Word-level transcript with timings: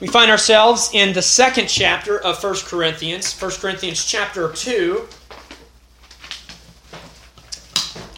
We 0.00 0.08
find 0.08 0.28
ourselves 0.28 0.90
in 0.92 1.12
the 1.12 1.22
second 1.22 1.68
chapter 1.68 2.18
of 2.18 2.42
1 2.42 2.54
Corinthians, 2.66 3.40
1 3.40 3.50
Corinthians 3.52 4.04
chapter 4.04 4.52
2. 4.52 5.06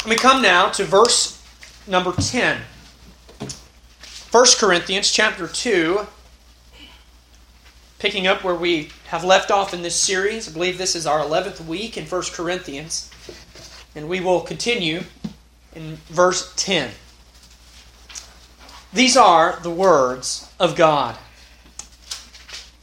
And 0.01 0.11
we 0.11 0.17
come 0.17 0.41
now 0.41 0.71
to 0.71 0.85
verse 0.85 1.43
number 1.87 2.13
10. 2.13 2.63
1 4.31 4.45
Corinthians 4.59 5.11
chapter 5.11 5.47
2, 5.47 6.01
picking 7.99 8.27
up 8.27 8.43
where 8.43 8.55
we 8.55 8.91
have 9.09 9.23
left 9.23 9.51
off 9.51 9.75
in 9.75 9.83
this 9.83 9.97
series. 9.97 10.49
I 10.49 10.53
believe 10.53 10.79
this 10.79 10.97
is 10.97 11.07
our 11.07 11.21
11th 11.21 11.67
week 11.67 11.99
in 11.99 12.07
1 12.07 12.23
Corinthians. 12.33 13.11
And 13.95 14.09
we 14.09 14.21
will 14.21 14.41
continue 14.41 15.03
in 15.75 15.97
verse 16.09 16.55
10. 16.57 16.91
These 18.95 19.17
are 19.17 19.59
the 19.63 19.71
words 19.71 20.51
of 20.59 20.75
God. 20.75 21.19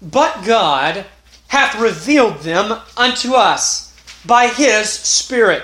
But 0.03 0.43
God 0.43 1.05
hath 1.47 1.79
revealed 1.79 2.39
them 2.39 2.79
unto 2.97 3.33
us 3.33 3.95
by 4.25 4.47
his 4.47 4.89
Spirit. 4.89 5.63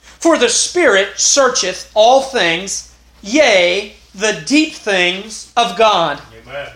For 0.00 0.36
the 0.36 0.48
Spirit 0.48 1.18
searcheth 1.18 1.90
all 1.94 2.22
things, 2.22 2.94
yea, 3.22 3.94
the 4.14 4.42
deep 4.46 4.74
things 4.74 5.52
of 5.56 5.78
God. 5.78 6.20
Amen. 6.42 6.72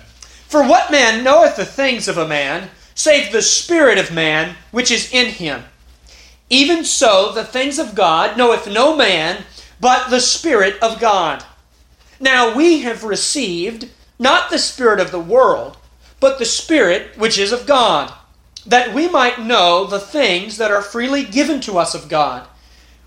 For 0.47 0.63
what 0.63 0.93
man 0.93 1.25
knoweth 1.25 1.57
the 1.57 1.65
things 1.65 2.07
of 2.07 2.19
a 2.19 2.29
man, 2.29 2.71
save 2.95 3.33
the 3.33 3.43
Spirit 3.43 3.99
of 3.99 4.13
man 4.13 4.55
which 4.71 4.91
is 4.91 5.13
in 5.13 5.27
him? 5.27 5.65
Even 6.51 6.85
so, 6.85 7.33
the 7.33 7.45
things 7.45 7.79
of 7.79 7.95
God 7.95 8.37
knoweth 8.37 8.69
no 8.69 8.95
man, 8.95 9.45
but 9.81 10.11
the 10.11 10.21
Spirit 10.21 10.77
of 10.83 11.01
God. 11.01 11.45
Now 12.21 12.55
we 12.55 12.83
have 12.83 13.03
received 13.03 13.89
not 14.19 14.51
the 14.51 14.59
Spirit 14.59 15.01
of 15.01 15.11
the 15.11 15.19
world, 15.19 15.79
but 16.23 16.39
the 16.39 16.45
Spirit 16.45 17.19
which 17.19 17.37
is 17.37 17.51
of 17.51 17.67
God, 17.67 18.15
that 18.65 18.95
we 18.95 19.09
might 19.09 19.43
know 19.43 19.85
the 19.85 19.99
things 19.99 20.57
that 20.57 20.71
are 20.71 20.81
freely 20.81 21.25
given 21.25 21.61
to 21.63 21.79
us 21.79 21.97
of 21.97 22.09
God, 22.09 22.47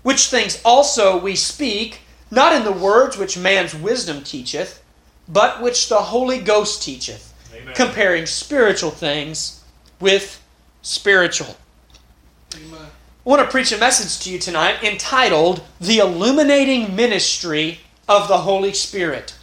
which 0.02 0.28
things 0.28 0.60
also 0.66 1.18
we 1.18 1.34
speak, 1.34 2.00
not 2.30 2.52
in 2.52 2.64
the 2.64 2.70
words 2.70 3.16
which 3.16 3.38
man's 3.38 3.74
wisdom 3.74 4.22
teacheth, 4.22 4.84
but 5.26 5.62
which 5.62 5.88
the 5.88 5.96
Holy 5.96 6.38
Ghost 6.38 6.82
teacheth, 6.82 7.32
Amen. 7.54 7.74
comparing 7.74 8.26
spiritual 8.26 8.90
things 8.90 9.64
with 9.98 10.42
spiritual. 10.82 11.56
Amen. 12.54 12.80
I 12.82 13.28
want 13.28 13.40
to 13.40 13.50
preach 13.50 13.72
a 13.72 13.78
message 13.78 14.22
to 14.24 14.30
you 14.30 14.38
tonight 14.38 14.84
entitled 14.84 15.62
The 15.80 16.00
Illuminating 16.00 16.94
Ministry 16.94 17.80
of 18.06 18.28
the 18.28 18.38
Holy 18.38 18.74
Spirit. 18.74 19.35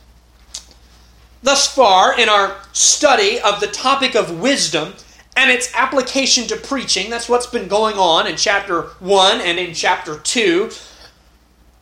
Thus 1.44 1.68
far, 1.68 2.18
in 2.18 2.30
our 2.30 2.56
study 2.72 3.38
of 3.42 3.60
the 3.60 3.68
topic 3.68 4.16
of 4.16 4.40
wisdom 4.40 4.94
and 5.36 5.52
its 5.52 5.70
application 5.76 6.48
to 6.48 6.56
preaching, 6.56 7.10
that's 7.10 7.28
what's 7.28 7.48
been 7.48 7.68
going 7.68 7.98
on 7.98 8.28
in 8.28 8.38
chapter 8.38 8.84
1 9.00 9.42
and 9.42 9.60
in 9.60 9.74
chapter 9.74 10.18
2, 10.18 10.72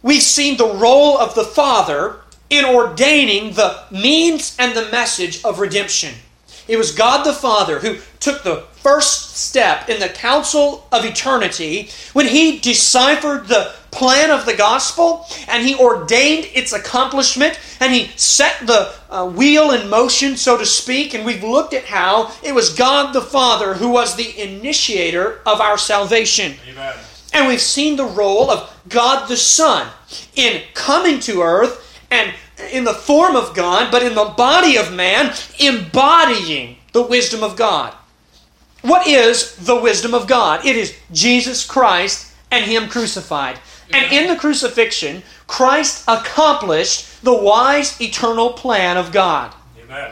we've 0.01 0.23
seen 0.23 0.57
the 0.57 0.73
role 0.73 1.15
of 1.15 1.35
the 1.35 1.43
Father 1.43 2.21
in 2.49 2.65
ordaining 2.65 3.53
the 3.53 3.83
means 3.91 4.55
and 4.57 4.75
the 4.75 4.89
message 4.89 5.43
of 5.43 5.59
redemption. 5.59 6.15
It 6.67 6.77
was 6.77 6.91
God 6.91 7.23
the 7.23 7.33
Father 7.33 7.79
who 7.79 7.97
took 8.19 8.43
the 8.43 8.65
first 8.75 9.37
step 9.37 9.89
in 9.89 9.99
the 9.99 10.09
council 10.09 10.87
of 10.91 11.05
eternity 11.05 11.89
when 12.13 12.27
he 12.27 12.59
deciphered 12.59 13.47
the 13.47 13.73
plan 13.91 14.31
of 14.31 14.45
the 14.45 14.55
gospel 14.55 15.25
and 15.47 15.65
he 15.65 15.75
ordained 15.75 16.47
its 16.53 16.73
accomplishment 16.73 17.59
and 17.79 17.93
he 17.93 18.07
set 18.15 18.65
the 18.65 18.93
uh, 19.09 19.27
wheel 19.27 19.71
in 19.71 19.89
motion, 19.89 20.37
so 20.37 20.57
to 20.57 20.65
speak. 20.65 21.13
And 21.13 21.25
we've 21.25 21.43
looked 21.43 21.73
at 21.73 21.85
how 21.85 22.31
it 22.43 22.53
was 22.53 22.73
God 22.73 23.13
the 23.13 23.21
Father 23.21 23.73
who 23.73 23.89
was 23.89 24.15
the 24.15 24.41
initiator 24.41 25.41
of 25.45 25.59
our 25.61 25.77
salvation. 25.77 26.55
Amen. 26.69 26.95
And 27.33 27.47
we've 27.47 27.61
seen 27.61 27.95
the 27.95 28.05
role 28.05 28.49
of 28.49 28.75
God 28.89 29.27
the 29.27 29.38
Son 29.38 29.88
in 30.35 30.61
coming 30.73 31.19
to 31.21 31.41
earth 31.41 32.03
and 32.09 32.33
in 32.72 32.83
the 32.83 32.94
form 32.94 33.35
of 33.35 33.55
God, 33.55 33.91
but 33.91 34.03
in 34.03 34.16
the 34.16 34.33
body 34.38 34.77
of 34.77 34.94
man, 34.94 35.33
embodying 35.59 36.77
the 36.94 37.01
wisdom 37.01 37.44
of 37.44 37.55
God. 37.55 37.94
What 38.81 39.07
is 39.07 39.55
the 39.57 39.79
wisdom 39.79 40.13
of 40.13 40.27
God? 40.27 40.66
It 40.66 40.75
is 40.75 40.95
Jesus 41.11 41.66
Christ 41.66 42.33
and 42.50 42.66
Him 42.66 42.89
crucified. 42.89 43.59
And 43.94 44.11
in 44.11 44.27
the 44.27 44.38
crucifixion, 44.38 45.23
Christ 45.47 46.05
accomplished 46.07 47.23
the 47.23 47.33
wise 47.33 48.00
eternal 48.01 48.53
plan 48.53 48.97
of 48.97 49.11
God. 49.11 49.53
Amen. 49.83 50.11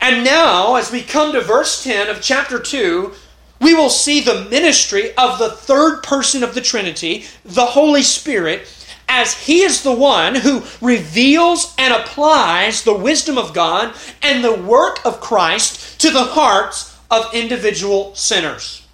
And 0.00 0.24
now, 0.24 0.76
as 0.76 0.92
we 0.92 1.02
come 1.02 1.32
to 1.32 1.40
verse 1.40 1.82
10 1.82 2.08
of 2.08 2.22
chapter 2.22 2.58
2, 2.58 3.12
we 3.60 3.74
will 3.74 3.90
see 3.90 4.20
the 4.20 4.44
ministry 4.44 5.14
of 5.16 5.38
the 5.38 5.50
third 5.50 6.02
person 6.02 6.44
of 6.44 6.54
the 6.54 6.60
Trinity, 6.60 7.24
the 7.44 7.66
Holy 7.66 8.02
Spirit, 8.02 8.68
as 9.08 9.34
He 9.34 9.62
is 9.62 9.82
the 9.82 9.92
one 9.92 10.36
who 10.36 10.62
reveals 10.80 11.74
and 11.78 11.92
applies 11.92 12.82
the 12.82 12.94
wisdom 12.94 13.38
of 13.38 13.54
God 13.54 13.94
and 14.22 14.44
the 14.44 14.54
work 14.54 15.04
of 15.04 15.20
Christ 15.20 16.00
to 16.00 16.10
the 16.10 16.24
hearts 16.24 16.96
of 17.10 17.32
individual 17.34 18.14
sinners. 18.14 18.86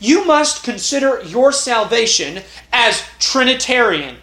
You 0.00 0.24
must 0.24 0.64
consider 0.64 1.22
your 1.22 1.52
salvation 1.52 2.42
as 2.72 3.02
Trinitarian. 3.18 4.16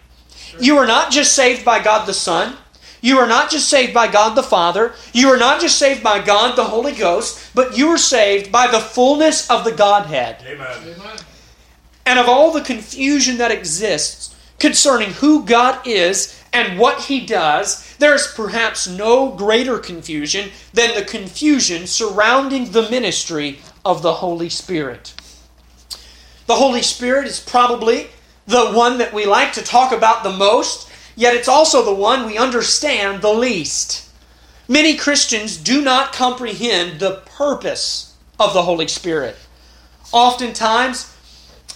You 0.59 0.78
are 0.78 0.86
not 0.86 1.12
just 1.12 1.34
saved 1.34 1.66
by 1.66 1.81
God 1.81 2.06
the 2.06 2.13
Son. 2.13 2.58
You 3.02 3.18
are 3.18 3.28
not 3.28 3.50
just 3.50 3.68
saved 3.68 3.94
by 3.94 4.12
God 4.12 4.36
the 4.36 4.44
Father. 4.44 4.94
You 5.12 5.30
are 5.30 5.38
not 5.38 5.59
just 5.59 5.80
saved 5.80 6.03
by 6.03 6.22
God 6.22 6.56
the 6.56 6.66
Holy 6.66 6.94
Ghost, 6.94 7.50
but 7.56 7.75
you 7.75 7.88
are 7.88 7.98
saved 7.98 8.52
by 8.52 8.68
the 8.68 8.80
fullness 8.80 9.50
of 9.50 9.63
the 9.63 9.72
Godhead. 9.72 10.44
Amen. 10.46 10.98
And 12.06 12.19
of 12.19 12.30
all 12.30 12.52
the 12.52 12.62
confusion 12.62 13.38
that 13.38 13.52
exists 13.52 14.31
concerning 14.61 15.09
who 15.09 15.44
God 15.44 15.88
is 15.88 16.39
and 16.53 16.77
what 16.77 17.05
He 17.05 17.25
does, 17.25 17.95
there 17.97 18.13
is 18.13 18.31
perhaps 18.35 18.88
no 18.88 19.31
greater 19.31 19.79
confusion 19.79 20.51
than 20.72 20.94
the 20.94 21.03
confusion 21.03 21.88
surrounding 21.88 22.71
the 22.71 22.88
ministry 22.88 23.59
of 23.83 24.03
the 24.03 24.13
Holy 24.13 24.50
Spirit. 24.50 25.16
The 26.45 26.55
Holy 26.55 26.83
Spirit 26.83 27.25
is 27.25 27.39
probably 27.39 28.09
the 28.45 28.67
one 28.67 29.00
that 29.00 29.13
we 29.13 29.25
like 29.25 29.51
to 29.53 29.63
talk 29.63 29.91
about 29.91 30.23
the 30.23 30.29
most, 30.29 30.88
yet 31.16 31.33
it's 31.33 31.47
also 31.47 31.83
the 31.83 31.95
one 31.95 32.27
we 32.27 32.38
understand 32.38 33.23
the 33.23 33.33
least. 33.33 34.09
Many 34.67 34.95
Christians 34.95 35.57
do 35.57 35.81
not 35.81 36.13
comprehend 36.13 37.00
the 37.00 37.23
purpose 37.25 38.16
of 38.39 38.53
the 38.53 38.61
Holy 38.61 38.88
Spirit. 38.88 39.38
Oftentimes, 40.11 41.11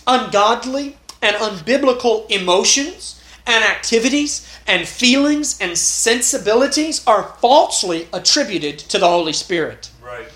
ungodly 0.06 0.98
and 1.26 1.36
unbiblical 1.38 2.30
emotions 2.30 3.20
and 3.48 3.64
activities 3.64 4.48
and 4.68 4.88
feelings 4.88 5.60
and 5.60 5.78
sensibilities 5.78 7.06
are 7.08 7.36
falsely 7.40 8.08
attributed 8.14 8.78
to 8.78 9.00
the 9.00 9.08
Holy 9.08 9.34
Spirit. 9.34 9.90
Right. 10.02 10.28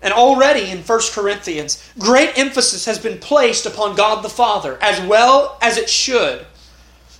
And 0.00 0.12
already 0.12 0.70
in 0.70 0.78
1 0.78 1.00
Corinthians, 1.12 1.92
great 1.98 2.38
emphasis 2.38 2.84
has 2.86 2.98
been 2.98 3.18
placed 3.18 3.66
upon 3.66 3.96
God 3.96 4.22
the 4.22 4.28
Father, 4.28 4.78
as 4.80 5.00
well 5.06 5.58
as 5.60 5.76
it 5.76 5.90
should. 5.90 6.46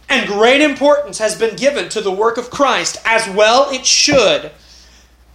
And 0.08 0.26
great 0.26 0.62
importance 0.62 1.18
has 1.18 1.38
been 1.38 1.56
given 1.56 1.88
to 1.90 2.00
the 2.00 2.12
work 2.12 2.38
of 2.38 2.50
Christ, 2.50 2.96
as 3.04 3.28
well 3.28 3.68
it 3.70 3.84
should. 3.84 4.52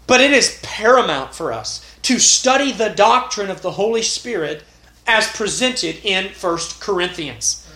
But 0.07 0.21
it 0.21 0.31
is 0.31 0.59
paramount 0.63 1.35
for 1.35 1.53
us 1.53 1.85
to 2.03 2.17
study 2.17 2.71
the 2.71 2.89
doctrine 2.89 3.49
of 3.49 3.61
the 3.61 3.71
Holy 3.71 4.01
Spirit 4.01 4.63
as 5.07 5.27
presented 5.31 5.97
in 6.03 6.29
1 6.29 6.57
Corinthians. 6.79 7.67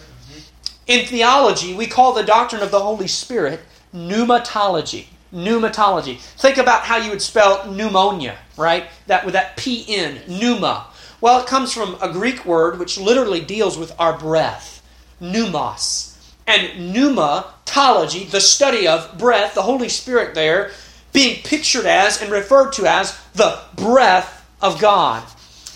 In 0.86 1.06
theology, 1.06 1.74
we 1.74 1.88
call 1.88 2.14
the 2.14 2.24
doctrine 2.24 2.62
of 2.62 2.72
the 2.72 2.80
Holy 2.80 3.08
Spirit 3.08 3.60
pneumatology. 3.94 5.08
Pneumatology. 5.34 6.20
Think 6.20 6.58
about 6.58 6.84
how 6.84 6.98
you 6.98 7.10
would 7.10 7.22
spell 7.22 7.70
pneumonia, 7.70 8.38
right? 8.56 8.86
That 9.08 9.26
with 9.26 9.34
that 9.34 9.58
P 9.58 9.86
N, 9.90 10.22
pneuma. 10.28 10.88
Well, 11.20 11.42
it 11.42 11.48
comes 11.48 11.74
from 11.74 11.98
a 12.02 12.14
Greek 12.14 12.46
word 12.46 12.80
which 12.80 12.98
literally 12.98 13.42
deals 13.42 13.78
with 13.78 13.94
our 14.00 14.18
breath. 14.18 14.82
Pneumos. 15.22 16.16
And 16.46 16.96
pneumatology, 16.96 18.30
the 18.30 18.40
study 18.40 18.88
of 18.88 19.18
breath, 19.18 19.54
the 19.54 19.64
Holy 19.64 19.90
Spirit 19.90 20.34
there, 20.34 20.72
being 21.12 21.42
pictured 21.44 21.86
as 21.86 22.22
and 22.22 22.32
referred 22.32 22.72
to 22.74 22.86
as 22.86 23.20
the 23.34 23.60
breath 23.76 24.50
of 24.62 24.80
God. 24.80 25.24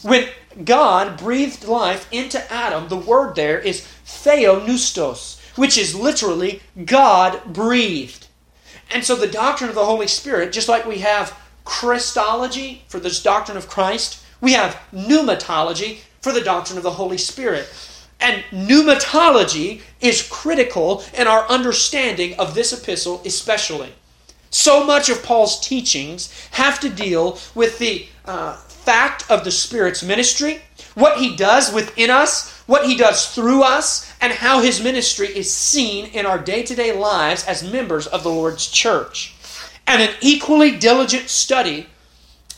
When 0.01 0.29
God 0.63 1.17
breathed 1.17 1.65
life 1.65 2.07
into 2.11 2.51
Adam, 2.51 2.87
the 2.87 2.97
word 2.97 3.35
there 3.35 3.59
is 3.59 3.87
theopneustos, 4.05 5.39
which 5.57 5.77
is 5.77 5.95
literally 5.95 6.61
God 6.85 7.53
breathed. 7.53 8.27
And 8.89 9.03
so 9.05 9.15
the 9.15 9.27
doctrine 9.27 9.69
of 9.69 9.75
the 9.75 9.85
Holy 9.85 10.07
Spirit, 10.07 10.51
just 10.51 10.67
like 10.67 10.85
we 10.85 10.99
have 10.99 11.37
Christology 11.63 12.83
for 12.87 12.99
this 12.99 13.21
doctrine 13.21 13.57
of 13.57 13.69
Christ, 13.69 14.23
we 14.41 14.53
have 14.53 14.81
pneumatology 14.93 15.99
for 16.19 16.31
the 16.31 16.41
doctrine 16.41 16.77
of 16.77 16.83
the 16.83 16.91
Holy 16.91 17.17
Spirit. 17.17 17.69
And 18.19 18.43
pneumatology 18.51 19.81
is 19.99 20.27
critical 20.29 21.03
in 21.13 21.27
our 21.27 21.47
understanding 21.47 22.37
of 22.37 22.53
this 22.53 22.71
epistle, 22.73 23.21
especially. 23.25 23.93
So 24.49 24.85
much 24.85 25.09
of 25.09 25.23
Paul's 25.23 25.59
teachings 25.59 26.31
have 26.51 26.79
to 26.81 26.89
deal 26.89 27.39
with 27.55 27.79
the 27.79 28.07
uh, 28.25 28.61
fact 28.83 29.29
of 29.29 29.43
the 29.43 29.51
Spirit's 29.51 30.03
ministry, 30.03 30.61
what 30.95 31.19
he 31.19 31.35
does 31.35 31.73
within 31.73 32.09
us, 32.09 32.51
what 32.67 32.85
he 32.85 32.97
does 32.97 33.33
through 33.33 33.63
us, 33.63 34.11
and 34.21 34.33
how 34.33 34.61
his 34.61 34.83
ministry 34.83 35.27
is 35.27 35.53
seen 35.53 36.07
in 36.07 36.25
our 36.25 36.39
day 36.39 36.63
to 36.63 36.75
day 36.75 36.91
lives 36.91 37.45
as 37.45 37.63
members 37.63 38.07
of 38.07 38.23
the 38.23 38.29
Lord's 38.29 38.67
church. 38.67 39.35
And 39.87 40.01
an 40.01 40.15
equally 40.21 40.77
diligent 40.77 41.29
study 41.29 41.87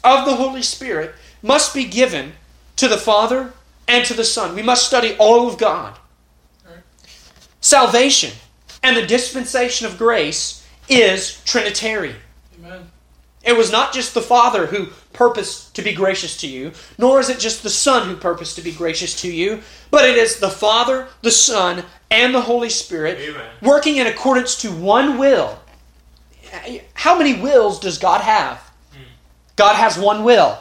of 0.04 0.26
the 0.26 0.36
Holy 0.36 0.62
Spirit 0.62 1.16
must 1.42 1.74
be 1.74 1.86
given 1.86 2.34
to 2.76 2.88
the 2.88 2.98
Father 2.98 3.54
and 3.88 4.06
to 4.06 4.14
the 4.14 4.24
Son. 4.24 4.56
We 4.56 4.62
must 4.62 4.88
study 4.88 5.16
all 5.18 5.48
of 5.48 5.58
God. 5.58 5.98
Salvation 7.62 8.34
and 8.82 8.98
the 8.98 9.06
dispensation 9.06 9.88
of 9.88 9.98
grace 9.98 10.68
is 10.90 11.42
Trinitarian. 11.46 12.18
It 13.44 13.58
was 13.58 13.72
not 13.72 13.94
just 13.94 14.14
the 14.14 14.22
Father 14.22 14.68
who 14.68 14.88
purposed 15.12 15.76
to 15.76 15.82
be 15.82 15.94
gracious 15.94 16.38
to 16.38 16.48
you, 16.48 16.72
nor 16.98 17.20
is 17.20 17.30
it 17.30 17.40
just 17.40 17.62
the 17.62 17.70
Son 17.70 18.08
who 18.08 18.16
purposed 18.16 18.56
to 18.56 18.62
be 18.62 18.72
gracious 18.72 19.20
to 19.22 19.32
you, 19.32 19.62
but 19.92 20.06
it 20.06 20.18
is 20.18 20.40
the 20.40 20.50
Father, 20.50 21.08
the 21.22 21.32
Son, 21.32 21.84
and 22.10 22.34
the 22.34 22.42
Holy 22.42 22.70
Spirit 22.70 23.18
Amen. 23.20 23.50
working 23.62 23.98
in 23.98 24.08
accordance 24.08 24.56
to 24.62 24.72
one 24.72 25.18
will. 25.18 25.60
How 26.94 27.18
many 27.18 27.34
wills 27.34 27.80
does 27.80 27.98
God 27.98 28.22
have? 28.22 28.60
Hmm. 28.92 29.04
God 29.56 29.76
has 29.76 29.98
one 29.98 30.24
will 30.24 30.58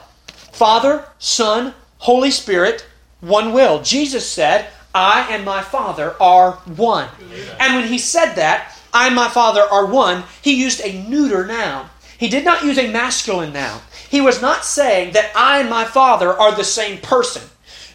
Father, 0.53 1.05
Son, 1.19 1.75
Holy 1.99 2.31
Spirit, 2.31 2.87
one 3.21 3.53
will. 3.53 3.83
Jesus 3.83 4.29
said, 4.29 4.69
I 4.95 5.29
and 5.31 5.45
my 5.45 5.63
Father 5.63 6.15
are 6.21 6.53
one. 6.67 7.09
Amen. 7.21 7.57
And 7.61 7.75
when 7.77 7.89
he 7.89 7.99
said 7.99 8.35
that, 8.35 8.77
I 8.93 9.07
and 9.07 9.15
my 9.15 9.29
Father 9.29 9.63
are 9.63 9.87
one, 9.87 10.25
he 10.43 10.61
used 10.61 10.81
a 10.83 11.09
neuter 11.09 11.47
noun. 11.47 11.89
He 12.23 12.29
did 12.29 12.45
not 12.45 12.63
use 12.63 12.79
a 12.79 12.87
masculine 12.87 13.53
noun. 13.53 13.81
He 14.09 14.21
was 14.21 14.41
not 14.41 14.65
saying 14.65 15.13
that 15.15 15.33
I 15.35 15.59
and 15.59 15.69
my 15.69 15.85
Father 15.85 16.33
are 16.33 16.55
the 16.55 16.63
same 16.63 16.99
person. 16.99 17.43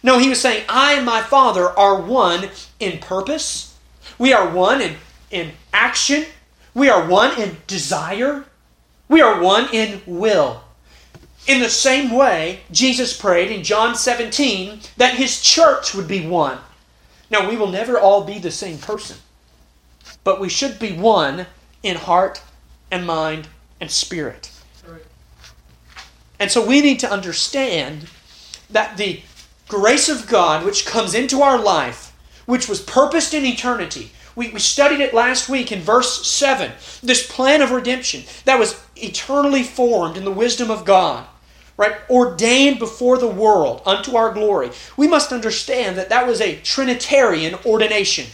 No, 0.02 0.18
he 0.18 0.28
was 0.28 0.38
saying, 0.38 0.64
I 0.68 0.92
and 0.96 1.06
my 1.06 1.22
Father 1.22 1.66
are 1.66 1.98
one 1.98 2.50
in 2.78 2.98
purpose. 2.98 3.74
We 4.18 4.34
are 4.34 4.50
one 4.50 4.82
in, 4.82 4.96
in 5.30 5.52
action. 5.72 6.26
We 6.74 6.90
are 6.90 7.08
one 7.08 7.40
in 7.40 7.56
desire. 7.66 8.44
We 9.08 9.22
are 9.22 9.40
one 9.40 9.72
in 9.72 10.02
will. 10.04 10.62
In 11.46 11.62
the 11.62 11.70
same 11.70 12.10
way, 12.10 12.60
Jesus 12.70 13.18
prayed 13.18 13.50
in 13.50 13.64
John 13.64 13.94
17 13.94 14.80
that 14.98 15.14
his 15.14 15.40
church 15.40 15.94
would 15.94 16.06
be 16.06 16.26
one. 16.26 16.58
Now, 17.30 17.48
we 17.48 17.56
will 17.56 17.70
never 17.70 17.98
all 17.98 18.24
be 18.24 18.38
the 18.38 18.50
same 18.50 18.76
person, 18.76 19.16
but 20.22 20.38
we 20.38 20.50
should 20.50 20.78
be 20.78 20.92
one 20.92 21.46
in 21.82 21.96
heart 21.96 22.42
and 22.90 23.06
mind 23.06 23.48
and 23.80 23.90
spirit. 23.90 24.50
And 26.38 26.50
so 26.50 26.64
we 26.64 26.80
need 26.80 27.00
to 27.00 27.10
understand 27.10 28.08
that 28.70 28.96
the 28.96 29.22
grace 29.66 30.08
of 30.08 30.28
God, 30.28 30.64
which 30.64 30.86
comes 30.86 31.14
into 31.14 31.42
our 31.42 31.58
life, 31.60 32.14
which 32.46 32.68
was 32.68 32.80
purposed 32.80 33.34
in 33.34 33.44
eternity, 33.44 34.12
we, 34.36 34.50
we 34.50 34.60
studied 34.60 35.00
it 35.00 35.12
last 35.12 35.48
week 35.48 35.72
in 35.72 35.80
verse 35.80 36.26
7. 36.26 36.70
This 37.02 37.26
plan 37.30 37.60
of 37.60 37.72
redemption 37.72 38.22
that 38.44 38.58
was 38.58 38.80
eternally 38.94 39.64
formed 39.64 40.16
in 40.16 40.24
the 40.24 40.30
wisdom 40.30 40.70
of 40.70 40.84
God, 40.84 41.26
right? 41.76 41.96
Ordained 42.08 42.78
before 42.78 43.18
the 43.18 43.26
world 43.26 43.82
unto 43.84 44.16
our 44.16 44.32
glory. 44.32 44.70
We 44.96 45.08
must 45.08 45.32
understand 45.32 45.98
that 45.98 46.08
that 46.10 46.26
was 46.26 46.40
a 46.40 46.60
Trinitarian 46.60 47.56
ordination. 47.66 48.26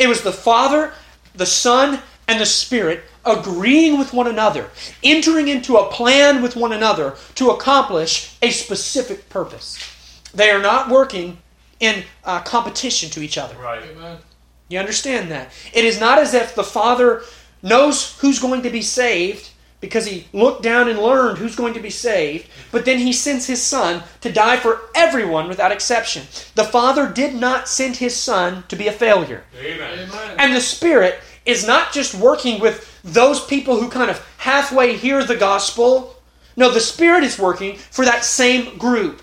It 0.00 0.08
was 0.08 0.22
the 0.22 0.32
Father, 0.32 0.92
the 1.32 1.46
Son, 1.46 2.00
and 2.26 2.40
the 2.40 2.46
Spirit 2.46 3.04
agreeing 3.26 3.98
with 3.98 4.12
one 4.12 4.26
another, 4.26 4.70
entering 5.02 5.48
into 5.48 5.76
a 5.76 5.90
plan 5.90 6.42
with 6.42 6.56
one 6.56 6.72
another 6.72 7.16
to 7.34 7.50
accomplish 7.50 8.36
a 8.42 8.50
specific 8.50 9.28
purpose. 9.28 9.78
They 10.34 10.50
are 10.50 10.62
not 10.62 10.90
working 10.90 11.38
in 11.80 12.04
uh, 12.24 12.40
competition 12.40 13.10
to 13.10 13.20
each 13.20 13.36
other. 13.36 13.56
Right. 13.56 13.82
Amen. 13.82 14.18
You 14.68 14.78
understand 14.78 15.30
that? 15.30 15.52
It 15.72 15.84
is 15.84 16.00
not 16.00 16.18
as 16.18 16.34
if 16.34 16.54
the 16.54 16.64
Father 16.64 17.22
knows 17.62 18.18
who's 18.18 18.38
going 18.38 18.62
to 18.62 18.70
be 18.70 18.82
saved 18.82 19.50
because 19.80 20.06
he 20.06 20.26
looked 20.32 20.62
down 20.62 20.88
and 20.88 20.98
learned 20.98 21.38
who's 21.38 21.54
going 21.54 21.74
to 21.74 21.80
be 21.80 21.90
saved, 21.90 22.48
but 22.72 22.84
then 22.84 22.98
he 22.98 23.12
sends 23.12 23.46
his 23.46 23.62
Son 23.62 24.02
to 24.20 24.32
die 24.32 24.56
for 24.56 24.80
everyone 24.94 25.48
without 25.48 25.70
exception. 25.70 26.22
The 26.54 26.64
Father 26.64 27.08
did 27.08 27.34
not 27.34 27.68
send 27.68 27.96
his 27.96 28.16
Son 28.16 28.64
to 28.68 28.76
be 28.76 28.88
a 28.88 28.92
failure. 28.92 29.44
Amen. 29.58 30.08
And 30.38 30.54
the 30.54 30.60
Spirit 30.60 31.20
is 31.44 31.66
not 31.66 31.92
just 31.92 32.14
working 32.14 32.60
with 32.60 32.95
those 33.06 33.44
people 33.44 33.80
who 33.80 33.88
kind 33.88 34.10
of 34.10 34.26
halfway 34.38 34.96
hear 34.96 35.24
the 35.24 35.36
gospel. 35.36 36.16
No, 36.56 36.70
the 36.70 36.80
Spirit 36.80 37.24
is 37.24 37.38
working 37.38 37.76
for 37.76 38.04
that 38.04 38.24
same 38.24 38.76
group 38.76 39.22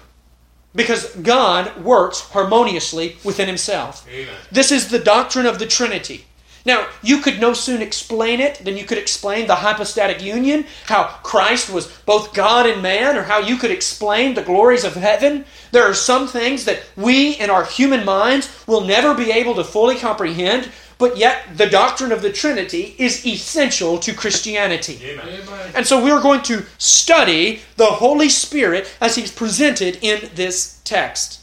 because 0.73 1.13
God 1.15 1.83
works 1.83 2.21
harmoniously 2.21 3.17
within 3.23 3.47
Himself. 3.47 4.07
Amen. 4.09 4.33
This 4.51 4.71
is 4.71 4.89
the 4.89 4.99
doctrine 4.99 5.45
of 5.45 5.59
the 5.59 5.67
Trinity. 5.67 6.25
Now, 6.65 6.87
you 7.01 7.19
could 7.19 7.41
no 7.41 7.53
sooner 7.53 7.83
explain 7.83 8.39
it 8.39 8.55
than 8.63 8.77
you 8.77 8.85
could 8.85 8.97
explain 8.97 9.47
the 9.47 9.55
hypostatic 9.55 10.23
union, 10.23 10.65
how 10.85 11.03
Christ 11.21 11.69
was 11.69 11.87
both 12.05 12.33
God 12.33 12.65
and 12.65 12.81
man, 12.81 13.17
or 13.17 13.23
how 13.23 13.39
you 13.39 13.57
could 13.57 13.71
explain 13.71 14.33
the 14.33 14.43
glories 14.43 14.85
of 14.85 14.95
heaven. 14.95 15.43
There 15.71 15.83
are 15.83 15.93
some 15.93 16.25
things 16.25 16.63
that 16.63 16.81
we, 16.95 17.31
in 17.31 17.49
our 17.49 17.65
human 17.65 18.05
minds, 18.05 18.63
will 18.65 18.81
never 18.81 19.13
be 19.13 19.31
able 19.31 19.55
to 19.55 19.63
fully 19.65 19.97
comprehend, 19.97 20.71
but 21.03 21.17
yet 21.17 21.57
the 21.57 21.65
doctrine 21.65 22.13
of 22.13 22.21
the 22.21 22.31
Trinity 22.31 22.95
is 22.97 23.27
essential 23.27 23.97
to 23.97 24.13
Christianity. 24.13 24.97
Amen. 25.03 25.41
And 25.75 25.85
so 25.85 26.01
we're 26.01 26.21
going 26.21 26.43
to 26.43 26.63
study 26.77 27.59
the 27.75 27.87
Holy 27.87 28.29
Spirit 28.29 28.89
as 29.01 29.17
he's 29.17 29.29
presented 29.29 29.99
in 30.01 30.29
this 30.33 30.79
text. 30.85 31.41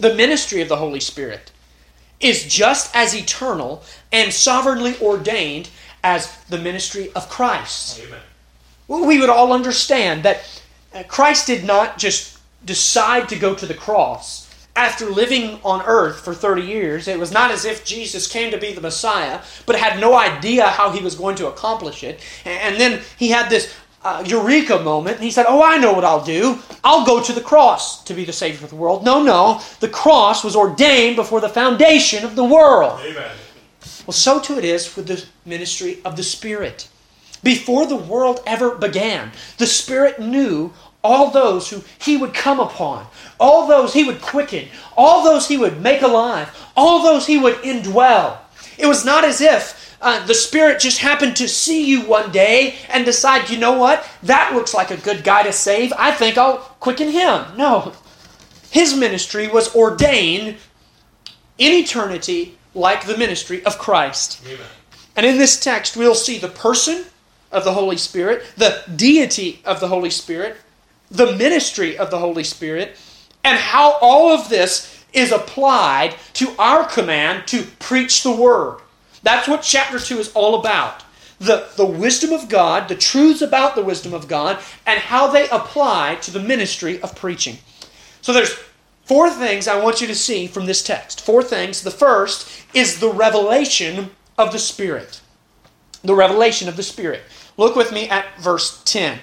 The 0.00 0.12
ministry 0.16 0.60
of 0.60 0.68
the 0.68 0.78
Holy 0.78 0.98
Spirit 0.98 1.52
is 2.18 2.52
just 2.52 2.92
as 2.92 3.14
eternal 3.14 3.84
and 4.10 4.32
sovereignly 4.32 4.96
ordained 5.00 5.70
as 6.02 6.36
the 6.48 6.58
ministry 6.58 7.12
of 7.14 7.28
Christ. 7.28 8.00
Amen. 8.00 8.20
We 8.88 9.20
would 9.20 9.30
all 9.30 9.52
understand 9.52 10.24
that 10.24 10.62
uh, 10.92 11.04
Christ 11.04 11.46
did 11.46 11.62
not 11.62 11.96
just 11.96 12.40
decide 12.64 13.28
to 13.28 13.36
go 13.36 13.54
to 13.54 13.66
the 13.66 13.74
cross 13.86 14.39
after 14.80 15.10
living 15.10 15.60
on 15.62 15.82
earth 15.84 16.24
for 16.24 16.32
30 16.32 16.62
years. 16.62 17.06
It 17.06 17.18
was 17.18 17.30
not 17.30 17.50
as 17.50 17.66
if 17.66 17.84
Jesus 17.84 18.26
came 18.26 18.50
to 18.50 18.58
be 18.58 18.72
the 18.72 18.80
Messiah, 18.80 19.40
but 19.66 19.76
had 19.76 20.00
no 20.00 20.14
idea 20.14 20.66
how 20.66 20.90
he 20.90 21.04
was 21.04 21.14
going 21.14 21.36
to 21.36 21.48
accomplish 21.48 22.02
it. 22.02 22.20
And 22.46 22.80
then 22.80 23.02
he 23.18 23.28
had 23.28 23.50
this 23.50 23.74
uh, 24.02 24.24
eureka 24.26 24.80
moment, 24.80 25.16
and 25.16 25.24
he 25.24 25.30
said, 25.30 25.44
Oh, 25.46 25.62
I 25.62 25.76
know 25.76 25.92
what 25.92 26.06
I'll 26.06 26.24
do. 26.24 26.58
I'll 26.82 27.04
go 27.04 27.22
to 27.22 27.32
the 27.34 27.42
cross 27.42 28.02
to 28.04 28.14
be 28.14 28.24
the 28.24 28.32
Savior 28.32 28.64
of 28.64 28.70
the 28.70 28.76
world. 28.76 29.04
No, 29.04 29.22
no. 29.22 29.60
The 29.80 29.88
cross 29.88 30.42
was 30.42 30.56
ordained 30.56 31.16
before 31.16 31.42
the 31.42 31.50
foundation 31.50 32.24
of 32.24 32.34
the 32.34 32.44
world. 32.44 32.98
Amen. 33.04 33.30
Well, 34.06 34.14
so 34.14 34.40
too 34.40 34.56
it 34.56 34.64
is 34.64 34.96
with 34.96 35.08
the 35.08 35.22
ministry 35.44 35.98
of 36.06 36.16
the 36.16 36.22
Spirit. 36.22 36.88
Before 37.42 37.86
the 37.86 37.96
world 37.96 38.40
ever 38.46 38.74
began, 38.74 39.32
the 39.58 39.66
Spirit 39.66 40.20
knew 40.20 40.72
all 41.02 41.30
those 41.30 41.70
who 41.70 41.82
he 41.98 42.16
would 42.16 42.34
come 42.34 42.60
upon, 42.60 43.06
all 43.38 43.66
those 43.66 43.92
he 43.92 44.04
would 44.04 44.20
quicken, 44.20 44.68
all 44.96 45.24
those 45.24 45.48
he 45.48 45.56
would 45.56 45.80
make 45.80 46.02
alive, 46.02 46.54
all 46.76 47.02
those 47.02 47.26
he 47.26 47.38
would 47.38 47.54
indwell. 47.56 48.38
It 48.78 48.86
was 48.86 49.04
not 49.04 49.24
as 49.24 49.40
if 49.40 49.96
uh, 50.00 50.24
the 50.26 50.34
Spirit 50.34 50.80
just 50.80 50.98
happened 50.98 51.36
to 51.36 51.48
see 51.48 51.84
you 51.84 52.02
one 52.02 52.30
day 52.30 52.76
and 52.88 53.04
decide, 53.04 53.50
you 53.50 53.58
know 53.58 53.78
what, 53.78 54.06
that 54.22 54.54
looks 54.54 54.72
like 54.72 54.90
a 54.90 54.96
good 54.96 55.24
guy 55.24 55.42
to 55.42 55.52
save. 55.52 55.92
I 55.98 56.10
think 56.12 56.38
I'll 56.38 56.58
quicken 56.58 57.10
him. 57.10 57.44
No. 57.56 57.92
His 58.70 58.96
ministry 58.96 59.48
was 59.48 59.74
ordained 59.74 60.56
in 61.58 61.72
eternity 61.72 62.56
like 62.74 63.04
the 63.04 63.16
ministry 63.16 63.64
of 63.64 63.78
Christ. 63.78 64.40
Amen. 64.46 64.66
And 65.16 65.26
in 65.26 65.38
this 65.38 65.60
text, 65.60 65.96
we'll 65.96 66.14
see 66.14 66.38
the 66.38 66.48
person 66.48 67.04
of 67.52 67.64
the 67.64 67.72
Holy 67.72 67.96
Spirit, 67.96 68.44
the 68.56 68.82
deity 68.94 69.60
of 69.64 69.80
the 69.80 69.88
Holy 69.88 70.10
Spirit, 70.10 70.56
the 71.10 71.36
ministry 71.36 71.98
of 71.98 72.10
the 72.10 72.18
Holy 72.18 72.44
Spirit, 72.44 72.96
and 73.44 73.58
how 73.58 73.96
all 74.00 74.30
of 74.32 74.48
this 74.48 75.04
is 75.12 75.32
applied 75.32 76.14
to 76.34 76.54
our 76.58 76.84
command 76.84 77.46
to 77.48 77.64
preach 77.78 78.22
the 78.22 78.34
Word. 78.34 78.80
That's 79.22 79.48
what 79.48 79.62
chapter 79.62 79.98
2 79.98 80.18
is 80.18 80.32
all 80.32 80.60
about. 80.60 81.02
The, 81.38 81.68
the 81.76 81.86
wisdom 81.86 82.32
of 82.32 82.48
God, 82.48 82.88
the 82.88 82.94
truths 82.94 83.42
about 83.42 83.74
the 83.74 83.82
wisdom 83.82 84.12
of 84.12 84.28
God, 84.28 84.58
and 84.86 85.00
how 85.00 85.26
they 85.28 85.48
apply 85.48 86.16
to 86.22 86.30
the 86.30 86.40
ministry 86.40 87.00
of 87.02 87.16
preaching. 87.16 87.58
So 88.20 88.32
there's 88.32 88.58
four 89.04 89.30
things 89.30 89.66
I 89.66 89.82
want 89.82 90.00
you 90.00 90.06
to 90.06 90.14
see 90.14 90.46
from 90.46 90.66
this 90.66 90.82
text. 90.82 91.20
Four 91.22 91.42
things. 91.42 91.82
The 91.82 91.90
first 91.90 92.64
is 92.74 93.00
the 93.00 93.10
revelation 93.10 94.10
of 94.36 94.52
the 94.52 94.58
Spirit. 94.58 95.20
The 96.04 96.14
revelation 96.14 96.68
of 96.68 96.76
the 96.76 96.82
Spirit. 96.82 97.22
Look 97.56 97.74
with 97.74 97.92
me 97.92 98.08
at 98.08 98.38
verse 98.38 98.82
10. 98.84 99.18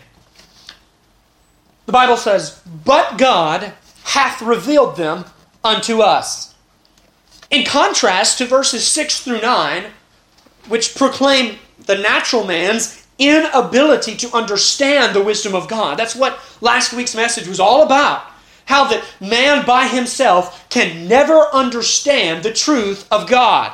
The 1.88 1.94
Bible 1.94 2.18
says, 2.18 2.62
But 2.86 3.18
God 3.18 3.74
hath 4.04 4.42
revealed 4.42 4.98
them 4.98 5.26
unto 5.64 6.02
us. 6.02 6.54
In 7.50 7.66
contrast 7.66 8.38
to 8.38 8.46
verses 8.46 8.86
6 8.86 9.22
through 9.22 9.42
9, 9.42 9.86
which 10.68 10.96
proclaim 10.96 11.58
the 11.80 11.98
natural 11.98 12.46
man's 12.46 13.08
inability 13.18 14.16
to 14.18 14.36
understand 14.36 15.16
the 15.16 15.24
wisdom 15.24 15.56
of 15.56 15.70
God. 15.70 15.98
That's 15.98 16.16
what 16.16 16.40
last 16.60 16.92
week's 16.92 17.16
message 17.16 17.48
was 17.48 17.60
all 17.60 17.84
about. 17.84 18.24
How 18.66 18.90
that 18.90 19.06
man 19.22 19.66
by 19.66 19.88
himself 19.88 20.70
can 20.70 21.08
never 21.08 21.48
understand 21.54 22.44
the 22.44 22.52
truth 22.52 23.08
of 23.10 23.30
God. 23.30 23.72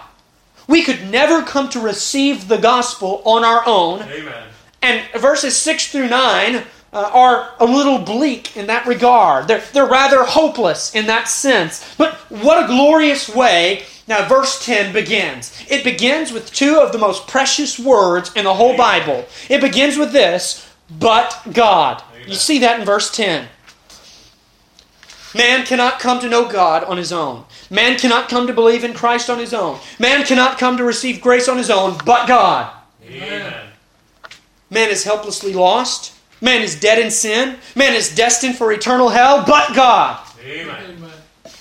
We 0.68 0.84
could 0.84 1.10
never 1.10 1.42
come 1.42 1.68
to 1.70 1.80
receive 1.80 2.48
the 2.48 2.60
gospel 2.60 3.24
on 3.26 3.44
our 3.44 3.64
own. 3.66 4.04
Amen. 4.04 4.48
And 4.84 5.22
verses 5.22 5.58
6 5.58 5.92
through 5.92 6.10
9 6.10 6.64
uh, 6.94 7.10
are 7.14 7.52
a 7.60 7.66
little 7.66 8.00
bleak 8.00 8.56
in 8.56 8.68
that 8.68 8.86
regard. 8.86 9.48
They're, 9.48 9.64
they're 9.74 9.86
rather 9.86 10.24
hopeless 10.24 10.94
in 10.96 11.08
that 11.08 11.28
sense. 11.28 11.96
But 11.98 12.14
what 12.30 12.64
a 12.64 12.68
glorious 12.68 13.28
way 13.28 13.84
now, 14.08 14.28
verse 14.28 14.64
10 14.66 14.92
begins. 14.92 15.58
It 15.70 15.84
begins 15.84 16.34
with 16.34 16.52
two 16.52 16.80
of 16.80 16.92
the 16.92 16.98
most 16.98 17.28
precious 17.28 17.80
words 17.80 18.34
in 18.36 18.44
the 18.44 18.54
whole 18.54 18.76
Bible. 18.76 19.26
It 19.50 19.62
begins 19.62 19.98
with 19.98 20.12
this, 20.12 20.70
but 21.00 21.42
God. 21.54 22.04
You 22.28 22.36
see 22.36 22.60
that 22.60 22.80
in 22.80 22.86
verse 22.86 23.10
10. 23.16 23.48
Man 25.36 25.66
cannot 25.66 26.00
come 26.00 26.20
to 26.20 26.30
know 26.30 26.48
God 26.48 26.84
on 26.84 26.98
his 26.98 27.12
own. 27.12 27.46
Man 27.70 27.98
cannot 27.98 28.30
come 28.30 28.46
to 28.48 28.54
believe 28.54 28.84
in 28.84 28.94
Christ 28.94 29.30
on 29.30 29.40
his 29.40 29.54
own. 29.54 29.80
Man 30.00 30.26
cannot 30.26 30.60
come 30.60 30.78
to 30.78 30.84
receive 30.84 31.22
grace 31.22 31.48
on 31.48 31.58
his 31.58 31.72
own, 31.72 31.98
but 32.06 32.28
God. 32.28 32.72
Amen. 33.04 33.70
Man 34.70 34.90
is 34.90 35.06
helplessly 35.06 35.54
lost. 35.54 36.14
Man 36.44 36.62
is 36.62 36.78
dead 36.78 37.00
in 37.00 37.10
sin. 37.10 37.56
Man 37.74 37.94
is 37.94 38.14
destined 38.14 38.58
for 38.58 38.74
eternal 38.74 39.08
hell, 39.08 39.46
but 39.48 39.74
God. 39.74 40.20
Amen. 40.46 41.00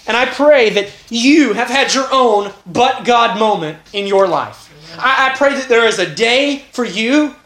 And 0.08 0.16
I 0.16 0.26
pray 0.26 0.70
that 0.70 0.90
you 1.08 1.52
have 1.52 1.68
had 1.68 1.94
your 1.94 2.08
own 2.10 2.52
but 2.66 3.04
God 3.04 3.38
moment 3.38 3.78
in 3.92 4.08
your 4.08 4.26
life. 4.26 4.68
I, 4.98 5.30
I 5.30 5.36
pray 5.36 5.54
that 5.54 5.68
there 5.68 5.86
is 5.86 6.00
a 6.00 6.12
day 6.12 6.64
for 6.72 6.84
you. 6.84 7.36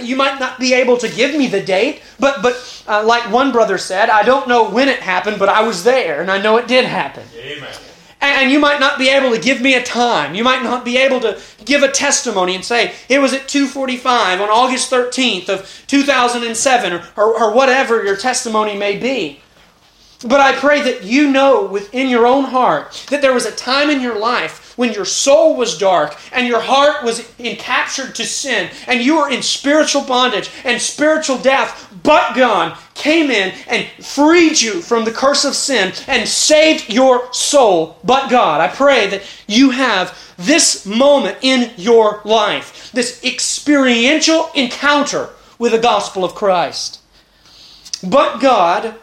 You 0.00 0.14
might 0.14 0.38
not 0.38 0.60
be 0.60 0.72
able 0.72 0.96
to 0.98 1.08
give 1.08 1.34
me 1.36 1.48
the 1.48 1.60
date, 1.60 2.00
but, 2.20 2.42
but 2.42 2.84
uh, 2.86 3.02
like 3.04 3.28
one 3.32 3.50
brother 3.50 3.76
said, 3.76 4.08
I 4.08 4.22
don't 4.22 4.46
know 4.46 4.70
when 4.70 4.88
it 4.88 5.00
happened, 5.00 5.40
but 5.40 5.48
I 5.48 5.62
was 5.66 5.82
there 5.82 6.20
and 6.22 6.30
I 6.30 6.40
know 6.40 6.58
it 6.58 6.68
did 6.68 6.84
happen. 6.84 7.24
Amen. 7.36 7.74
And, 8.24 8.50
you 8.50 8.58
might 8.58 8.80
not 8.80 8.98
be 8.98 9.08
able 9.08 9.30
to 9.30 9.40
give 9.40 9.60
me 9.60 9.74
a 9.74 9.82
time. 9.82 10.34
You 10.34 10.44
might 10.44 10.62
not 10.62 10.84
be 10.84 10.96
able 10.96 11.20
to 11.20 11.40
give 11.64 11.82
a 11.82 11.90
testimony 11.90 12.54
and 12.54 12.64
say, 12.64 12.94
it 13.08 13.18
was 13.18 13.32
at 13.32 13.42
2.45 13.42 14.40
on 14.40 14.48
August 14.48 14.90
13th 14.90 15.48
of 15.48 15.84
2007 15.86 16.92
or, 16.92 17.04
or, 17.16 17.42
or 17.42 17.54
whatever 17.54 18.04
your 18.04 18.16
testimony 18.16 18.76
may 18.76 18.96
be. 18.96 19.40
But 20.24 20.40
I 20.40 20.54
pray 20.54 20.80
that 20.82 21.04
you 21.04 21.30
know 21.30 21.66
within 21.66 22.08
your 22.08 22.26
own 22.26 22.44
heart 22.44 23.06
that 23.10 23.20
there 23.20 23.34
was 23.34 23.44
a 23.44 23.52
time 23.52 23.90
in 23.90 24.00
your 24.00 24.18
life 24.18 24.63
when 24.76 24.92
your 24.92 25.04
soul 25.04 25.56
was 25.56 25.78
dark 25.78 26.16
and 26.32 26.46
your 26.46 26.60
heart 26.60 27.04
was 27.04 27.20
encaptured 27.38 28.14
to 28.14 28.24
sin 28.24 28.70
and 28.86 29.00
you 29.00 29.16
were 29.16 29.30
in 29.30 29.42
spiritual 29.42 30.02
bondage 30.02 30.50
and 30.64 30.80
spiritual 30.80 31.38
death, 31.38 31.92
but 32.02 32.34
God 32.34 32.76
came 32.94 33.30
in 33.30 33.54
and 33.68 33.86
freed 34.04 34.60
you 34.60 34.80
from 34.82 35.04
the 35.04 35.10
curse 35.10 35.44
of 35.44 35.54
sin 35.54 35.92
and 36.06 36.28
saved 36.28 36.92
your 36.92 37.32
soul, 37.32 37.98
but 38.04 38.28
God. 38.30 38.60
I 38.60 38.68
pray 38.68 39.06
that 39.08 39.22
you 39.46 39.70
have 39.70 40.18
this 40.36 40.84
moment 40.84 41.38
in 41.42 41.72
your 41.76 42.20
life, 42.24 42.90
this 42.92 43.22
experiential 43.24 44.50
encounter 44.54 45.30
with 45.58 45.72
the 45.72 45.78
gospel 45.78 46.24
of 46.24 46.34
Christ. 46.34 47.00
But 48.02 48.40
God 48.40 48.96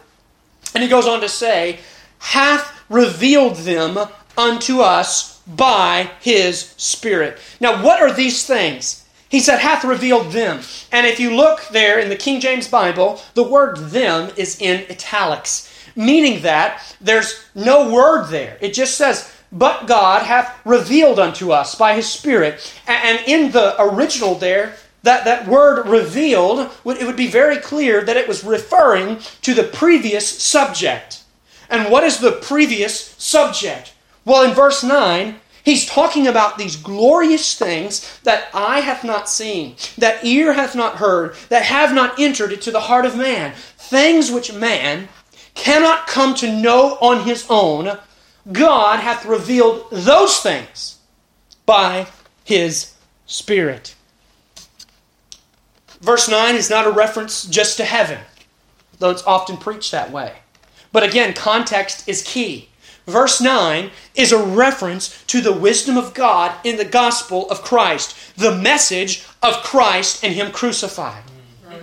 and 0.74 0.82
he 0.82 0.88
goes 0.88 1.06
on 1.06 1.20
to 1.20 1.28
say, 1.28 1.80
hath 2.18 2.84
revealed 2.88 3.56
them 3.56 3.98
unto 4.36 4.80
us 4.80 5.31
by 5.46 6.10
his 6.20 6.74
Spirit. 6.76 7.38
Now, 7.60 7.82
what 7.84 8.00
are 8.00 8.12
these 8.12 8.46
things? 8.46 9.06
He 9.28 9.40
said, 9.40 9.60
hath 9.60 9.82
revealed 9.84 10.32
them. 10.32 10.60
And 10.92 11.06
if 11.06 11.18
you 11.18 11.34
look 11.34 11.66
there 11.68 11.98
in 11.98 12.10
the 12.10 12.16
King 12.16 12.40
James 12.40 12.68
Bible, 12.68 13.20
the 13.34 13.42
word 13.42 13.78
them 13.78 14.30
is 14.36 14.60
in 14.60 14.84
italics, 14.90 15.72
meaning 15.96 16.42
that 16.42 16.96
there's 17.00 17.42
no 17.54 17.90
word 17.90 18.28
there. 18.28 18.58
It 18.60 18.74
just 18.74 18.96
says, 18.96 19.34
but 19.50 19.86
God 19.86 20.22
hath 20.24 20.60
revealed 20.64 21.18
unto 21.18 21.50
us 21.50 21.74
by 21.74 21.94
his 21.94 22.08
Spirit. 22.08 22.74
And 22.86 23.20
in 23.26 23.52
the 23.52 23.80
original 23.80 24.34
there, 24.34 24.76
that, 25.02 25.24
that 25.24 25.46
word 25.46 25.88
revealed, 25.88 26.70
it 26.84 27.06
would 27.06 27.16
be 27.16 27.26
very 27.26 27.56
clear 27.56 28.02
that 28.04 28.16
it 28.16 28.28
was 28.28 28.44
referring 28.44 29.18
to 29.42 29.54
the 29.54 29.64
previous 29.64 30.28
subject. 30.42 31.22
And 31.68 31.90
what 31.90 32.04
is 32.04 32.18
the 32.18 32.32
previous 32.32 33.14
subject? 33.18 33.94
Well, 34.24 34.42
in 34.42 34.54
verse 34.54 34.84
9, 34.84 35.36
he's 35.64 35.86
talking 35.86 36.26
about 36.26 36.58
these 36.58 36.76
glorious 36.76 37.54
things 37.54 38.20
that 38.20 38.48
eye 38.54 38.80
hath 38.80 39.04
not 39.04 39.28
seen, 39.28 39.76
that 39.98 40.24
ear 40.24 40.52
hath 40.52 40.74
not 40.74 40.96
heard, 40.96 41.34
that 41.48 41.64
have 41.64 41.92
not 41.94 42.18
entered 42.18 42.52
into 42.52 42.70
the 42.70 42.80
heart 42.80 43.04
of 43.04 43.16
man. 43.16 43.52
Things 43.76 44.30
which 44.30 44.52
man 44.52 45.08
cannot 45.54 46.06
come 46.06 46.34
to 46.36 46.52
know 46.52 46.96
on 47.00 47.24
his 47.24 47.46
own, 47.50 47.98
God 48.50 49.00
hath 49.00 49.24
revealed 49.24 49.86
those 49.90 50.38
things 50.38 50.98
by 51.66 52.06
his 52.44 52.94
Spirit. 53.26 53.94
Verse 56.00 56.28
9 56.28 56.56
is 56.56 56.68
not 56.68 56.86
a 56.86 56.90
reference 56.90 57.44
just 57.44 57.76
to 57.76 57.84
heaven, 57.84 58.18
though 58.98 59.10
it's 59.10 59.24
often 59.24 59.56
preached 59.56 59.92
that 59.92 60.10
way. 60.10 60.34
But 60.90 61.04
again, 61.04 61.32
context 61.32 62.08
is 62.08 62.22
key. 62.22 62.68
Verse 63.06 63.40
9 63.40 63.90
is 64.14 64.30
a 64.30 64.42
reference 64.42 65.24
to 65.24 65.40
the 65.40 65.52
wisdom 65.52 65.96
of 65.96 66.14
God 66.14 66.54
in 66.64 66.76
the 66.76 66.84
gospel 66.84 67.50
of 67.50 67.62
Christ, 67.62 68.16
the 68.36 68.56
message 68.56 69.26
of 69.42 69.62
Christ 69.64 70.22
and 70.22 70.34
Him 70.34 70.52
crucified. 70.52 71.24
Right. 71.68 71.82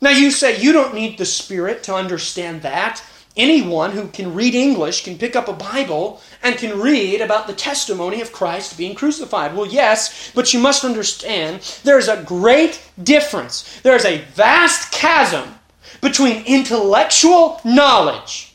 Now, 0.00 0.10
you 0.10 0.30
say 0.30 0.60
you 0.60 0.72
don't 0.72 0.94
need 0.94 1.16
the 1.16 1.24
Spirit 1.24 1.84
to 1.84 1.94
understand 1.94 2.62
that. 2.62 3.04
Anyone 3.36 3.92
who 3.92 4.08
can 4.08 4.34
read 4.34 4.56
English 4.56 5.04
can 5.04 5.16
pick 5.16 5.36
up 5.36 5.46
a 5.46 5.52
Bible 5.52 6.20
and 6.42 6.56
can 6.56 6.80
read 6.80 7.20
about 7.20 7.46
the 7.46 7.52
testimony 7.52 8.20
of 8.20 8.32
Christ 8.32 8.76
being 8.76 8.96
crucified. 8.96 9.54
Well, 9.54 9.66
yes, 9.66 10.32
but 10.34 10.52
you 10.52 10.58
must 10.58 10.84
understand 10.84 11.60
there's 11.84 12.08
a 12.08 12.24
great 12.24 12.82
difference. 13.00 13.80
There's 13.82 14.04
a 14.04 14.22
vast 14.34 14.90
chasm 14.90 15.54
between 16.00 16.44
intellectual 16.44 17.60
knowledge 17.64 18.49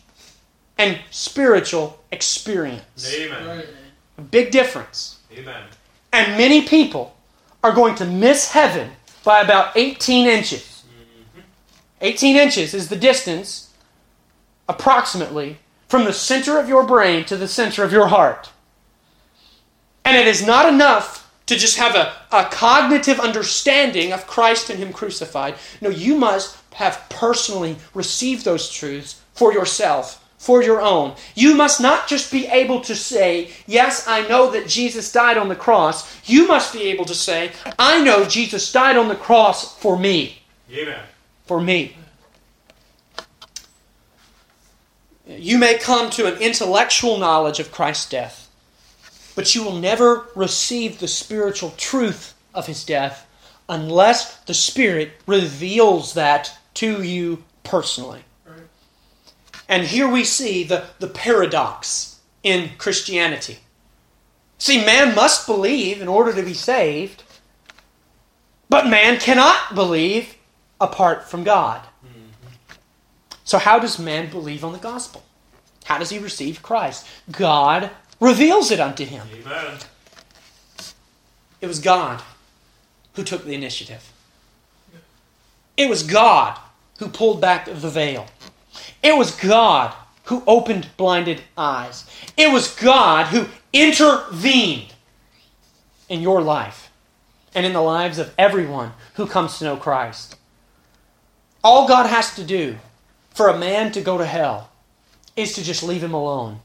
and 0.77 1.00
spiritual 1.12 2.00
experience. 2.12 3.13
Amen. 3.13 3.65
A 4.17 4.22
big 4.22 4.51
difference. 4.51 5.20
Amen. 5.34 5.63
And 6.12 6.38
many 6.38 6.62
people 6.62 7.15
are 7.63 7.74
going 7.74 7.96
to 7.96 8.05
miss 8.05 8.51
heaven 8.51 8.91
by 9.24 9.41
about 9.41 9.75
18 9.75 10.27
inches. 10.27 10.84
Mm-hmm. 10.88 11.41
18 12.01 12.36
inches 12.36 12.74
is 12.74 12.89
the 12.89 12.96
distance 12.96 13.74
approximately 14.67 15.58
from 15.88 16.05
the 16.05 16.13
center 16.13 16.60
of 16.60 16.67
your 16.67 16.86
brain 16.86 17.25
to 17.25 17.38
the 17.38 17.48
center 17.48 17.84
of 17.84 17.91
your 17.91 18.08
heart. 18.08 18.51
And 20.03 20.15
it 20.15 20.27
is 20.27 20.46
not 20.46 20.72
enough 20.72 21.32
to 21.48 21.55
just 21.55 21.77
have 21.77 21.96
a, 21.96 22.13
a 22.32 22.46
cognitive 22.46 23.20
understanding 23.20 24.12
of 24.12 24.27
Christ 24.27 24.70
and 24.70 24.79
Him 24.79 24.91
crucified. 24.91 25.55
No, 25.82 25.89
you 25.89 26.15
must 26.15 26.58
have 26.74 27.05
personally 27.10 27.77
received 27.94 28.46
those 28.46 28.70
truths 28.70 29.22
for 29.34 29.53
yourself, 29.53 30.25
for 30.46 30.62
your 30.62 30.80
own. 30.80 31.16
You 31.34 31.56
must 31.56 31.82
not 31.82 32.08
just 32.08 32.32
be 32.32 32.46
able 32.46 32.80
to 32.82 32.96
say, 32.96 33.50
Yes, 33.66 34.08
I 34.08 34.28
know 34.28 34.52
that 34.52 34.68
Jesus 34.68 35.12
died 35.12 35.40
on 35.40 35.50
the 35.50 35.56
cross. 35.56 36.22
You 36.30 36.48
must 36.48 36.72
be 36.72 36.84
able 36.84 37.06
to 37.06 37.16
say, 37.16 37.52
I 37.80 38.04
know 38.04 38.25
Jesus 38.25 38.72
died 38.72 38.96
on 38.96 39.08
the 39.08 39.16
cross 39.16 39.75
for 39.80 39.98
me. 39.98 40.44
Amen. 40.72 41.02
For 41.48 41.60
me. 41.60 41.98
You 45.28 45.58
may 45.58 45.80
come 45.80 46.12
to 46.12 46.32
an 46.32 46.40
intellectual 46.40 47.18
knowledge 47.18 47.60
of 47.60 47.72
Christ's 47.72 48.08
death, 48.08 48.48
but 49.36 49.56
you 49.56 49.64
will 49.64 49.80
never 49.80 50.28
receive 50.36 51.00
the 51.00 51.08
spiritual 51.08 51.74
truth 51.75 52.36
of 52.54 52.68
his 52.68 52.86
death 52.86 53.25
unless 53.68 54.38
the 54.42 54.54
Spirit 54.54 55.14
reveals 55.25 56.14
that 56.14 56.56
to 56.75 57.02
you 57.02 57.44
personally. 57.64 58.22
And 59.67 59.88
here 59.88 60.07
we 60.07 60.24
see 60.24 60.63
the, 60.63 60.86
the 61.00 61.07
paradox 61.07 62.19
in 62.43 62.72
Christianity. 62.77 63.60
See, 64.57 64.86
man 64.86 65.15
must 65.15 65.48
believe 65.48 66.01
in 66.01 66.07
order 66.07 66.34
to 66.34 66.43
be 66.43 66.53
saved, 66.53 67.24
but 68.69 68.88
man 68.88 69.19
cannot 69.19 69.75
believe 69.75 70.36
apart 70.79 71.29
from 71.29 71.43
God. 71.43 71.81
Mm-hmm. 72.05 72.75
So, 73.43 73.57
how 73.57 73.79
does 73.79 74.00
man 74.00 74.29
believe 74.29 74.63
on 74.63 74.74
the 74.74 74.79
gospel? 74.79 75.24
How 75.86 75.98
does 75.98 76.10
he 76.10 76.19
receive 76.19 76.62
Christ? 76.62 77.07
God 77.31 77.91
reveals 78.19 78.72
it 78.72 78.79
unto 78.79 79.05
him. 79.05 79.27
Amen. 79.34 79.77
It 81.62 81.67
was 81.67 81.79
God 81.79 82.22
who 83.13 83.24
took 83.24 83.45
the 83.45 83.53
initiative. 83.53 84.12
It 85.77 85.89
was 85.89 86.03
God 86.03 86.57
who 87.00 87.07
pulled 87.07 87.41
back 87.41 87.65
the 87.65 87.89
veil. 87.89 88.27
It 89.05 89.15
was 89.15 89.35
God 89.35 89.93
who 90.24 90.41
opened 90.47 90.89
blinded 90.97 91.43
eyes. 91.55 92.09
It 92.35 92.51
was 92.51 92.74
God 92.74 93.27
who 93.27 93.45
intervened 93.71 94.95
in 96.09 96.21
your 96.21 96.41
life. 96.41 96.89
and 97.53 97.65
in 97.65 97.71
the 97.71 97.81
lives 97.81 98.17
of 98.19 98.33
everyone 98.38 98.91
who 99.13 99.25
comes 99.25 99.57
to 99.57 99.63
know 99.63 99.77
Christ. 99.77 100.35
All 101.63 101.88
God 101.88 102.05
has 102.07 102.35
to 102.35 102.43
do 102.43 102.75
for 103.33 103.47
a 103.47 103.57
man 103.57 103.93
to 103.93 104.01
go 104.01 104.17
to 104.17 104.25
hell 104.25 104.71
is 105.38 105.53
to 105.53 105.63
just 105.63 105.81
leave 105.81 106.03
him 106.03 106.13
alone. 106.13 106.59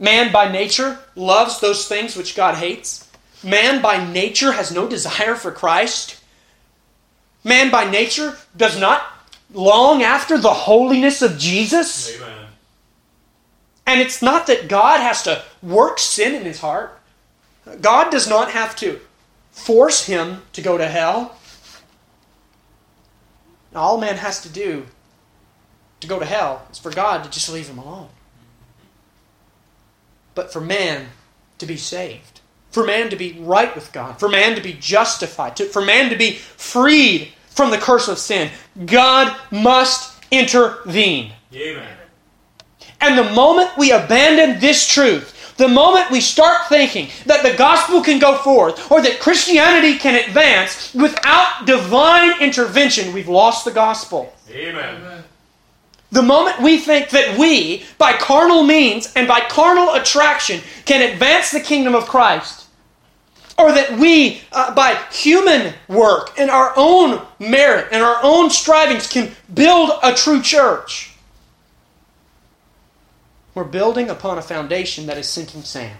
Man 0.00 0.32
by 0.32 0.50
nature 0.50 0.98
loves 1.14 1.60
those 1.60 1.86
things 1.86 2.16
which 2.16 2.34
God 2.34 2.56
hates. 2.56 3.08
Man 3.44 3.80
by 3.80 4.04
nature 4.04 4.50
has 4.52 4.72
no 4.72 4.88
desire 4.88 5.36
for 5.36 5.52
Christ. 5.52 6.20
Man 7.44 7.70
by 7.70 7.88
nature 7.88 8.36
does 8.56 8.76
not 8.76 9.13
long 9.54 10.02
after 10.02 10.36
the 10.36 10.52
holiness 10.52 11.22
of 11.22 11.38
Jesus. 11.38 12.16
Amen. 12.16 12.46
And 13.86 14.00
it's 14.00 14.22
not 14.22 14.46
that 14.48 14.68
God 14.68 15.00
has 15.00 15.22
to 15.22 15.42
work 15.62 15.98
sin 15.98 16.34
in 16.34 16.42
his 16.42 16.60
heart. 16.60 16.98
God 17.80 18.10
does 18.10 18.28
not 18.28 18.50
have 18.50 18.76
to 18.76 19.00
force 19.52 20.06
him 20.06 20.42
to 20.52 20.60
go 20.60 20.76
to 20.76 20.88
hell. 20.88 21.36
All 23.74 23.98
man 23.98 24.16
has 24.16 24.42
to 24.42 24.48
do 24.48 24.86
to 26.00 26.06
go 26.06 26.18
to 26.18 26.24
hell 26.24 26.66
is 26.70 26.78
for 26.78 26.90
God 26.90 27.24
to 27.24 27.30
just 27.30 27.50
leave 27.50 27.68
him 27.68 27.78
alone. 27.78 28.08
But 30.34 30.52
for 30.52 30.60
man 30.60 31.08
to 31.58 31.66
be 31.66 31.76
saved, 31.76 32.40
for 32.70 32.84
man 32.84 33.10
to 33.10 33.16
be 33.16 33.38
right 33.40 33.74
with 33.74 33.92
God, 33.92 34.18
for 34.18 34.28
man 34.28 34.56
to 34.56 34.62
be 34.62 34.72
justified, 34.72 35.56
to, 35.56 35.64
for 35.66 35.82
man 35.82 36.10
to 36.10 36.16
be 36.16 36.32
freed 36.32 37.32
from 37.46 37.70
the 37.70 37.78
curse 37.78 38.08
of 38.08 38.18
sin, 38.18 38.50
God 38.84 39.36
must 39.50 40.22
intervene. 40.30 41.32
Amen. 41.52 41.88
And 43.00 43.18
the 43.18 43.34
moment 43.34 43.76
we 43.76 43.92
abandon 43.92 44.60
this 44.60 44.88
truth, 44.88 45.56
the 45.56 45.68
moment 45.68 46.10
we 46.10 46.20
start 46.20 46.68
thinking 46.68 47.08
that 47.26 47.42
the 47.42 47.56
gospel 47.56 48.02
can 48.02 48.18
go 48.18 48.38
forth 48.38 48.90
or 48.90 49.00
that 49.02 49.20
Christianity 49.20 49.98
can 49.98 50.16
advance 50.28 50.92
without 50.94 51.66
divine 51.66 52.40
intervention, 52.40 53.12
we've 53.12 53.28
lost 53.28 53.64
the 53.64 53.70
gospel. 53.70 54.34
Amen. 54.50 55.22
The 56.10 56.22
moment 56.22 56.60
we 56.60 56.78
think 56.78 57.10
that 57.10 57.38
we, 57.38 57.84
by 57.98 58.12
carnal 58.12 58.62
means 58.62 59.12
and 59.14 59.28
by 59.28 59.40
carnal 59.40 59.94
attraction, 59.94 60.60
can 60.84 61.12
advance 61.12 61.50
the 61.50 61.60
kingdom 61.60 61.94
of 61.94 62.06
Christ, 62.06 62.63
or 63.56 63.72
that 63.72 63.98
we, 63.98 64.40
uh, 64.52 64.74
by 64.74 64.94
human 65.12 65.74
work 65.88 66.38
and 66.38 66.50
our 66.50 66.72
own 66.76 67.24
merit 67.38 67.88
and 67.92 68.02
our 68.02 68.18
own 68.22 68.50
strivings, 68.50 69.06
can 69.06 69.30
build 69.52 69.90
a 70.02 70.12
true 70.12 70.42
church, 70.42 71.14
we're 73.54 73.64
building 73.64 74.10
upon 74.10 74.38
a 74.38 74.42
foundation 74.42 75.06
that 75.06 75.16
is 75.16 75.28
sinking 75.28 75.62
sand. 75.62 75.96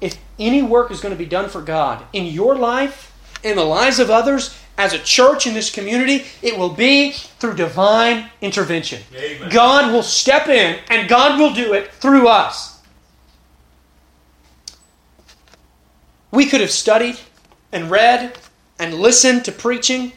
If 0.00 0.16
any 0.38 0.62
work 0.62 0.90
is 0.90 1.00
going 1.00 1.12
to 1.12 1.18
be 1.18 1.26
done 1.26 1.48
for 1.48 1.60
God 1.60 2.04
in 2.12 2.26
your 2.26 2.54
life, 2.54 3.12
in 3.42 3.56
the 3.56 3.64
lives 3.64 3.98
of 3.98 4.10
others, 4.10 4.56
as 4.78 4.92
a 4.92 4.98
church 4.98 5.46
in 5.46 5.54
this 5.54 5.70
community, 5.70 6.24
it 6.40 6.56
will 6.56 6.70
be 6.70 7.10
through 7.10 7.56
divine 7.56 8.30
intervention. 8.40 9.02
Amen. 9.14 9.50
God 9.50 9.92
will 9.92 10.04
step 10.04 10.48
in 10.48 10.78
and 10.88 11.08
God 11.08 11.38
will 11.38 11.52
do 11.52 11.74
it 11.74 11.92
through 11.92 12.28
us. 12.28 12.67
We 16.30 16.46
could 16.46 16.60
have 16.60 16.70
studied 16.70 17.18
and 17.72 17.90
read 17.90 18.36
and 18.78 18.94
listened 18.94 19.44
to 19.44 19.52
preaching. 19.52 20.12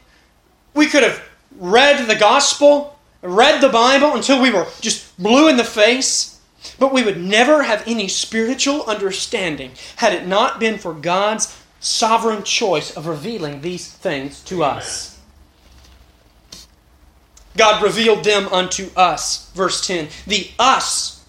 We 0.74 0.88
could 0.88 1.04
have 1.04 1.24
read 1.58 2.08
the 2.08 2.16
gospel, 2.16 2.98
read 3.22 3.62
the 3.62 3.70
Bible 3.70 4.14
until 4.16 4.42
we 4.42 4.52
were 4.52 4.68
just 4.82 5.18
blue 5.22 5.48
in 5.48 5.58
the 5.58 5.64
face. 5.64 6.40
But 6.78 6.94
we 6.94 7.04
would 7.04 7.20
never 7.20 7.64
have 7.64 7.84
any 7.88 8.08
spiritual 8.08 8.84
understanding 8.84 9.72
had 9.96 10.14
it 10.14 10.28
not 10.28 10.60
been 10.60 10.78
for 10.78 10.94
God's 10.94 11.58
sovereign 11.80 12.44
choice 12.44 12.96
of 12.96 13.08
revealing 13.08 13.62
these 13.62 13.92
things 13.92 14.44
to 14.44 14.64
Amen. 14.64 14.78
us. 14.78 15.20
God 17.58 17.84
revealed 17.84 18.24
them 18.24 18.48
unto 18.50 18.90
us. 18.96 19.52
Verse 19.54 19.86
10. 19.86 20.10
The 20.28 20.52
us 20.60 21.26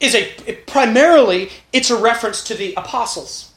is 0.00 0.14
a 0.14 0.32
primarily 0.66 1.50
it's 1.72 1.90
a 1.90 1.96
reference 1.96 2.42
to 2.44 2.54
the 2.54 2.74
apostles. 2.74 3.53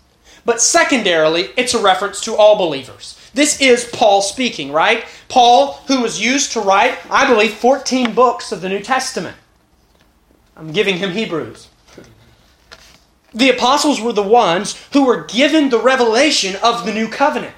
But 0.48 0.62
secondarily, 0.62 1.50
it's 1.58 1.74
a 1.74 1.84
reference 1.84 2.22
to 2.22 2.38
all 2.38 2.58
believers. 2.58 3.20
This 3.34 3.60
is 3.60 3.84
Paul 3.92 4.22
speaking, 4.22 4.72
right? 4.72 5.04
Paul, 5.28 5.74
who 5.88 6.02
was 6.02 6.22
used 6.22 6.54
to 6.54 6.62
write, 6.62 6.98
I 7.12 7.28
believe, 7.28 7.56
14 7.56 8.14
books 8.14 8.54
of 8.54 8.62
the 8.62 8.70
New 8.70 8.80
Testament. 8.80 9.36
I'm 10.56 10.72
giving 10.72 11.00
him 11.00 11.12
Hebrews. 11.12 11.68
The 13.34 13.50
apostles 13.50 14.00
were 14.00 14.14
the 14.14 14.24
ones 14.24 14.82
who 14.94 15.06
were 15.06 15.26
given 15.26 15.68
the 15.68 15.82
revelation 15.82 16.56
of 16.64 16.86
the 16.86 16.94
new 16.94 17.10
covenant. 17.10 17.54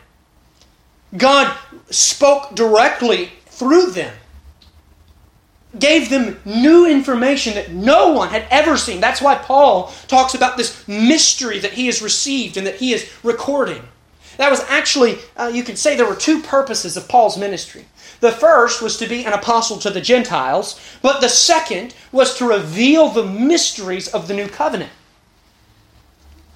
God 1.15 1.55
spoke 1.91 2.55
directly 2.55 3.33
through 3.45 3.91
them, 3.91 4.15
gave 5.77 6.09
them 6.09 6.39
new 6.45 6.87
information 6.87 7.53
that 7.53 7.71
no 7.71 8.13
one 8.13 8.29
had 8.29 8.45
ever 8.49 8.75
seen. 8.75 8.99
That's 8.99 9.21
why 9.21 9.35
Paul 9.35 9.93
talks 10.07 10.33
about 10.33 10.57
this 10.57 10.87
mystery 10.87 11.59
that 11.59 11.73
he 11.73 11.85
has 11.85 12.01
received 12.01 12.57
and 12.57 12.65
that 12.65 12.77
he 12.77 12.93
is 12.93 13.11
recording. 13.23 13.83
That 14.37 14.49
was 14.49 14.61
actually, 14.61 15.19
uh, 15.37 15.51
you 15.53 15.63
could 15.63 15.77
say 15.77 15.95
there 15.95 16.07
were 16.07 16.15
two 16.15 16.41
purposes 16.41 16.97
of 16.97 17.07
Paul's 17.07 17.37
ministry. 17.37 17.85
The 18.21 18.31
first 18.31 18.81
was 18.81 18.97
to 18.97 19.07
be 19.07 19.25
an 19.25 19.33
apostle 19.33 19.77
to 19.79 19.89
the 19.89 20.01
Gentiles, 20.01 20.79
but 21.01 21.21
the 21.21 21.29
second 21.29 21.93
was 22.11 22.35
to 22.37 22.47
reveal 22.47 23.09
the 23.09 23.25
mysteries 23.25 24.07
of 24.07 24.27
the 24.27 24.33
new 24.33 24.47
covenant 24.47 24.91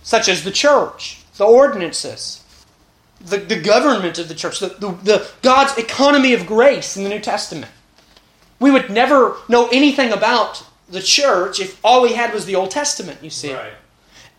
such 0.04 0.28
as 0.28 0.44
the 0.44 0.52
church, 0.52 1.24
the 1.38 1.46
ordinances, 1.46 2.44
the, 3.20 3.38
the 3.38 3.60
government 3.60 4.20
of 4.20 4.28
the 4.28 4.36
church, 4.36 4.60
the, 4.60 4.68
the, 4.68 4.92
the 5.04 5.32
God's 5.42 5.78
economy 5.78 6.34
of 6.34 6.46
grace 6.46 6.96
in 6.98 7.04
the 7.04 7.10
New 7.10 7.22
Testament. 7.22 7.72
We 8.64 8.72
would 8.72 8.90
never 8.90 9.36
know 9.50 9.68
anything 9.74 10.14
about 10.14 10.64
the 10.88 11.02
church 11.02 11.60
if 11.60 11.78
all 11.84 12.02
we 12.02 12.14
had 12.14 12.34
was 12.34 12.46
the 12.46 12.56
Old 12.56 12.72
Testament, 12.72 13.22
you 13.22 13.30
see. 13.30 13.54
Right. 13.54 13.74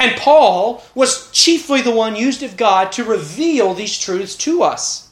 And 0.01 0.17
Paul 0.17 0.83
was 0.95 1.31
chiefly 1.31 1.83
the 1.83 1.95
one 1.95 2.17
used 2.17 2.43
of 2.43 2.57
God 2.57 2.91
to 2.93 3.05
reveal 3.05 3.75
these 3.75 3.99
truths 3.99 4.35
to 4.37 4.63
us. 4.63 5.11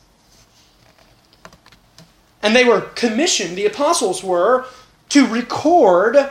And 2.42 2.56
they 2.56 2.64
were 2.64 2.80
commissioned, 2.80 3.58
the 3.58 3.66
apostles 3.66 4.24
were, 4.24 4.64
to 5.10 5.26
record 5.26 6.30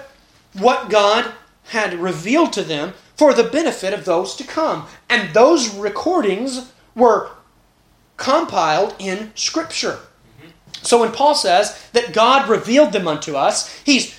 what 0.53 0.89
God 0.89 1.33
had 1.65 1.93
revealed 1.93 2.51
to 2.53 2.63
them 2.63 2.93
for 3.15 3.31
the 3.35 3.43
benefit 3.43 3.93
of 3.93 4.05
those 4.05 4.35
to 4.37 4.43
come. 4.43 4.87
And 5.07 5.35
those 5.35 5.69
recordings 5.69 6.71
were 6.95 7.29
compiled 8.17 8.95
in 8.97 9.33
Scripture. 9.35 9.99
So 10.81 10.99
when 10.99 11.11
Paul 11.11 11.35
says 11.35 11.87
that 11.93 12.13
God 12.13 12.49
revealed 12.49 12.91
them 12.91 13.07
unto 13.07 13.35
us, 13.35 13.73
he's 13.83 14.15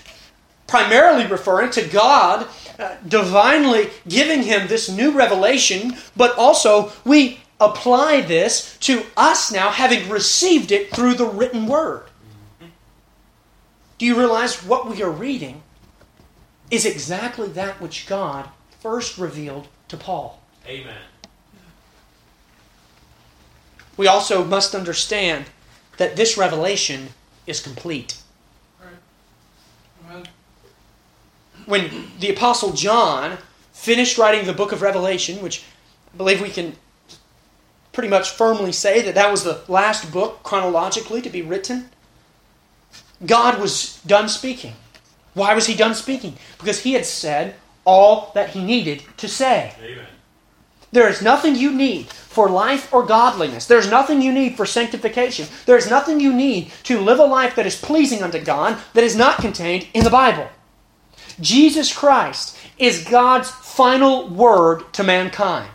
primarily 0.66 1.26
referring 1.26 1.70
to 1.72 1.86
God 1.88 2.46
uh, 2.78 2.96
divinely 3.06 3.90
giving 4.08 4.42
him 4.42 4.68
this 4.68 4.88
new 4.88 5.12
revelation, 5.12 5.96
but 6.16 6.36
also 6.38 6.92
we 7.04 7.40
apply 7.60 8.22
this 8.22 8.76
to 8.78 9.04
us 9.16 9.52
now 9.52 9.70
having 9.70 10.08
received 10.08 10.72
it 10.72 10.94
through 10.94 11.14
the 11.14 11.26
written 11.26 11.66
word. 11.66 12.04
Do 13.98 14.06
you 14.06 14.18
realize 14.18 14.64
what 14.64 14.88
we 14.88 15.02
are 15.02 15.10
reading 15.10 15.62
is 16.70 16.86
exactly 16.86 17.48
that 17.48 17.80
which 17.80 18.06
God 18.06 18.48
first 18.80 19.18
revealed 19.18 19.68
to 19.88 19.96
Paul? 19.96 20.42
Amen. 20.66 20.96
We 23.96 24.06
also 24.06 24.42
must 24.44 24.74
understand 24.74 25.44
that 26.02 26.16
this 26.16 26.36
revelation 26.36 27.10
is 27.46 27.60
complete. 27.60 28.20
When 31.64 32.08
the 32.18 32.28
Apostle 32.28 32.72
John 32.72 33.38
finished 33.72 34.18
writing 34.18 34.44
the 34.44 34.52
book 34.52 34.72
of 34.72 34.82
Revelation, 34.82 35.40
which 35.40 35.62
I 36.12 36.16
believe 36.16 36.42
we 36.42 36.50
can 36.50 36.74
pretty 37.92 38.08
much 38.08 38.30
firmly 38.30 38.72
say 38.72 39.00
that 39.02 39.14
that 39.14 39.30
was 39.30 39.44
the 39.44 39.60
last 39.68 40.10
book 40.10 40.42
chronologically 40.42 41.22
to 41.22 41.30
be 41.30 41.40
written, 41.40 41.90
God 43.24 43.60
was 43.60 44.00
done 44.04 44.28
speaking. 44.28 44.74
Why 45.34 45.54
was 45.54 45.66
he 45.66 45.74
done 45.76 45.94
speaking? 45.94 46.36
Because 46.58 46.80
he 46.80 46.94
had 46.94 47.06
said 47.06 47.54
all 47.84 48.32
that 48.34 48.50
he 48.50 48.64
needed 48.64 49.04
to 49.18 49.28
say. 49.28 49.72
Amen. 49.80 50.06
There 50.92 51.08
is 51.08 51.22
nothing 51.22 51.56
you 51.56 51.72
need 51.72 52.06
for 52.06 52.48
life 52.48 52.92
or 52.92 53.04
godliness. 53.04 53.66
There's 53.66 53.90
nothing 53.90 54.20
you 54.20 54.32
need 54.32 54.56
for 54.56 54.66
sanctification. 54.66 55.48
There's 55.64 55.88
nothing 55.88 56.20
you 56.20 56.32
need 56.32 56.70
to 56.84 57.00
live 57.00 57.18
a 57.18 57.24
life 57.24 57.56
that 57.56 57.66
is 57.66 57.80
pleasing 57.80 58.22
unto 58.22 58.42
God 58.42 58.78
that 58.92 59.04
is 59.04 59.16
not 59.16 59.38
contained 59.38 59.88
in 59.94 60.04
the 60.04 60.10
Bible. 60.10 60.48
Jesus 61.40 61.92
Christ 61.94 62.56
is 62.78 63.04
God's 63.04 63.50
final 63.50 64.28
word 64.28 64.92
to 64.92 65.02
mankind. 65.02 65.70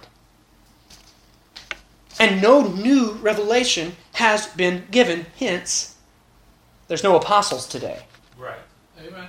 And 2.20 2.42
no 2.42 2.62
new 2.62 3.14
revelation 3.14 3.96
has 4.14 4.48
been 4.48 4.86
given, 4.92 5.28
hence, 5.38 5.96
there's 6.88 7.04
no 7.04 7.16
apostles 7.16 7.68
today. 7.68 8.04
Right. 8.38 8.58
Amen. 9.00 9.28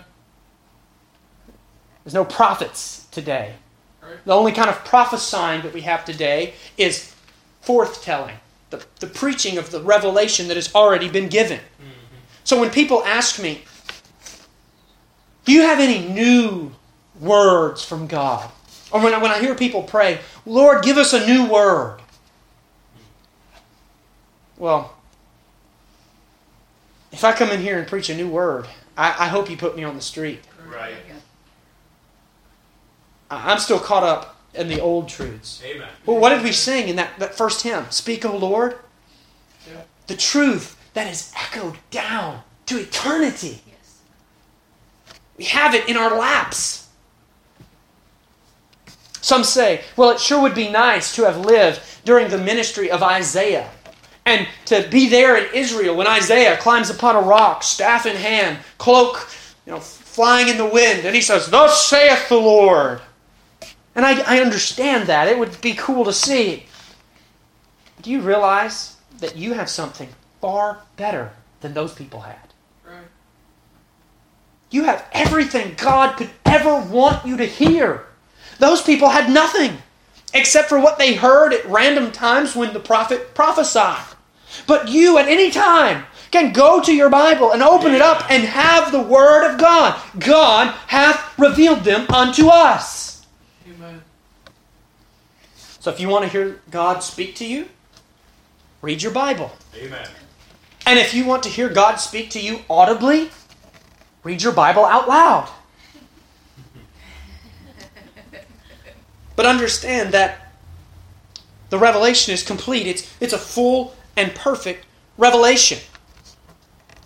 There's 2.04 2.14
no 2.14 2.24
prophets 2.24 3.06
today. 3.10 3.54
The 4.24 4.34
only 4.34 4.52
kind 4.52 4.68
of 4.68 4.84
prophesying 4.84 5.62
that 5.62 5.72
we 5.72 5.82
have 5.82 6.04
today 6.04 6.54
is 6.76 7.14
forthtelling, 7.64 8.36
the, 8.70 8.84
the 9.00 9.06
preaching 9.06 9.58
of 9.58 9.70
the 9.70 9.80
revelation 9.80 10.48
that 10.48 10.56
has 10.56 10.74
already 10.74 11.08
been 11.08 11.28
given. 11.28 11.58
Mm-hmm. 11.58 12.16
So 12.44 12.60
when 12.60 12.70
people 12.70 13.04
ask 13.04 13.40
me, 13.40 13.62
do 15.44 15.52
you 15.52 15.62
have 15.62 15.80
any 15.80 16.06
new 16.06 16.72
words 17.20 17.84
from 17.84 18.06
God? 18.06 18.50
Or 18.90 19.02
when 19.02 19.14
I, 19.14 19.18
when 19.18 19.30
I 19.30 19.40
hear 19.40 19.54
people 19.54 19.82
pray, 19.82 20.20
Lord, 20.46 20.82
give 20.82 20.96
us 20.96 21.12
a 21.12 21.26
new 21.26 21.46
word. 21.46 22.00
Well, 24.56 24.94
if 27.12 27.24
I 27.24 27.32
come 27.32 27.50
in 27.50 27.60
here 27.60 27.78
and 27.78 27.86
preach 27.86 28.10
a 28.10 28.14
new 28.14 28.28
word, 28.28 28.66
I, 28.96 29.08
I 29.08 29.28
hope 29.28 29.50
you 29.50 29.56
put 29.56 29.76
me 29.76 29.84
on 29.84 29.94
the 29.94 30.02
street. 30.02 30.40
Right. 30.66 30.94
I'm 33.30 33.58
still 33.58 33.78
caught 33.78 34.04
up 34.04 34.40
in 34.54 34.68
the 34.68 34.80
old 34.80 35.08
truths. 35.08 35.62
Amen. 35.64 35.88
Well, 36.06 36.18
what 36.18 36.30
did 36.30 36.42
we 36.42 36.52
sing 36.52 36.88
in 36.88 36.96
that, 36.96 37.18
that 37.18 37.34
first 37.34 37.62
hymn? 37.62 37.86
Speak, 37.90 38.24
O 38.24 38.36
Lord. 38.36 38.76
Yeah. 39.70 39.82
The 40.06 40.16
truth 40.16 40.76
that 40.94 41.06
is 41.06 41.32
echoed 41.36 41.76
down 41.90 42.42
to 42.66 42.78
eternity. 42.78 43.60
Yes. 43.66 44.00
We 45.36 45.44
have 45.44 45.74
it 45.74 45.88
in 45.88 45.96
our 45.96 46.16
laps. 46.16 46.88
Some 49.20 49.44
say, 49.44 49.82
well, 49.96 50.10
it 50.10 50.20
sure 50.20 50.40
would 50.40 50.54
be 50.54 50.70
nice 50.70 51.14
to 51.16 51.24
have 51.24 51.38
lived 51.38 51.80
during 52.04 52.28
the 52.28 52.38
ministry 52.38 52.90
of 52.90 53.02
Isaiah 53.02 53.70
and 54.24 54.46
to 54.66 54.86
be 54.90 55.08
there 55.08 55.36
in 55.36 55.54
Israel 55.54 55.96
when 55.96 56.06
Isaiah 56.06 56.56
climbs 56.56 56.90
upon 56.90 57.16
a 57.16 57.20
rock, 57.20 57.62
staff 57.62 58.06
in 58.06 58.16
hand, 58.16 58.58
cloak 58.78 59.28
you 59.66 59.72
know, 59.72 59.80
flying 59.80 60.48
in 60.48 60.56
the 60.56 60.66
wind, 60.66 61.04
and 61.04 61.14
he 61.14 61.20
says, 61.20 61.46
Thus 61.48 61.86
saith 61.86 62.28
the 62.28 62.36
Lord. 62.36 63.00
And 63.98 64.06
I, 64.06 64.36
I 64.36 64.40
understand 64.40 65.08
that. 65.08 65.26
It 65.26 65.40
would 65.40 65.60
be 65.60 65.74
cool 65.74 66.04
to 66.04 66.12
see. 66.12 66.66
Do 68.00 68.12
you 68.12 68.20
realize 68.20 68.94
that 69.18 69.36
you 69.36 69.54
have 69.54 69.68
something 69.68 70.08
far 70.40 70.78
better 70.96 71.32
than 71.62 71.74
those 71.74 71.92
people 71.94 72.20
had? 72.20 72.54
Right. 72.86 73.08
You 74.70 74.84
have 74.84 75.04
everything 75.10 75.74
God 75.76 76.16
could 76.16 76.30
ever 76.44 76.78
want 76.78 77.26
you 77.26 77.36
to 77.38 77.44
hear. 77.44 78.06
Those 78.60 78.82
people 78.82 79.08
had 79.08 79.32
nothing 79.32 79.78
except 80.32 80.68
for 80.68 80.78
what 80.78 80.98
they 80.98 81.14
heard 81.14 81.52
at 81.52 81.66
random 81.66 82.12
times 82.12 82.54
when 82.54 82.72
the 82.72 82.78
prophet 82.78 83.34
prophesied. 83.34 84.14
But 84.68 84.86
you, 84.86 85.18
at 85.18 85.26
any 85.26 85.50
time, 85.50 86.04
can 86.30 86.52
go 86.52 86.80
to 86.82 86.94
your 86.94 87.10
Bible 87.10 87.50
and 87.50 87.64
open 87.64 87.92
it 87.92 88.00
up 88.00 88.30
and 88.30 88.44
have 88.44 88.92
the 88.92 89.02
Word 89.02 89.50
of 89.50 89.58
God. 89.58 90.00
God 90.20 90.72
hath 90.86 91.36
revealed 91.36 91.80
them 91.80 92.08
unto 92.08 92.46
us. 92.46 93.07
So 95.88 95.94
if 95.94 96.00
you 96.00 96.10
want 96.10 96.26
to 96.26 96.30
hear 96.30 96.60
God 96.70 97.02
speak 97.02 97.34
to 97.36 97.46
you, 97.46 97.66
read 98.82 99.02
your 99.02 99.10
Bible. 99.10 99.52
Amen. 99.74 100.06
And 100.84 100.98
if 100.98 101.14
you 101.14 101.24
want 101.24 101.42
to 101.44 101.48
hear 101.48 101.70
God 101.70 101.96
speak 101.96 102.28
to 102.32 102.40
you 102.40 102.60
audibly, 102.68 103.30
read 104.22 104.42
your 104.42 104.52
Bible 104.52 104.84
out 104.84 105.08
loud. 105.08 105.48
but 109.34 109.46
understand 109.46 110.12
that 110.12 110.52
the 111.70 111.78
revelation 111.78 112.34
is 112.34 112.42
complete. 112.42 112.86
It's, 112.86 113.10
it's 113.18 113.32
a 113.32 113.38
full 113.38 113.96
and 114.14 114.34
perfect 114.34 114.84
revelation. 115.16 115.78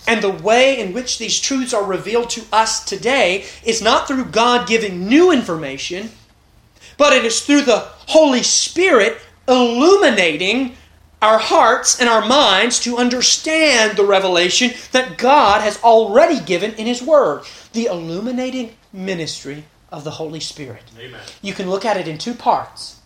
And 0.08 0.20
the 0.24 0.30
way 0.30 0.80
in 0.80 0.92
which 0.92 1.18
these 1.18 1.38
truths 1.38 1.72
are 1.72 1.84
revealed 1.84 2.30
to 2.30 2.42
us 2.52 2.84
today 2.84 3.44
is 3.62 3.80
not 3.80 4.08
through 4.08 4.24
God 4.24 4.66
giving 4.66 5.06
new 5.06 5.30
information, 5.30 6.10
but 6.96 7.12
it 7.12 7.24
is 7.24 7.44
through 7.44 7.62
the 7.62 7.81
Holy 8.09 8.42
Spirit 8.42 9.18
illuminating 9.48 10.76
our 11.20 11.38
hearts 11.38 12.00
and 12.00 12.09
our 12.09 12.26
minds 12.26 12.81
to 12.81 12.98
understand 12.98 13.96
the 13.96 14.05
revelation 14.05 14.72
that 14.90 15.18
God 15.18 15.61
has 15.62 15.83
already 15.83 16.40
given 16.40 16.72
in 16.74 16.87
His 16.87 17.00
Word. 17.00 17.44
The 17.72 17.87
illuminating 17.87 18.76
ministry 18.92 19.64
of 19.90 20.05
the 20.05 20.11
Holy 20.11 20.40
Spirit. 20.40 20.83
Amen. 20.98 21.20
You 21.40 21.55
can 21.55 21.70
look 21.70 21.85
at 21.85 21.96
it 21.96 22.09
in 22.09 22.18
two 22.18 22.35
parts. 22.35 23.00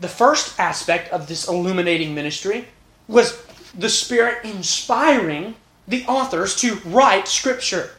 The 0.00 0.08
first 0.08 0.58
aspect 0.58 1.12
of 1.12 1.26
this 1.26 1.46
illuminating 1.48 2.14
ministry 2.14 2.68
was 3.06 3.42
the 3.76 3.88
Spirit 3.88 4.44
inspiring 4.44 5.56
the 5.86 6.04
authors 6.06 6.56
to 6.56 6.76
write 6.86 7.28
Scripture. 7.28 7.90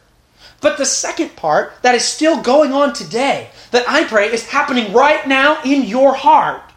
But 0.60 0.76
the 0.76 0.86
second 0.86 1.36
part 1.36 1.72
that 1.82 1.94
is 1.94 2.04
still 2.04 2.42
going 2.42 2.72
on 2.72 2.92
today, 2.92 3.50
that 3.70 3.88
I 3.88 4.04
pray 4.04 4.32
is 4.32 4.48
happening 4.48 4.92
right 4.92 5.26
now 5.26 5.62
in 5.62 5.84
your 5.84 6.14
heart, 6.14 6.72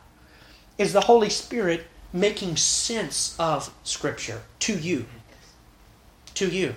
is 0.77 0.93
the 0.93 1.01
Holy 1.01 1.29
Spirit 1.29 1.85
making 2.13 2.57
sense 2.57 3.35
of 3.39 3.73
Scripture 3.83 4.43
to 4.59 4.77
you. 4.77 5.05
To 6.35 6.47
you. 6.47 6.75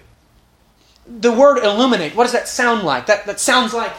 The 1.07 1.33
word 1.33 1.59
illuminate, 1.59 2.15
what 2.15 2.25
does 2.25 2.33
that 2.33 2.49
sound 2.49 2.83
like? 2.83 3.07
That, 3.07 3.27
that 3.27 3.41
sounds 3.41 3.75
like 3.75 3.93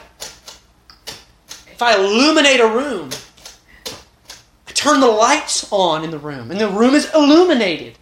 if 1.71 1.81
I 1.81 1.95
illuminate 1.95 2.59
a 2.59 2.67
room, 2.67 3.09
I 4.67 4.71
turn 4.71 5.01
the 5.01 5.07
lights 5.07 5.71
on 5.71 6.03
in 6.03 6.09
the 6.09 6.17
room, 6.17 6.49
and 6.49 6.59
the 6.59 6.69
room 6.69 6.95
is 6.95 7.13
illuminated. 7.13 7.97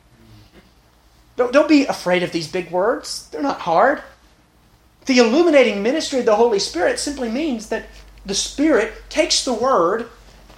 Don't, 1.36 1.52
don't 1.52 1.68
be 1.68 1.86
afraid 1.86 2.24
of 2.24 2.32
these 2.32 2.48
big 2.48 2.72
words, 2.72 3.28
they're 3.32 3.42
not 3.42 3.62
hard. 3.62 4.02
The 5.06 5.18
illuminating 5.18 5.84
ministry 5.84 6.20
of 6.20 6.26
the 6.26 6.36
Holy 6.36 6.60
Spirit 6.60 7.00
simply 7.00 7.30
means 7.30 7.70
that 7.70 7.86
the 8.26 8.34
Spirit 8.34 8.94
takes 9.10 9.44
the 9.44 9.54
Word 9.54 10.10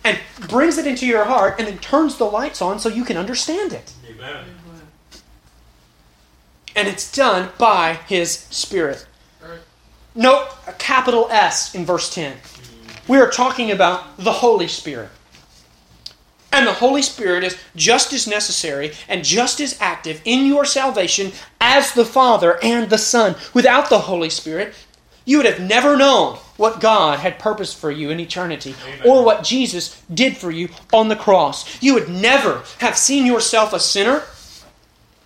and 0.04 0.20
brings 0.48 0.78
it 0.78 0.86
into 0.86 1.08
your 1.08 1.26
heart 1.26 1.56
and 1.58 1.68
then 1.68 1.80
turns 1.80 2.18
the 2.18 2.26
lights 2.26 2.62
on 2.62 2.80
so 2.80 2.90
you 2.90 3.04
can 3.04 3.18
understand 3.18 3.74
it. 3.74 3.94
Amen. 4.08 4.46
And 6.76 6.88
it's 6.88 7.12
done 7.12 7.50
by 7.58 7.94
His 8.08 8.32
Spirit. 8.32 9.08
Note 10.14 10.48
a 10.68 10.74
capital 10.74 11.28
S 11.32 11.74
in 11.74 11.86
verse 11.86 12.14
10. 12.14 12.38
We 13.08 13.18
are 13.18 13.30
talking 13.30 13.72
about 13.72 14.18
the 14.18 14.32
Holy 14.32 14.68
Spirit. 14.68 15.10
And 16.56 16.66
the 16.66 16.74
Holy 16.74 17.02
Spirit 17.02 17.44
is 17.44 17.58
just 17.76 18.14
as 18.14 18.28
necessary 18.28 18.94
and 19.10 19.26
just 19.26 19.60
as 19.60 19.78
active 19.82 20.22
in 20.24 20.46
your 20.46 20.64
salvation 20.64 21.34
as 21.60 21.92
the 21.92 22.06
Father 22.06 22.58
and 22.64 22.90
the 22.90 22.98
Son. 22.98 23.36
Without 23.54 23.90
the 23.90 24.00
Holy 24.00 24.30
Spirit, 24.30 24.74
you 25.26 25.36
would 25.36 25.46
have 25.46 25.60
never 25.60 25.98
known 25.98 26.38
what 26.56 26.80
God 26.80 27.20
had 27.20 27.40
purposed 27.40 27.78
for 27.78 27.92
you 27.92 28.10
in 28.10 28.22
eternity 28.22 28.74
Amen. 28.86 29.02
or 29.06 29.26
what 29.26 29.44
Jesus 29.44 30.02
did 30.14 30.38
for 30.38 30.50
you 30.50 30.70
on 30.94 31.10
the 31.10 31.18
cross. 31.18 31.82
You 31.84 31.94
would 31.96 32.08
never 32.08 32.64
have 32.80 32.98
seen 32.98 33.26
yourself 33.26 33.74
a 33.74 33.80
sinner 33.80 34.24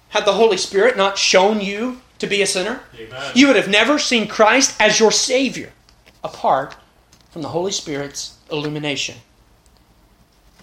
had 0.10 0.26
the 0.26 0.34
Holy 0.34 0.58
Spirit 0.58 0.98
not 0.98 1.20
shown 1.20 1.62
you 1.62 2.02
to 2.18 2.26
be 2.26 2.42
a 2.42 2.48
sinner. 2.48 2.82
Amen. 3.00 3.32
You 3.36 3.46
would 3.46 3.56
have 3.56 3.70
never 3.70 4.00
seen 4.00 4.28
Christ 4.28 4.76
as 4.80 5.00
your 5.00 5.12
Savior 5.12 5.72
apart 6.24 6.76
from 7.30 7.44
the 7.44 7.50
Holy 7.50 7.72
Spirit's 7.72 8.38
illumination. 8.52 9.18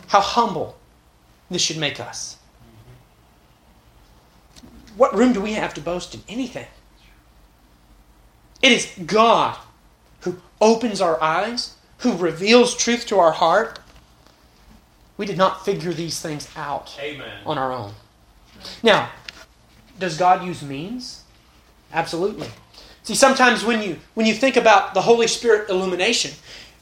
How 0.09 0.21
humble 0.21 0.77
this 1.51 1.63
should 1.63 1.79
make 1.79 2.01
us. 2.01 2.37
What 4.97 5.15
room 5.15 5.33
do 5.33 5.41
we 5.41 5.53
have 5.53 5.75
to 5.75 5.81
boast 5.81 6.15
in 6.15 6.23
anything? 6.29 6.67
It 8.63 8.73
is 8.73 8.91
God 9.05 9.57
who 10.21 10.39
opens 10.61 11.01
our 11.01 11.23
eyes, 11.23 11.75
who 11.99 12.17
reveals 12.17 12.75
truth 12.75 13.07
to 13.07 13.19
our 13.19 13.33
heart. 13.33 13.79
We 15.19 15.27
did 15.27 15.37
not 15.37 15.65
figure 15.65 15.93
these 15.93 16.21
things 16.21 16.49
out 16.57 16.97
Amen. 17.01 17.39
on 17.45 17.59
our 17.59 17.73
own. 17.73 17.93
Now, 18.83 19.11
does 19.99 20.17
God 20.17 20.45
use 20.45 20.63
means? 20.63 21.23
Absolutely. 21.93 22.49
See, 23.03 23.15
sometimes 23.15 23.65
when 23.65 23.83
you 23.83 23.99
when 24.15 24.27
you 24.27 24.35
think 24.35 24.57
about 24.57 24.95
the 24.95 25.03
Holy 25.03 25.29
Spirit 25.29 25.71
illumination, 25.71 26.33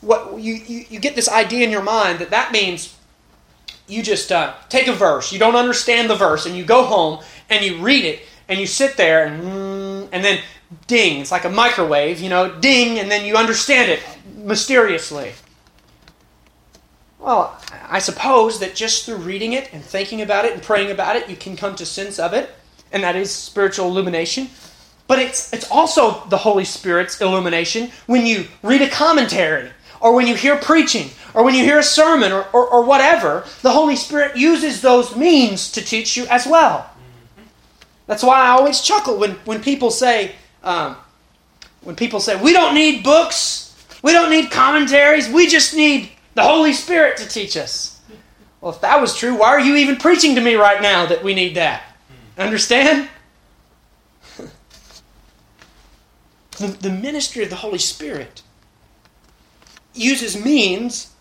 what 0.00 0.40
you, 0.40 0.54
you, 0.54 0.84
you 0.88 1.00
get 1.00 1.14
this 1.14 1.28
idea 1.28 1.64
in 1.64 1.70
your 1.70 1.82
mind 1.82 2.18
that 2.20 2.30
that 2.30 2.50
means 2.50 2.96
you 3.86 4.02
just 4.02 4.32
uh, 4.32 4.54
take 4.68 4.86
a 4.86 4.92
verse, 4.92 5.32
you 5.32 5.38
don't 5.38 5.56
understand 5.56 6.08
the 6.08 6.16
verse, 6.16 6.46
and 6.46 6.56
you 6.56 6.64
go 6.64 6.84
home 6.84 7.22
and 7.50 7.64
you 7.64 7.78
read 7.78 8.04
it, 8.04 8.22
and 8.48 8.58
you 8.58 8.66
sit 8.66 8.96
there 8.96 9.26
and 9.26 9.42
mm, 9.42 10.08
and 10.12 10.24
then 10.24 10.40
ding, 10.86 11.20
it's 11.20 11.32
like 11.32 11.44
a 11.44 11.50
microwave, 11.50 12.20
you 12.20 12.28
know, 12.28 12.60
ding, 12.60 12.98
and 12.98 13.10
then 13.10 13.24
you 13.24 13.36
understand 13.36 13.90
it 13.90 14.00
mysteriously. 14.36 15.32
Well, 17.18 17.58
I 17.88 18.00
suppose 18.00 18.60
that 18.60 18.74
just 18.74 19.06
through 19.06 19.16
reading 19.16 19.54
it 19.54 19.72
and 19.72 19.82
thinking 19.82 20.20
about 20.20 20.44
it 20.44 20.52
and 20.52 20.62
praying 20.62 20.90
about 20.90 21.16
it, 21.16 21.28
you 21.28 21.36
can 21.36 21.56
come 21.56 21.74
to 21.76 21.86
sense 21.86 22.18
of 22.18 22.34
it, 22.34 22.50
and 22.92 23.02
that 23.02 23.16
is 23.16 23.30
spiritual 23.30 23.86
illumination. 23.88 24.48
But 25.06 25.18
it's 25.18 25.52
it's 25.52 25.70
also 25.70 26.24
the 26.28 26.38
Holy 26.38 26.64
Spirit's 26.64 27.20
illumination 27.20 27.90
when 28.06 28.26
you 28.26 28.46
read 28.62 28.82
a 28.82 28.88
commentary 28.88 29.70
or 30.04 30.14
when 30.14 30.26
you 30.26 30.34
hear 30.34 30.54
preaching, 30.56 31.08
or 31.32 31.42
when 31.42 31.54
you 31.54 31.64
hear 31.64 31.78
a 31.78 31.82
sermon, 31.82 32.30
or, 32.30 32.46
or, 32.52 32.68
or 32.68 32.84
whatever, 32.84 33.46
the 33.62 33.70
Holy 33.70 33.96
Spirit 33.96 34.36
uses 34.36 34.82
those 34.82 35.16
means 35.16 35.72
to 35.72 35.80
teach 35.80 36.14
you 36.14 36.26
as 36.26 36.46
well. 36.46 36.90
That's 38.06 38.22
why 38.22 38.42
I 38.42 38.50
always 38.50 38.82
chuckle 38.82 39.16
when, 39.16 39.30
when 39.46 39.62
people 39.62 39.90
say, 39.90 40.32
um, 40.62 40.96
when 41.80 41.96
people 41.96 42.20
say, 42.20 42.36
we 42.36 42.52
don't 42.52 42.74
need 42.74 43.02
books, 43.02 43.74
We 44.02 44.12
don't 44.12 44.28
need 44.28 44.50
commentaries. 44.50 45.30
We 45.30 45.46
just 45.46 45.74
need 45.74 46.10
the 46.34 46.42
Holy 46.42 46.74
Spirit 46.74 47.16
to 47.16 47.26
teach 47.26 47.56
us. 47.56 48.02
Well, 48.60 48.74
if 48.74 48.82
that 48.82 49.00
was 49.00 49.16
true, 49.16 49.34
why 49.34 49.48
are 49.48 49.60
you 49.60 49.76
even 49.76 49.96
preaching 49.96 50.34
to 50.34 50.42
me 50.42 50.56
right 50.56 50.82
now 50.82 51.06
that 51.06 51.24
we 51.24 51.34
need 51.34 51.54
that? 51.54 51.82
Understand? 52.36 53.08
the, 56.58 56.66
the 56.66 56.90
ministry 56.90 57.42
of 57.42 57.48
the 57.48 57.56
Holy 57.56 57.78
Spirit 57.78 58.42
uses 59.94 60.42
means 60.42 61.12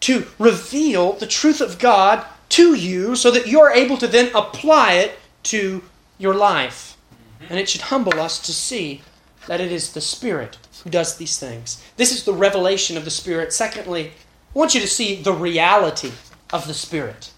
to 0.00 0.26
reveal 0.38 1.14
the 1.14 1.26
truth 1.26 1.60
of 1.60 1.78
God 1.78 2.24
to 2.50 2.74
you 2.74 3.16
so 3.16 3.30
that 3.30 3.46
you're 3.46 3.70
able 3.70 3.96
to 3.96 4.06
then 4.06 4.30
apply 4.34 4.94
it 4.94 5.18
to 5.44 5.82
your 6.18 6.34
life. 6.34 6.96
Mm-hmm. 7.12 7.46
And 7.50 7.58
it 7.58 7.68
should 7.68 7.82
humble 7.82 8.20
us 8.20 8.38
to 8.40 8.52
see 8.52 9.02
that 9.46 9.60
it 9.60 9.72
is 9.72 9.92
the 9.92 10.00
Spirit 10.00 10.58
who 10.82 10.90
does 10.90 11.16
these 11.16 11.38
things. 11.38 11.82
This 11.96 12.12
is 12.12 12.24
the 12.24 12.32
revelation 12.32 12.96
of 12.96 13.04
the 13.04 13.10
Spirit. 13.10 13.52
Secondly, 13.52 14.08
I 14.54 14.58
want 14.58 14.74
you 14.74 14.80
to 14.80 14.86
see 14.86 15.16
the 15.16 15.32
reality 15.32 16.12
of 16.52 16.66
the 16.66 16.74
Spirit. 16.74 17.30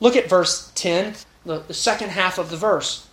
Look 0.00 0.16
at 0.16 0.28
verse 0.28 0.70
10, 0.74 1.14
the, 1.44 1.58
the 1.60 1.74
second 1.74 2.10
half 2.10 2.38
of 2.38 2.50
the 2.50 2.56
verse. 2.56 3.06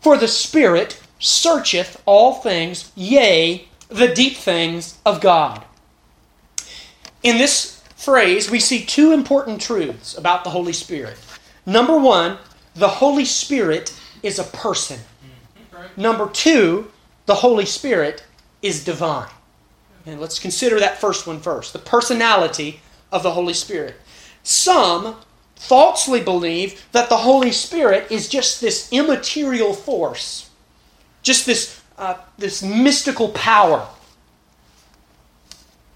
For 0.00 0.16
the 0.16 0.28
Spirit 0.28 1.00
searcheth 1.18 2.00
all 2.06 2.34
things, 2.34 2.92
yea, 2.94 3.68
the 3.88 4.08
deep 4.08 4.36
things 4.36 4.98
of 5.04 5.20
God. 5.20 5.64
In 7.22 7.38
this 7.38 7.82
phrase, 7.96 8.50
we 8.50 8.60
see 8.60 8.84
two 8.84 9.12
important 9.12 9.60
truths 9.60 10.16
about 10.16 10.44
the 10.44 10.50
Holy 10.50 10.72
Spirit. 10.72 11.18
Number 11.66 11.98
one, 11.98 12.38
the 12.74 12.88
Holy 12.88 13.24
Spirit 13.24 13.92
is 14.22 14.38
a 14.38 14.44
person. 14.44 15.00
Number 15.96 16.28
two, 16.28 16.90
the 17.26 17.36
Holy 17.36 17.66
Spirit 17.66 18.24
is 18.62 18.84
divine. 18.84 19.28
And 20.06 20.20
let's 20.20 20.38
consider 20.38 20.80
that 20.80 21.00
first 21.00 21.26
one 21.26 21.40
first 21.40 21.72
the 21.72 21.78
personality 21.78 22.80
of 23.12 23.22
the 23.22 23.32
Holy 23.32 23.54
Spirit. 23.54 23.96
Some 24.42 25.16
falsely 25.56 26.22
believe 26.22 26.86
that 26.92 27.08
the 27.08 27.18
Holy 27.18 27.52
Spirit 27.52 28.10
is 28.10 28.28
just 28.28 28.60
this 28.60 28.88
immaterial 28.92 29.74
force, 29.74 30.48
just 31.22 31.46
this, 31.46 31.82
uh, 31.98 32.16
this 32.38 32.62
mystical 32.62 33.30
power. 33.30 33.86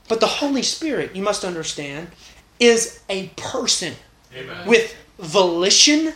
But 0.09 0.21
the 0.21 0.27
Holy 0.27 0.63
Spirit, 0.63 1.15
you 1.17 1.23
must 1.23 1.45
understand, 1.45 2.09
is 2.61 3.01
a 3.09 3.29
person 3.37 3.95
Amen. 4.37 4.67
with 4.67 4.95
volition 5.19 6.13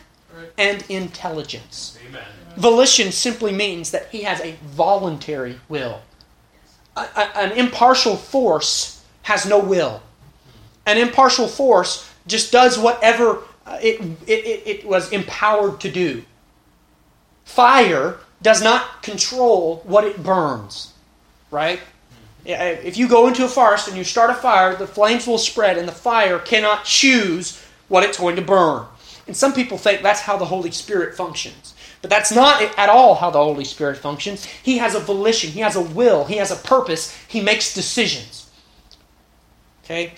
and 0.59 0.85
intelligence. 0.89 1.99
Amen. 2.09 2.25
Volition 2.57 3.13
simply 3.13 3.53
means 3.53 3.91
that 3.91 4.09
he 4.11 4.23
has 4.23 4.41
a 4.41 4.57
voluntary 4.65 5.59
will. 5.69 6.01
A, 6.97 7.01
a, 7.01 7.39
an 7.39 7.53
impartial 7.53 8.17
force 8.17 9.05
has 9.23 9.47
no 9.47 9.59
will. 9.59 10.03
An 10.87 10.99
impartial 10.99 11.49
force 11.49 12.11
just 12.27 12.53
does 12.53 12.79
whatever 12.79 13.43
uh, 13.67 13.79
it, 13.83 14.01
it, 14.27 14.63
it 14.67 14.87
was 14.87 15.13
empowered 15.13 15.81
to 15.81 15.91
do. 15.91 16.25
Fire 17.45 18.19
does 18.43 18.63
not 18.63 19.03
control 19.03 19.83
what 19.85 20.05
it 20.05 20.23
burns, 20.23 20.93
right? 21.51 21.81
Mm-hmm. 22.47 22.87
If 22.87 22.97
you 22.97 23.09
go 23.09 23.27
into 23.27 23.45
a 23.45 23.49
forest 23.49 23.89
and 23.89 23.97
you 23.97 24.05
start 24.05 24.31
a 24.31 24.35
fire, 24.35 24.77
the 24.77 24.87
flames 24.87 25.27
will 25.27 25.39
spread 25.39 25.79
and 25.79 25.89
the 25.89 25.93
fire 25.93 26.39
cannot 26.39 26.85
choose 26.85 27.63
what 27.89 28.05
it's 28.05 28.19
going 28.19 28.37
to 28.37 28.43
burn. 28.43 28.87
And 29.27 29.37
some 29.37 29.53
people 29.53 29.79
think 29.79 30.03
that's 30.03 30.21
how 30.21 30.37
the 30.37 30.45
Holy 30.45 30.71
Spirit 30.71 31.17
functions. 31.17 31.75
But 32.01 32.11
that's 32.11 32.31
not 32.31 32.63
at 32.79 32.89
all 32.89 33.17
how 33.17 33.31
the 33.31 33.43
Holy 33.43 33.65
Spirit 33.65 33.99
functions. 33.99 34.45
He 34.45 34.79
has 34.79 34.95
a 34.95 35.01
volition, 35.01 35.51
he 35.51 35.61
has 35.61 35.75
a 35.75 35.81
will, 35.81 36.25
he 36.25 36.37
has 36.37 36.51
a 36.51 36.57
purpose, 36.57 37.17
he 37.27 37.41
makes 37.41 37.75
decisions. 37.75 38.49
Okay? 39.85 40.15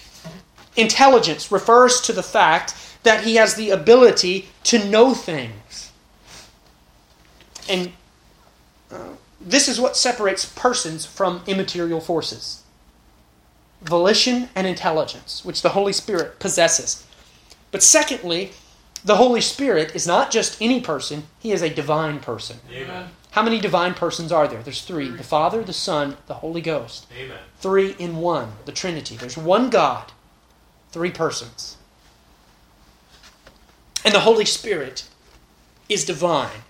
Intelligence 0.76 1.50
refers 1.50 2.00
to 2.02 2.12
the 2.12 2.22
fact 2.22 2.74
that 3.04 3.24
he 3.24 3.36
has 3.36 3.54
the 3.54 3.70
ability 3.70 4.48
to 4.64 4.84
know 4.88 5.14
things. 5.14 5.92
And 7.68 7.92
uh, 8.90 9.14
this 9.40 9.68
is 9.68 9.80
what 9.80 9.96
separates 9.96 10.44
persons 10.44 11.06
from 11.06 11.42
immaterial 11.46 12.00
forces 12.00 12.62
volition 13.82 14.48
and 14.54 14.66
intelligence, 14.66 15.44
which 15.44 15.62
the 15.62 15.68
Holy 15.70 15.92
Spirit 15.92 16.38
possesses. 16.40 17.06
But 17.70 17.82
secondly, 17.82 18.50
the 19.04 19.16
Holy 19.16 19.40
Spirit 19.40 19.94
is 19.94 20.06
not 20.06 20.30
just 20.30 20.60
any 20.60 20.80
person, 20.80 21.24
he 21.38 21.52
is 21.52 21.62
a 21.62 21.70
divine 21.72 22.20
person. 22.20 22.58
Amen. 22.72 23.10
How 23.30 23.42
many 23.42 23.60
divine 23.60 23.94
persons 23.94 24.32
are 24.32 24.48
there? 24.48 24.62
There's 24.62 24.82
three 24.82 25.10
the 25.10 25.22
Father, 25.22 25.62
the 25.62 25.72
Son, 25.72 26.16
the 26.26 26.34
Holy 26.34 26.60
Ghost. 26.60 27.06
Amen. 27.16 27.38
Three 27.60 27.94
in 27.98 28.16
one, 28.16 28.52
the 28.64 28.72
Trinity. 28.72 29.16
There's 29.16 29.36
one 29.36 29.70
God, 29.70 30.12
three 30.90 31.10
persons. 31.10 31.76
And 34.04 34.14
the 34.14 34.20
Holy 34.20 34.44
Spirit 34.44 35.06
is 35.88 36.04
divine. 36.04 36.62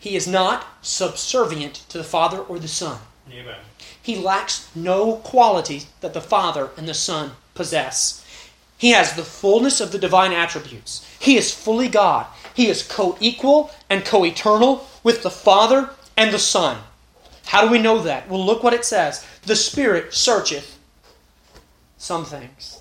He 0.00 0.16
is 0.16 0.26
not 0.26 0.66
subservient 0.80 1.74
to 1.90 1.98
the 1.98 2.04
Father 2.04 2.38
or 2.38 2.58
the 2.58 2.68
Son. 2.68 2.98
Amen. 3.30 3.60
He 4.02 4.16
lacks 4.16 4.68
no 4.74 5.16
qualities 5.16 5.86
that 6.00 6.14
the 6.14 6.22
Father 6.22 6.70
and 6.78 6.88
the 6.88 6.94
Son 6.94 7.32
possess. 7.54 8.24
He 8.78 8.92
has 8.92 9.14
the 9.14 9.24
fullness 9.24 9.78
of 9.78 9.92
the 9.92 9.98
divine 9.98 10.32
attributes. 10.32 11.06
He 11.20 11.36
is 11.36 11.52
fully 11.52 11.88
God. 11.88 12.26
He 12.54 12.68
is 12.68 12.82
co 12.82 13.18
equal 13.20 13.70
and 13.90 14.02
co 14.02 14.24
eternal 14.24 14.88
with 15.04 15.22
the 15.22 15.30
Father 15.30 15.90
and 16.16 16.32
the 16.32 16.38
Son. 16.38 16.78
How 17.44 17.62
do 17.62 17.70
we 17.70 17.78
know 17.78 18.02
that? 18.02 18.28
Well, 18.30 18.44
look 18.44 18.62
what 18.62 18.72
it 18.72 18.86
says 18.86 19.26
The 19.44 19.56
Spirit 19.56 20.14
searcheth 20.14 20.78
some 21.98 22.24
things. 22.24 22.80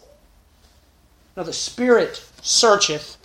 Now, 1.36 1.44
the 1.44 1.54
Spirit 1.54 2.26
searcheth 2.42 3.18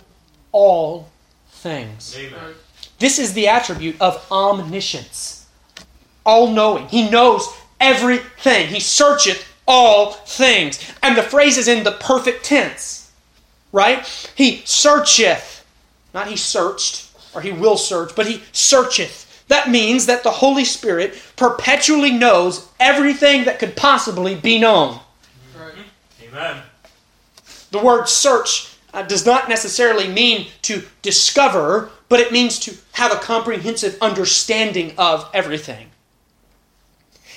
all 0.51 1.09
things. 1.47 2.13
Amen. 2.17 2.55
This 2.99 3.19
is 3.19 3.33
the 3.33 3.47
attribute 3.47 3.99
of 3.99 4.25
omniscience, 4.31 5.45
all 6.25 6.47
knowing. 6.47 6.87
He 6.87 7.09
knows 7.09 7.47
everything, 7.79 8.67
He 8.67 8.79
searcheth 8.79 9.45
all 9.67 10.11
things. 10.11 10.79
And 11.01 11.17
the 11.17 11.23
phrase 11.23 11.57
is 11.57 11.67
in 11.67 11.83
the 11.83 11.91
perfect 11.93 12.45
tense, 12.45 13.11
right? 13.71 14.05
He 14.35 14.61
searcheth, 14.65 15.65
not 16.13 16.27
he 16.27 16.37
searched, 16.37 17.11
or 17.33 17.41
he 17.41 17.51
will 17.51 17.77
search, 17.77 18.15
but 18.15 18.27
he 18.27 18.43
searcheth. 18.51 19.43
That 19.47 19.69
means 19.69 20.05
that 20.07 20.23
the 20.23 20.31
Holy 20.31 20.65
Spirit 20.65 21.21
perpetually 21.35 22.11
knows 22.11 22.67
everything 22.79 23.45
that 23.45 23.59
could 23.59 23.75
possibly 23.75 24.35
be 24.35 24.59
known. 24.59 24.99
Amen. 26.23 26.63
The 27.71 27.79
word 27.79 28.07
search 28.07 28.75
uh, 28.93 29.03
does 29.03 29.25
not 29.25 29.49
necessarily 29.49 30.07
mean 30.07 30.47
to 30.63 30.83
discover, 31.01 31.89
but 32.09 32.19
it 32.19 32.31
means 32.31 32.59
to 32.59 32.75
have 32.93 33.11
a 33.11 33.17
comprehensive 33.17 33.97
understanding 34.01 34.93
of 34.97 35.29
everything. 35.33 35.89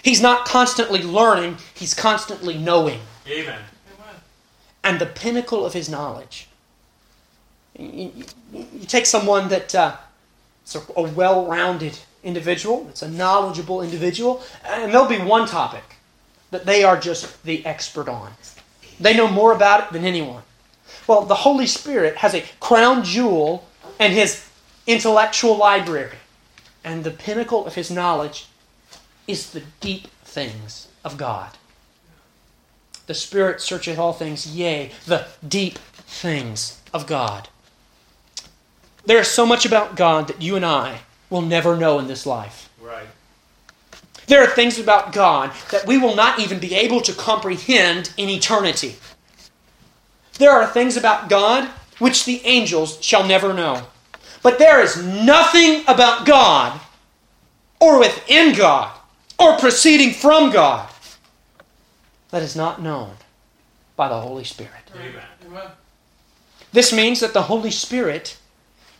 He's 0.03 0.21
not 0.21 0.47
constantly 0.47 1.03
learning, 1.03 1.59
he's 1.75 1.95
constantly 1.95 2.57
knowing. 2.57 3.01
Amen. 3.29 3.61
And 4.85 5.01
the 5.01 5.07
pinnacle 5.07 5.67
of 5.67 5.73
his 5.73 5.89
knowledge. 5.89 6.49
You, 7.79 8.13
you, 8.53 8.67
you 8.75 8.87
take 8.87 9.07
someone 9.07 9.49
that 9.49 9.75
uh, 9.75 9.97
is 10.67 10.77
a, 10.77 10.83
a 10.97 11.03
well 11.03 11.47
rounded 11.47 11.99
individual, 12.23 12.87
it's 12.89 13.03
a 13.03 13.11
knowledgeable 13.11 13.83
individual, 13.83 14.43
and 14.65 14.93
there'll 14.93 15.09
be 15.09 15.19
one 15.19 15.47
topic 15.47 15.85
that 16.51 16.65
they 16.65 16.83
are 16.85 16.99
just 16.99 17.43
the 17.45 17.65
expert 17.67 18.09
on. 18.09 18.33
They 19.01 19.17
know 19.17 19.29
more 19.29 19.53
about 19.53 19.85
it 19.85 19.93
than 19.93 20.05
anyone. 20.05 20.43
Well, 21.07 21.23
the 21.23 21.35
Holy 21.35 21.67
Spirit 21.67 22.17
has 22.17 22.35
a 22.35 22.45
crown 22.61 23.05
jewel 23.05 23.67
in 24.01 24.13
his 24.13 24.48
intellectual 24.89 25.55
library, 25.57 26.17
and 26.83 27.05
the 27.05 27.11
pinnacle 27.11 27.67
of 27.67 27.77
his 27.77 27.91
knowledge 27.91 28.47
is 29.29 29.51
the 29.51 29.63
deep 29.81 30.09
things 30.25 30.89
of 31.05 31.17
God. 31.17 31.51
The 33.07 33.15
Spirit 33.15 33.61
searcheth 33.61 33.99
all 33.99 34.15
things, 34.15 34.47
yea, 34.47 34.91
the 35.07 35.27
deep 35.47 35.79
things 35.79 36.81
of 36.93 37.07
God. 37.07 37.49
There 39.05 39.21
is 39.21 39.29
so 39.29 39.47
much 39.47 39.65
about 39.65 39.95
God 39.95 40.27
that 40.29 40.43
you 40.43 40.57
and 40.57 40.65
I 40.65 41.01
will 41.31 41.43
never 41.43 41.77
know 41.77 41.99
in 41.99 42.07
this 42.07 42.27
life. 42.27 42.71
Right. 42.81 43.07
There 44.27 44.43
are 44.43 44.47
things 44.47 44.79
about 44.79 45.13
God 45.13 45.53
that 45.71 45.87
we 45.87 45.99
will 45.99 46.15
not 46.15 46.39
even 46.39 46.59
be 46.59 46.75
able 46.75 47.01
to 47.03 47.13
comprehend 47.13 48.13
in 48.17 48.29
eternity. 48.29 48.97
There 50.39 50.53
are 50.53 50.67
things 50.67 50.97
about 50.97 51.29
God 51.29 51.69
which 51.99 52.25
the 52.25 52.41
angels 52.45 53.03
shall 53.03 53.27
never 53.27 53.53
know. 53.53 53.87
But 54.49 54.59
there 54.59 54.81
is 54.81 54.97
nothing 55.05 55.85
about 55.87 56.25
God 56.25 56.81
or 57.81 57.99
within 57.99 58.55
God 58.57 58.99
or 59.39 59.59
proceeding 59.59 60.15
from 60.15 60.51
God 60.51 60.89
that 62.31 62.43
is 62.43 62.57
not 62.57 62.81
known 62.81 63.11
by 63.95 64.09
the 64.09 64.19
Holy 64.19 64.45
Spirit. 64.45 64.73
Amen. 64.95 65.69
This 66.73 66.95
means 66.95 67.21
that 67.21 67.35
the 67.35 67.43
Holy 67.43 67.71
Spirit 67.71 68.39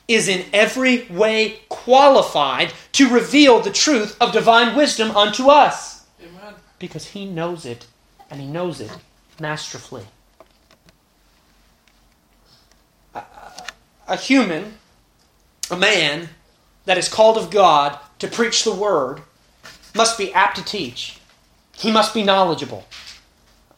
is 0.07 0.29
in 0.29 0.45
every 0.53 1.07
way 1.07 1.61
qualified 1.71 2.75
to 2.93 3.09
reveal 3.09 3.59
the 3.59 3.73
truth 3.73 4.19
of 4.21 4.35
divine 4.35 4.77
wisdom 4.77 5.17
unto 5.17 5.49
us. 5.49 6.05
Amen. 6.23 6.57
because 6.79 7.07
he 7.07 7.25
knows 7.25 7.65
it 7.65 7.87
and 8.31 8.39
he 8.39 8.47
knows 8.47 8.83
it 8.83 8.95
masterfully. 9.41 10.05
A, 13.15 13.23
a 14.09 14.17
human, 14.17 14.75
a 15.71 15.77
man 15.77 16.29
that 16.85 16.99
is 16.99 17.09
called 17.09 17.37
of 17.37 17.51
God 17.51 17.99
to 18.19 18.29
preach 18.29 18.65
the 18.65 18.75
word, 18.75 19.23
must 19.95 20.19
be 20.19 20.33
apt 20.33 20.57
to 20.57 20.65
teach. 20.65 21.19
He 21.77 21.93
must 21.93 22.15
be 22.15 22.23
knowledgeable. 22.23 22.87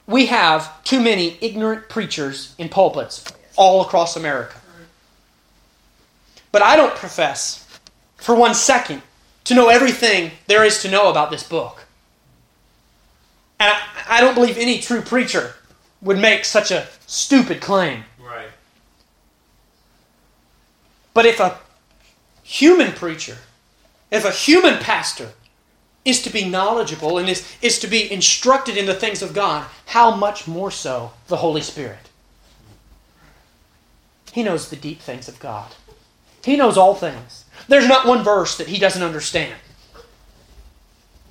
We 0.06 0.26
have 0.26 0.82
too 0.84 1.00
many 1.00 1.36
ignorant 1.40 1.88
preachers 1.88 2.54
in 2.58 2.68
pulpits 2.68 3.24
all 3.56 3.82
across 3.82 4.16
America. 4.16 4.56
But 6.52 6.62
I 6.62 6.76
don't 6.76 6.94
profess 6.94 7.66
for 8.16 8.34
one 8.34 8.54
second 8.54 9.02
to 9.44 9.54
know 9.54 9.68
everything 9.68 10.32
there 10.46 10.64
is 10.64 10.82
to 10.82 10.90
know 10.90 11.10
about 11.10 11.30
this 11.30 11.42
book. 11.42 11.84
And 13.58 13.72
I, 13.72 14.18
I 14.18 14.20
don't 14.20 14.34
believe 14.34 14.56
any 14.56 14.80
true 14.80 15.02
preacher 15.02 15.54
would 16.02 16.18
make 16.18 16.44
such 16.44 16.70
a 16.70 16.86
stupid 17.06 17.60
claim. 17.60 18.04
Right. 18.18 18.48
But 21.12 21.26
if 21.26 21.40
a 21.40 21.58
human 22.50 22.90
preacher, 22.90 23.38
if 24.10 24.24
a 24.24 24.32
human 24.32 24.78
pastor 24.78 25.30
is 26.04 26.20
to 26.22 26.30
be 26.30 26.48
knowledgeable 26.48 27.16
and 27.16 27.28
is, 27.28 27.46
is 27.62 27.78
to 27.78 27.86
be 27.86 28.10
instructed 28.10 28.76
in 28.76 28.86
the 28.86 28.94
things 28.94 29.22
of 29.22 29.32
God, 29.32 29.68
how 29.86 30.16
much 30.16 30.48
more 30.48 30.70
so 30.72 31.12
the 31.28 31.36
Holy 31.36 31.60
Spirit? 31.60 32.10
He 34.32 34.42
knows 34.42 34.68
the 34.68 34.76
deep 34.76 35.00
things 35.00 35.28
of 35.28 35.38
God. 35.38 35.72
He 36.44 36.56
knows 36.56 36.76
all 36.76 36.94
things. 36.94 37.44
There's 37.68 37.86
not 37.86 38.06
one 38.06 38.24
verse 38.24 38.56
that 38.58 38.66
he 38.66 38.80
doesn't 38.80 39.02
understand. 39.02 39.54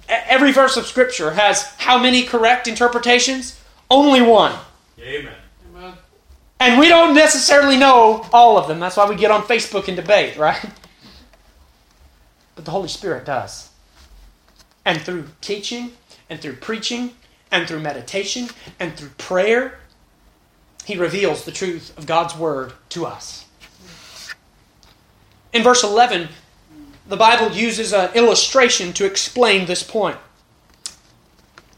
Every 0.07 0.53
verse 0.53 0.77
of 0.77 0.85
Scripture 0.85 1.31
has 1.31 1.63
how 1.77 2.01
many 2.01 2.23
correct 2.23 2.67
interpretations? 2.67 3.59
Only 3.91 4.21
one. 4.21 4.57
Amen. 4.99 5.35
Amen. 5.75 5.93
And 6.61 6.79
we 6.79 6.87
don't 6.87 7.13
necessarily 7.13 7.77
know 7.77 8.25
all 8.31 8.57
of 8.57 8.67
them. 8.67 8.79
That's 8.79 8.95
why 8.95 9.09
we 9.09 9.15
get 9.15 9.31
on 9.31 9.43
Facebook 9.43 9.87
and 9.87 9.97
debate, 9.97 10.37
right? 10.37 10.63
But 12.59 12.65
the 12.65 12.71
Holy 12.71 12.89
Spirit 12.89 13.23
does. 13.23 13.69
And 14.83 14.99
through 14.99 15.27
teaching, 15.39 15.93
and 16.29 16.41
through 16.41 16.57
preaching, 16.57 17.13
and 17.49 17.65
through 17.65 17.79
meditation, 17.79 18.49
and 18.77 18.97
through 18.97 19.11
prayer, 19.17 19.79
He 20.83 20.97
reveals 20.97 21.45
the 21.45 21.53
truth 21.53 21.97
of 21.97 22.05
God's 22.05 22.35
Word 22.35 22.73
to 22.89 23.05
us. 23.05 23.45
In 25.53 25.63
verse 25.63 25.85
11, 25.85 26.27
the 27.07 27.15
Bible 27.15 27.55
uses 27.55 27.93
an 27.93 28.13
illustration 28.13 28.91
to 28.91 29.05
explain 29.05 29.65
this 29.65 29.81
point. 29.81 30.17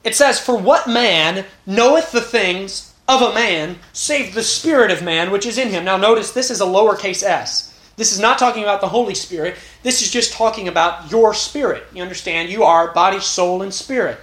It 0.03 0.15
says, 0.15 0.39
For 0.39 0.57
what 0.57 0.87
man 0.87 1.45
knoweth 1.67 2.11
the 2.11 2.21
things 2.21 2.95
of 3.07 3.21
a 3.21 3.35
man, 3.35 3.77
save 3.93 4.33
the 4.33 4.41
Spirit 4.41 4.89
of 4.89 5.03
man 5.03 5.29
which 5.29 5.45
is 5.45 5.59
in 5.59 5.69
him? 5.69 5.85
Now, 5.85 5.97
notice 5.97 6.31
this 6.31 6.49
is 6.49 6.59
a 6.59 6.65
lowercase 6.65 7.21
s. 7.21 7.70
This 7.97 8.11
is 8.11 8.19
not 8.19 8.39
talking 8.39 8.63
about 8.63 8.81
the 8.81 8.87
Holy 8.87 9.15
Spirit. 9.15 9.55
This 9.83 10.01
is 10.01 10.09
just 10.09 10.33
talking 10.33 10.67
about 10.67 11.11
your 11.11 11.33
spirit. 11.33 11.83
You 11.93 12.01
understand? 12.01 12.49
You 12.49 12.63
are 12.63 12.93
body, 12.93 13.19
soul, 13.19 13.61
and 13.61 13.73
spirit. 13.73 14.19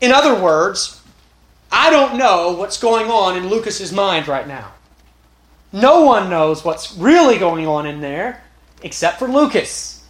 In 0.00 0.12
other 0.12 0.40
words, 0.40 1.02
I 1.70 1.90
don't 1.90 2.16
know 2.16 2.52
what's 2.52 2.78
going 2.78 3.10
on 3.10 3.36
in 3.36 3.48
Lucas's 3.48 3.92
mind 3.92 4.28
right 4.28 4.46
now. 4.46 4.72
No 5.72 6.02
one 6.02 6.30
knows 6.30 6.64
what's 6.64 6.96
really 6.96 7.38
going 7.38 7.66
on 7.66 7.86
in 7.86 8.00
there 8.00 8.42
except 8.82 9.18
for 9.18 9.28
Lucas. 9.28 10.04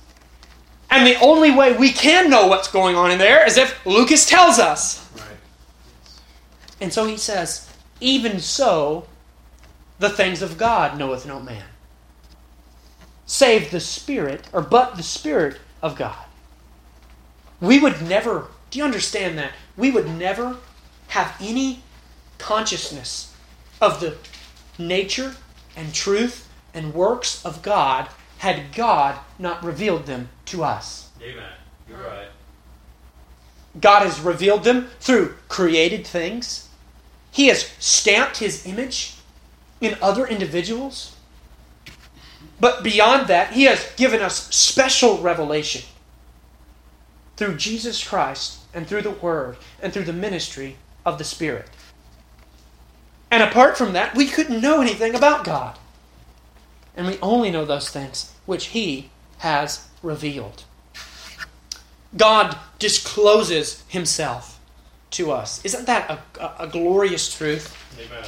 And 0.91 1.07
the 1.07 1.19
only 1.21 1.51
way 1.51 1.77
we 1.77 1.91
can 1.91 2.31
know 2.31 2.47
what's 2.47 2.69
going 2.69 2.97
on 2.97 3.11
in 3.11 3.19
there 3.19 3.47
is 3.47 3.57
if 3.57 3.85
Lucas 3.85 4.27
tells 4.27 4.59
us. 4.59 5.09
Right. 5.17 5.25
And 6.81 6.93
so 6.93 7.07
he 7.07 7.17
says, 7.17 7.69
Even 8.01 8.39
so, 8.39 9.07
the 9.99 10.11
things 10.11 10.43
of 10.43 10.59
God 10.59 10.99
knoweth 10.99 11.27
no 11.27 11.41
man, 11.41 11.65
save 13.25 13.71
the 13.71 13.81
Spirit, 13.81 14.49
or 14.53 14.61
but 14.61 14.97
the 14.97 15.03
Spirit 15.03 15.59
of 15.83 15.97
God. 15.97 16.25
We 17.61 17.79
would 17.79 18.03
never, 18.03 18.49
do 18.71 18.79
you 18.79 18.85
understand 18.85 19.39
that? 19.39 19.53
We 19.77 19.91
would 19.91 20.09
never 20.09 20.57
have 21.09 21.35
any 21.41 21.83
consciousness 22.39 23.35
of 23.81 24.01
the 24.01 24.17
nature 24.79 25.35
and 25.77 25.95
truth 25.95 26.49
and 26.75 26.95
works 26.95 27.45
of 27.45 27.63
God 27.63 28.09
had 28.39 28.75
God 28.75 29.19
not 29.39 29.65
revealed 29.65 30.07
them 30.07 30.29
to 30.47 30.63
us. 30.63 31.11
Amen. 31.23 31.53
You're 31.89 31.99
right. 31.99 32.29
God 33.81 34.03
has 34.03 34.21
revealed 34.21 34.65
them 34.65 34.89
through 35.01 35.35
created 35.49 36.07
things. 36.07 36.69
He 37.31 37.49
has 37.49 37.71
stamped 37.79 38.39
His 38.39 38.67
image 38.67 39.16
in 39.81 39.97
other 40.01 40.27
individuals. 40.27 41.17
But 42.59 42.83
beyond 42.83 43.29
that, 43.29 43.53
He 43.53 43.65
has 43.65 43.93
given 43.97 44.21
us 44.21 44.55
special 44.55 45.19
revelation 45.19 45.83
through 47.37 47.57
Jesus 47.57 48.07
Christ 48.07 48.61
and 48.73 48.87
through 48.87 49.03
the 49.03 49.11
Word 49.11 49.57
and 49.83 49.93
through 49.93 50.05
the 50.05 50.13
ministry 50.13 50.77
of 51.05 51.19
the 51.19 51.25
Spirit. 51.25 51.69
And 53.31 53.43
apart 53.43 53.77
from 53.77 53.93
that, 53.93 54.15
we 54.15 54.27
couldn't 54.27 54.61
know 54.61 54.81
anything 54.81 55.15
about 55.15 55.45
God. 55.45 55.79
And 56.97 57.07
we 57.07 57.19
only 57.21 57.51
know 57.51 57.65
those 57.65 57.91
things 57.91 58.33
which 58.47 58.67
He 58.67 59.11
has 59.39 59.87
revealed. 60.03 60.65
God 62.17 62.57
discloses 62.79 63.85
Himself 63.89 64.59
to 65.11 65.31
us. 65.31 65.63
Isn't 65.65 65.87
that 65.87 66.11
a, 66.11 66.43
a, 66.43 66.55
a 66.61 66.67
glorious 66.67 67.35
truth? 67.37 67.77
Amen. 67.99 68.25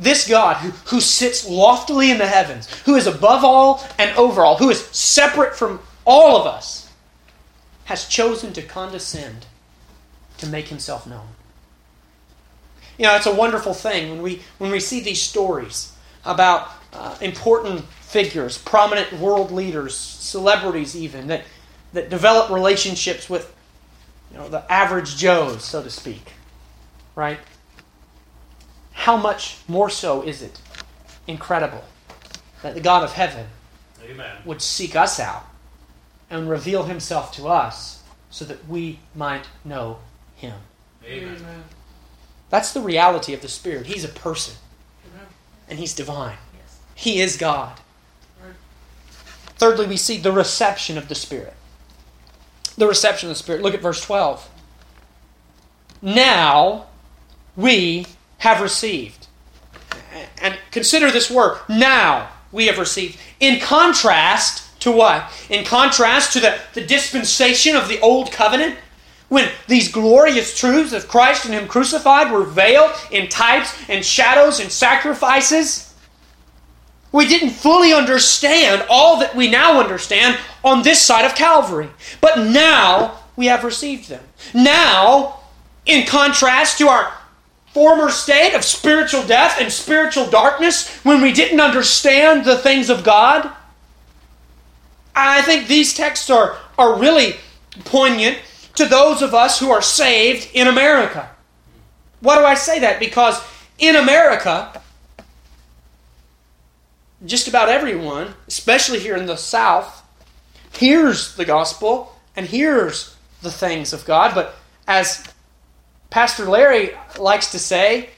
This 0.00 0.26
God 0.26 0.56
who, 0.56 0.70
who 0.86 1.00
sits 1.00 1.46
loftily 1.46 2.10
in 2.10 2.16
the 2.16 2.26
heavens, 2.26 2.72
who 2.84 2.96
is 2.96 3.06
above 3.06 3.44
all 3.44 3.86
and 3.98 4.16
over 4.16 4.42
all, 4.42 4.56
who 4.56 4.70
is 4.70 4.80
separate 4.86 5.54
from 5.54 5.78
all 6.06 6.40
of 6.40 6.46
us, 6.46 6.90
has 7.84 8.08
chosen 8.08 8.54
to 8.54 8.62
condescend 8.62 9.44
to 10.38 10.46
make 10.46 10.68
himself 10.68 11.06
known. 11.06 11.26
You 12.96 13.04
know, 13.06 13.16
it's 13.16 13.26
a 13.26 13.34
wonderful 13.34 13.74
thing 13.74 14.08
when 14.08 14.22
we, 14.22 14.40
when 14.56 14.70
we 14.70 14.80
see 14.80 15.00
these 15.00 15.20
stories 15.20 15.92
about 16.24 16.70
uh, 16.94 17.16
important 17.20 17.84
figures, 18.00 18.56
prominent 18.56 19.12
world 19.12 19.50
leaders, 19.50 19.94
celebrities 19.94 20.96
even, 20.96 21.26
that, 21.26 21.44
that 21.92 22.08
develop 22.08 22.50
relationships 22.50 23.28
with 23.28 23.54
you 24.32 24.38
know, 24.38 24.48
the 24.48 24.70
average 24.72 25.18
Joes, 25.18 25.62
so 25.62 25.82
to 25.82 25.90
speak. 25.90 26.32
Right? 27.14 27.38
How 29.00 29.16
much 29.16 29.56
more 29.66 29.88
so 29.88 30.20
is 30.20 30.42
it 30.42 30.60
incredible 31.26 31.82
that 32.62 32.74
the 32.74 32.82
God 32.82 33.02
of 33.02 33.12
heaven 33.12 33.46
Amen. 34.04 34.36
would 34.44 34.60
seek 34.60 34.94
us 34.94 35.18
out 35.18 35.46
and 36.28 36.50
reveal 36.50 36.82
himself 36.82 37.32
to 37.32 37.48
us 37.48 38.02
so 38.28 38.44
that 38.44 38.68
we 38.68 38.98
might 39.14 39.46
know 39.64 40.00
him. 40.36 40.52
Amen. 41.02 41.64
That's 42.50 42.74
the 42.74 42.82
reality 42.82 43.32
of 43.32 43.40
the 43.40 43.48
Spirit. 43.48 43.86
He's 43.86 44.04
a 44.04 44.08
person 44.08 44.56
Amen. 45.14 45.26
and 45.70 45.78
he's 45.78 45.94
divine. 45.94 46.36
Yes. 46.54 46.78
He 46.94 47.22
is 47.22 47.38
God. 47.38 47.80
Right. 48.44 48.52
Thirdly, 49.56 49.86
we 49.86 49.96
see 49.96 50.18
the 50.18 50.30
reception 50.30 50.98
of 50.98 51.08
the 51.08 51.14
Spirit. 51.14 51.54
The 52.76 52.86
reception 52.86 53.30
of 53.30 53.36
the 53.36 53.42
Spirit. 53.42 53.62
Look 53.62 53.72
at 53.72 53.80
verse 53.80 54.04
12. 54.04 54.46
Now 56.02 56.88
we 57.56 58.04
have 58.40 58.60
received. 58.60 59.28
And 60.42 60.58
consider 60.70 61.10
this 61.10 61.30
word, 61.30 61.58
now 61.68 62.30
we 62.52 62.66
have 62.66 62.78
received. 62.78 63.18
In 63.38 63.60
contrast 63.60 64.80
to 64.80 64.90
what? 64.90 65.30
In 65.48 65.64
contrast 65.64 66.32
to 66.32 66.40
the, 66.40 66.58
the 66.74 66.84
dispensation 66.84 67.76
of 67.76 67.88
the 67.88 68.00
old 68.00 68.32
covenant, 68.32 68.76
when 69.28 69.48
these 69.68 69.92
glorious 69.92 70.58
truths 70.58 70.92
of 70.92 71.06
Christ 71.06 71.44
and 71.44 71.54
Him 71.54 71.68
crucified 71.68 72.32
were 72.32 72.42
veiled 72.42 72.90
in 73.12 73.28
types 73.28 73.72
and 73.88 74.04
shadows 74.04 74.58
and 74.58 74.72
sacrifices. 74.72 75.94
We 77.12 77.28
didn't 77.28 77.50
fully 77.50 77.92
understand 77.92 78.84
all 78.88 79.20
that 79.20 79.36
we 79.36 79.50
now 79.50 79.80
understand 79.80 80.38
on 80.64 80.82
this 80.82 81.00
side 81.00 81.24
of 81.24 81.34
Calvary. 81.34 81.90
But 82.20 82.38
now 82.38 83.20
we 83.36 83.46
have 83.46 83.64
received 83.64 84.08
them. 84.08 84.24
Now, 84.54 85.40
in 85.86 86.06
contrast 86.06 86.78
to 86.78 86.88
our 86.88 87.12
former 87.72 88.10
state 88.10 88.54
of 88.54 88.64
spiritual 88.64 89.24
death 89.26 89.60
and 89.60 89.72
spiritual 89.72 90.28
darkness 90.28 90.88
when 91.04 91.22
we 91.22 91.32
didn't 91.32 91.60
understand 91.60 92.44
the 92.44 92.58
things 92.58 92.90
of 92.90 93.04
God? 93.04 93.50
I 95.14 95.42
think 95.42 95.66
these 95.66 95.94
texts 95.94 96.30
are, 96.30 96.56
are 96.78 96.98
really 96.98 97.36
poignant 97.84 98.38
to 98.76 98.86
those 98.86 99.22
of 99.22 99.34
us 99.34 99.60
who 99.60 99.70
are 99.70 99.82
saved 99.82 100.48
in 100.54 100.66
America. 100.66 101.30
Why 102.20 102.36
do 102.36 102.44
I 102.44 102.54
say 102.54 102.80
that? 102.80 103.00
Because 103.00 103.42
in 103.78 103.96
America, 103.96 104.80
just 107.24 107.48
about 107.48 107.68
everyone, 107.68 108.34
especially 108.48 108.98
here 108.98 109.16
in 109.16 109.26
the 109.26 109.36
South, 109.36 110.02
hears 110.72 111.34
the 111.36 111.44
gospel 111.44 112.16
and 112.36 112.46
hears 112.46 113.14
the 113.42 113.50
things 113.50 113.92
of 113.92 114.04
God, 114.04 114.34
but 114.34 114.54
as 114.86 115.26
Pastor 116.10 116.44
Larry 116.46 116.90
likes 117.18 117.52
to 117.52 117.58
say, 117.58 118.10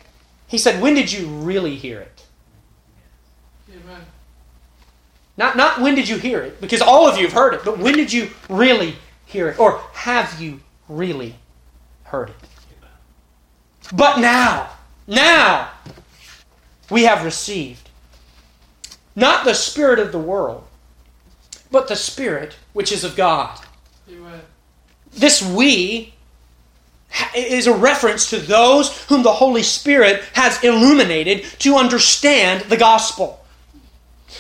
he 0.49 0.59
said, 0.59 0.82
When 0.82 0.95
did 0.95 1.12
you 1.12 1.26
really 1.26 1.76
hear 1.76 2.01
it? 2.01 2.26
Amen. 3.70 4.01
Not, 5.36 5.57
not 5.57 5.80
when 5.80 5.95
did 5.95 6.09
you 6.09 6.18
hear 6.18 6.43
it, 6.43 6.61
because 6.61 6.80
all 6.80 7.07
of 7.07 7.16
you 7.16 7.24
have 7.24 7.32
heard 7.32 7.55
it, 7.55 7.61
but 7.64 7.78
when 7.78 7.95
did 7.95 8.12
you 8.12 8.30
really 8.49 8.97
hear 9.26 9.49
it? 9.49 9.59
Or 9.59 9.80
have 9.93 10.40
you 10.40 10.61
really 10.88 11.36
heard 12.05 12.30
it? 12.30 12.36
But 13.93 14.20
now, 14.20 14.70
now, 15.07 15.70
we 16.90 17.05
have 17.05 17.24
received 17.24 17.90
not 19.14 19.45
the 19.45 19.55
Spirit 19.55 19.99
of 19.99 20.12
the 20.12 20.18
world, 20.18 20.64
but 21.70 21.88
the 21.88 21.97
Spirit 21.97 22.57
which 22.72 22.93
is 22.93 23.05
of 23.05 23.16
God. 23.16 23.59
Amen. 24.09 24.40
This 25.12 25.43
we 25.43 26.12
is 27.35 27.67
a 27.67 27.75
reference 27.75 28.31
to 28.31 28.39
those 28.39 29.03
whom 29.05 29.23
the 29.23 29.33
Holy 29.33 29.63
Spirit 29.63 30.23
has 30.35 30.63
illuminated 30.65 31.45
to 31.61 31.77
understand 31.77 32.63
the 32.63 32.77
gospel. 32.77 33.45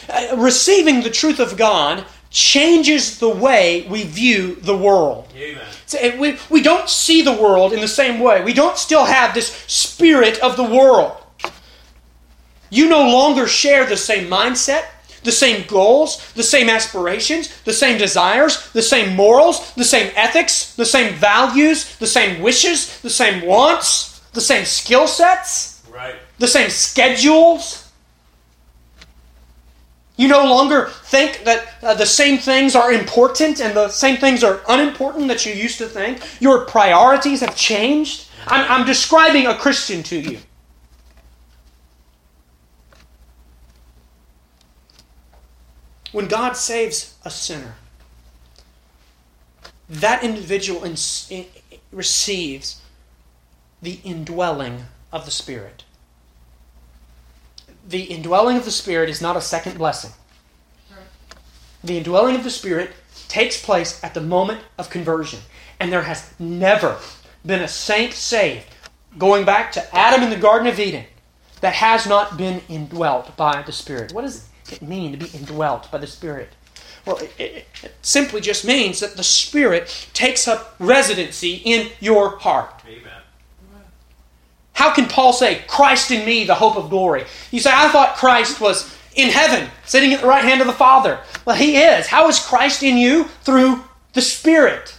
Uh, 0.08 0.36
receiving 0.36 1.02
the 1.02 1.10
truth 1.10 1.38
of 1.38 1.56
God 1.56 2.04
changes 2.30 3.18
the 3.18 3.28
way 3.28 3.86
we 3.90 4.04
view 4.04 4.56
the 4.56 4.76
world. 4.76 5.28
So, 5.86 5.98
we, 6.18 6.38
we 6.48 6.62
don't 6.62 6.88
see 6.88 7.22
the 7.22 7.32
world 7.32 7.72
in 7.72 7.80
the 7.80 7.88
same 7.88 8.20
way. 8.20 8.42
We 8.42 8.54
don't 8.54 8.78
still 8.78 9.04
have 9.04 9.34
this 9.34 9.48
spirit 9.66 10.38
of 10.38 10.56
the 10.56 10.64
world. 10.64 11.16
You 12.70 12.88
no 12.88 13.02
longer 13.02 13.46
share 13.46 13.84
the 13.84 13.98
same 13.98 14.30
mindset, 14.30 14.84
the 15.24 15.32
same 15.32 15.64
goals, 15.66 16.32
the 16.34 16.42
same 16.42 16.68
aspirations, 16.68 17.48
the 17.62 17.72
same 17.72 17.98
desires, 17.98 18.70
the 18.72 18.82
same 18.82 19.14
morals, 19.16 19.74
the 19.74 19.84
same 19.84 20.10
ethics, 20.16 20.74
the 20.76 20.84
same 20.86 21.14
values, 21.14 21.96
the 21.98 22.06
same 22.06 22.42
wishes, 22.42 23.00
the 23.02 23.10
same 23.10 23.46
wants, 23.46 24.20
the 24.32 24.40
same 24.40 24.64
skill 24.64 25.06
sets, 25.06 25.82
Right. 25.90 26.14
the 26.38 26.48
same 26.48 26.70
schedules. 26.70 27.90
You 30.16 30.28
no 30.28 30.44
longer 30.44 30.88
think 31.04 31.44
that 31.44 31.68
uh, 31.82 31.94
the 31.94 32.06
same 32.06 32.38
things 32.38 32.76
are 32.76 32.92
important 32.92 33.60
and 33.60 33.74
the 33.74 33.88
same 33.88 34.18
things 34.18 34.44
are 34.44 34.60
unimportant 34.68 35.28
that 35.28 35.46
you 35.46 35.52
used 35.52 35.78
to 35.78 35.86
think. 35.86 36.20
Your 36.40 36.64
priorities 36.64 37.40
have 37.40 37.56
changed. 37.56 38.28
I'm, 38.46 38.70
I'm 38.70 38.86
describing 38.86 39.46
a 39.46 39.54
Christian 39.56 40.02
to 40.04 40.16
you. 40.20 40.38
When 46.12 46.28
God 46.28 46.56
saves 46.56 47.16
a 47.24 47.30
sinner, 47.30 47.74
that 49.88 50.22
individual 50.22 50.84
in, 50.84 50.96
in, 51.30 51.46
receives 51.90 52.80
the 53.80 53.98
indwelling 54.04 54.84
of 55.10 55.24
the 55.24 55.30
Spirit. 55.30 55.84
The 57.88 58.04
indwelling 58.04 58.56
of 58.56 58.64
the 58.64 58.70
Spirit 58.70 59.10
is 59.10 59.20
not 59.20 59.36
a 59.36 59.40
second 59.40 59.76
blessing. 59.76 60.12
The 61.82 61.98
indwelling 61.98 62.36
of 62.36 62.44
the 62.44 62.50
Spirit 62.50 62.90
takes 63.28 63.62
place 63.62 64.02
at 64.04 64.14
the 64.14 64.20
moment 64.20 64.60
of 64.78 64.88
conversion. 64.88 65.40
And 65.80 65.92
there 65.92 66.02
has 66.02 66.32
never 66.38 66.98
been 67.44 67.60
a 67.60 67.68
saint 67.68 68.12
saved, 68.12 68.66
going 69.18 69.44
back 69.44 69.72
to 69.72 69.96
Adam 69.96 70.22
in 70.22 70.30
the 70.30 70.36
Garden 70.36 70.68
of 70.68 70.78
Eden, 70.78 71.04
that 71.60 71.74
has 71.74 72.06
not 72.06 72.36
been 72.36 72.62
indwelt 72.68 73.36
by 73.36 73.62
the 73.62 73.72
Spirit. 73.72 74.12
What 74.12 74.22
does 74.22 74.48
it 74.72 74.82
mean 74.82 75.12
to 75.12 75.18
be 75.18 75.36
indwelt 75.36 75.90
by 75.90 75.98
the 75.98 76.06
Spirit? 76.06 76.50
Well, 77.04 77.16
it, 77.18 77.32
it, 77.38 77.66
it 77.82 77.94
simply 78.02 78.40
just 78.40 78.64
means 78.64 79.00
that 79.00 79.16
the 79.16 79.24
Spirit 79.24 80.08
takes 80.12 80.46
up 80.46 80.74
residency 80.78 81.54
in 81.64 81.90
your 82.00 82.38
heart. 82.38 82.82
Amen. 82.86 83.12
How 84.74 84.92
can 84.92 85.06
Paul 85.06 85.32
say, 85.32 85.62
Christ 85.68 86.10
in 86.10 86.24
me, 86.24 86.44
the 86.44 86.54
hope 86.54 86.76
of 86.76 86.90
glory? 86.90 87.24
You 87.50 87.60
say, 87.60 87.70
I 87.72 87.88
thought 87.88 88.16
Christ 88.16 88.60
was 88.60 88.96
in 89.14 89.28
heaven, 89.28 89.68
sitting 89.84 90.12
at 90.12 90.20
the 90.20 90.26
right 90.26 90.44
hand 90.44 90.60
of 90.60 90.66
the 90.66 90.72
Father. 90.72 91.20
Well, 91.44 91.56
he 91.56 91.76
is. 91.76 92.06
How 92.06 92.28
is 92.28 92.38
Christ 92.38 92.82
in 92.82 92.96
you? 92.96 93.24
Through 93.42 93.84
the 94.14 94.22
Spirit. 94.22 94.96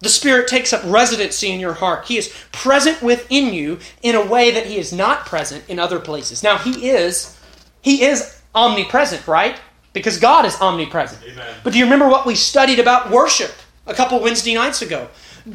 The 0.00 0.08
Spirit 0.08 0.46
takes 0.46 0.72
up 0.72 0.82
residency 0.84 1.50
in 1.50 1.58
your 1.58 1.74
heart. 1.74 2.06
He 2.06 2.18
is 2.18 2.32
present 2.52 3.02
within 3.02 3.52
you 3.52 3.80
in 4.02 4.14
a 4.14 4.24
way 4.24 4.50
that 4.52 4.66
he 4.66 4.78
is 4.78 4.92
not 4.92 5.26
present 5.26 5.64
in 5.68 5.78
other 5.78 5.98
places. 5.98 6.42
Now, 6.42 6.58
he 6.58 6.88
is 6.88 7.36
he 7.82 8.02
is 8.04 8.40
omnipresent, 8.54 9.26
right? 9.26 9.58
Because 9.92 10.18
God 10.18 10.44
is 10.44 10.56
omnipresent. 10.60 11.22
Amen. 11.24 11.54
But 11.64 11.72
do 11.72 11.78
you 11.78 11.84
remember 11.84 12.08
what 12.08 12.26
we 12.26 12.34
studied 12.34 12.78
about 12.78 13.10
worship 13.10 13.52
a 13.86 13.94
couple 13.94 14.20
Wednesday 14.20 14.54
nights 14.54 14.82
ago? 14.82 15.08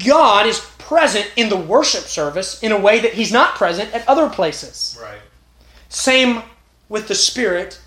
God 0.03 0.47
is 0.47 0.59
present 0.77 1.31
in 1.35 1.49
the 1.49 1.57
worship 1.57 2.03
service 2.03 2.61
in 2.61 2.71
a 2.71 2.79
way 2.79 2.99
that 2.99 3.13
he's 3.13 3.31
not 3.31 3.55
present 3.55 3.93
at 3.93 4.07
other 4.07 4.29
places. 4.29 4.97
Right. 5.01 5.19
Same 5.89 6.43
with 6.89 7.07
the 7.07 7.15
Spirit 7.15 7.79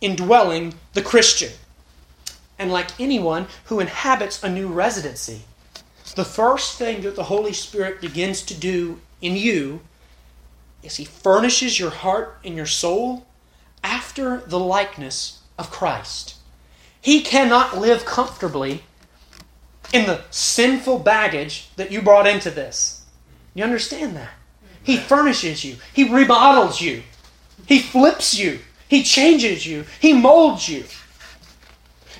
indwelling 0.00 0.74
the 0.92 1.02
Christian. 1.02 1.52
And 2.58 2.70
like 2.70 3.00
anyone 3.00 3.46
who 3.66 3.80
inhabits 3.80 4.42
a 4.42 4.48
new 4.48 4.68
residency, 4.68 5.42
the 6.14 6.24
first 6.24 6.78
thing 6.78 7.02
that 7.02 7.16
the 7.16 7.24
Holy 7.24 7.52
Spirit 7.52 8.00
begins 8.00 8.42
to 8.42 8.54
do 8.54 9.00
in 9.20 9.36
you 9.36 9.80
is 10.82 10.96
He 10.96 11.04
furnishes 11.04 11.78
your 11.78 11.90
heart 11.90 12.38
and 12.44 12.56
your 12.56 12.66
soul 12.66 13.26
after 13.82 14.38
the 14.38 14.58
likeness 14.58 15.40
of 15.58 15.70
Christ. 15.70 16.36
He 17.00 17.20
cannot 17.20 17.78
live 17.78 18.04
comfortably 18.04 18.82
in 19.92 20.06
the 20.06 20.22
sinful 20.30 21.00
baggage 21.00 21.68
that 21.76 21.92
you 21.92 22.02
brought 22.02 22.26
into 22.26 22.50
this. 22.50 23.04
You 23.54 23.64
understand 23.64 24.16
that? 24.16 24.30
He 24.82 24.96
furnishes 24.96 25.64
you, 25.64 25.76
He 25.92 26.04
remodels 26.04 26.80
you, 26.80 27.02
He 27.66 27.78
flips 27.78 28.38
you, 28.38 28.60
He 28.88 29.02
changes 29.02 29.66
you, 29.66 29.84
He 30.00 30.12
molds 30.12 30.68
you. 30.68 30.84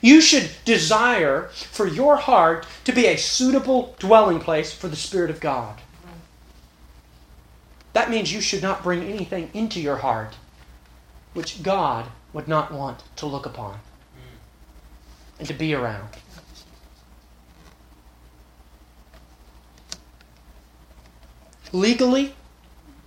You 0.05 0.21
should 0.21 0.51
desire 0.67 1.49
for 1.55 1.87
your 1.87 2.19
heart 2.19 2.67
to 2.85 2.93
be 2.93 3.07
a 3.07 3.17
suitable 3.17 3.97
dwelling 3.99 4.39
place 4.39 4.71
for 4.71 4.87
the 4.87 4.97
Spirit 4.97 5.31
of 5.31 5.41
God. 5.41 5.81
That 7.95 8.11
means 8.11 8.31
you 8.31 8.43
should 8.43 8.61
not 8.61 8.83
bring 8.83 9.03
anything 9.03 9.49
into 9.55 9.81
your 9.81 9.97
heart 9.97 10.35
which 11.33 11.63
God 11.63 12.05
would 12.35 12.47
not 12.47 12.71
want 12.71 13.03
to 13.17 13.25
look 13.25 13.47
upon 13.47 13.79
and 15.39 15.49
to 15.49 15.55
be 15.55 15.73
around. 15.73 16.11
Legally 21.73 22.35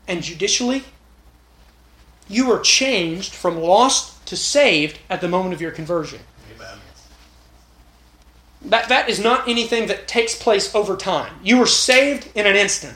and 0.07 0.23
judicially, 0.23 0.83
you 2.27 2.51
are 2.51 2.59
changed 2.59 3.35
from 3.35 3.61
lost 3.61 4.25
to 4.25 4.35
saved 4.35 4.97
at 5.11 5.21
the 5.21 5.27
moment 5.27 5.53
of 5.53 5.61
your 5.61 5.69
conversion. 5.69 6.21
That, 8.67 8.89
that 8.89 9.09
is 9.09 9.19
not 9.19 9.47
anything 9.47 9.87
that 9.87 10.07
takes 10.07 10.35
place 10.35 10.75
over 10.75 10.97
time. 10.97 11.33
You 11.41 11.57
were 11.57 11.65
saved 11.65 12.29
in 12.35 12.45
an 12.45 12.55
instant. 12.55 12.95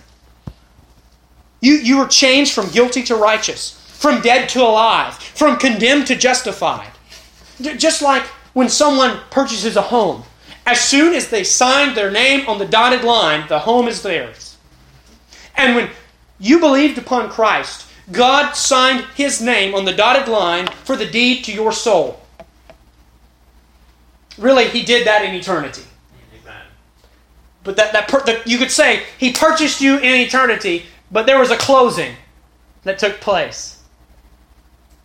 You, 1.61 1.75
you 1.75 1.97
were 1.97 2.07
changed 2.07 2.53
from 2.53 2.69
guilty 2.69 3.03
to 3.03 3.15
righteous, 3.15 3.79
from 3.97 4.21
dead 4.21 4.49
to 4.49 4.61
alive, 4.61 5.15
from 5.15 5.57
condemned 5.57 6.07
to 6.07 6.15
justified. 6.15 6.89
Just 7.61 8.01
like 8.01 8.23
when 8.53 8.67
someone 8.67 9.19
purchases 9.29 9.77
a 9.77 9.81
home, 9.81 10.23
as 10.65 10.81
soon 10.81 11.13
as 11.13 11.29
they 11.29 11.43
sign 11.43 11.95
their 11.95 12.11
name 12.11 12.47
on 12.47 12.57
the 12.59 12.65
dotted 12.65 13.03
line, 13.03 13.47
the 13.47 13.59
home 13.59 13.87
is 13.87 14.01
theirs. 14.01 14.57
And 15.55 15.75
when 15.75 15.89
you 16.39 16.59
believed 16.59 16.97
upon 16.97 17.29
Christ, 17.29 17.87
God 18.11 18.53
signed 18.53 19.05
his 19.15 19.41
name 19.41 19.73
on 19.73 19.85
the 19.85 19.93
dotted 19.93 20.27
line 20.27 20.67
for 20.83 20.97
the 20.97 21.05
deed 21.05 21.43
to 21.45 21.53
your 21.53 21.71
soul. 21.71 22.20
Really, 24.41 24.67
he 24.67 24.83
did 24.83 25.05
that 25.05 25.23
in 25.23 25.35
eternity. 25.35 25.83
Amen. 26.41 26.63
But 27.63 27.77
that, 27.77 27.93
that 27.93 28.07
per, 28.07 28.21
the, 28.21 28.41
you 28.45 28.57
could 28.57 28.71
say 28.71 29.03
he 29.19 29.31
purchased 29.31 29.79
you 29.79 29.97
in 29.97 30.19
eternity, 30.19 30.87
but 31.11 31.27
there 31.27 31.39
was 31.39 31.51
a 31.51 31.57
closing 31.57 32.15
that 32.83 32.97
took 32.97 33.21
place. 33.21 33.83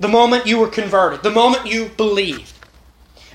The 0.00 0.08
moment 0.08 0.46
you 0.46 0.58
were 0.58 0.68
converted, 0.68 1.22
the 1.22 1.30
moment 1.30 1.66
you 1.66 1.90
believed. 1.96 2.54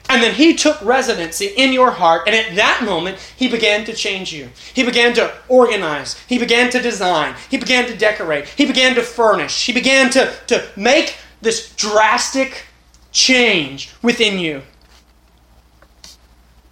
And 0.10 0.22
then 0.22 0.34
he 0.34 0.56
took 0.56 0.82
residency 0.82 1.54
in 1.56 1.72
your 1.72 1.91
heart, 1.91 2.24
and 2.26 2.36
at 2.36 2.56
that 2.56 2.84
moment, 2.84 3.18
he 3.38 3.47
began 3.47 3.86
to 3.86 3.93
change 3.93 4.34
you. 4.34 4.49
He 4.74 4.84
began 4.84 5.14
to 5.14 5.32
organize. 5.47 6.20
He 6.28 6.38
began 6.38 6.70
to 6.72 6.82
design. 6.82 7.36
He 7.49 7.58
began 7.58 7.86
to 7.86 7.95
decorate. 7.95 8.47
He 8.47 8.66
began 8.66 8.95
to 8.95 9.04
furnish. 9.04 9.66
He 9.68 9.72
began 9.72 10.10
to, 10.10 10.34
to 10.47 10.68
make 10.76 11.16
this 11.41 11.74
drastic 11.76 12.66
change 13.12 13.93
within 14.02 14.38
you. 14.39 14.64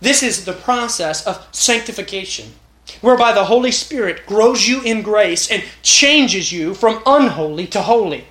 This 0.01 0.23
is 0.23 0.45
the 0.45 0.53
process 0.53 1.25
of 1.27 1.45
sanctification, 1.51 2.53
whereby 3.01 3.33
the 3.33 3.45
Holy 3.45 3.71
Spirit 3.71 4.25
grows 4.25 4.67
you 4.67 4.81
in 4.81 5.01
grace 5.01 5.51
and 5.51 5.63
changes 5.81 6.51
you 6.51 6.73
from 6.73 7.03
unholy 7.05 7.67
to 7.67 7.81
holy. 7.81 8.25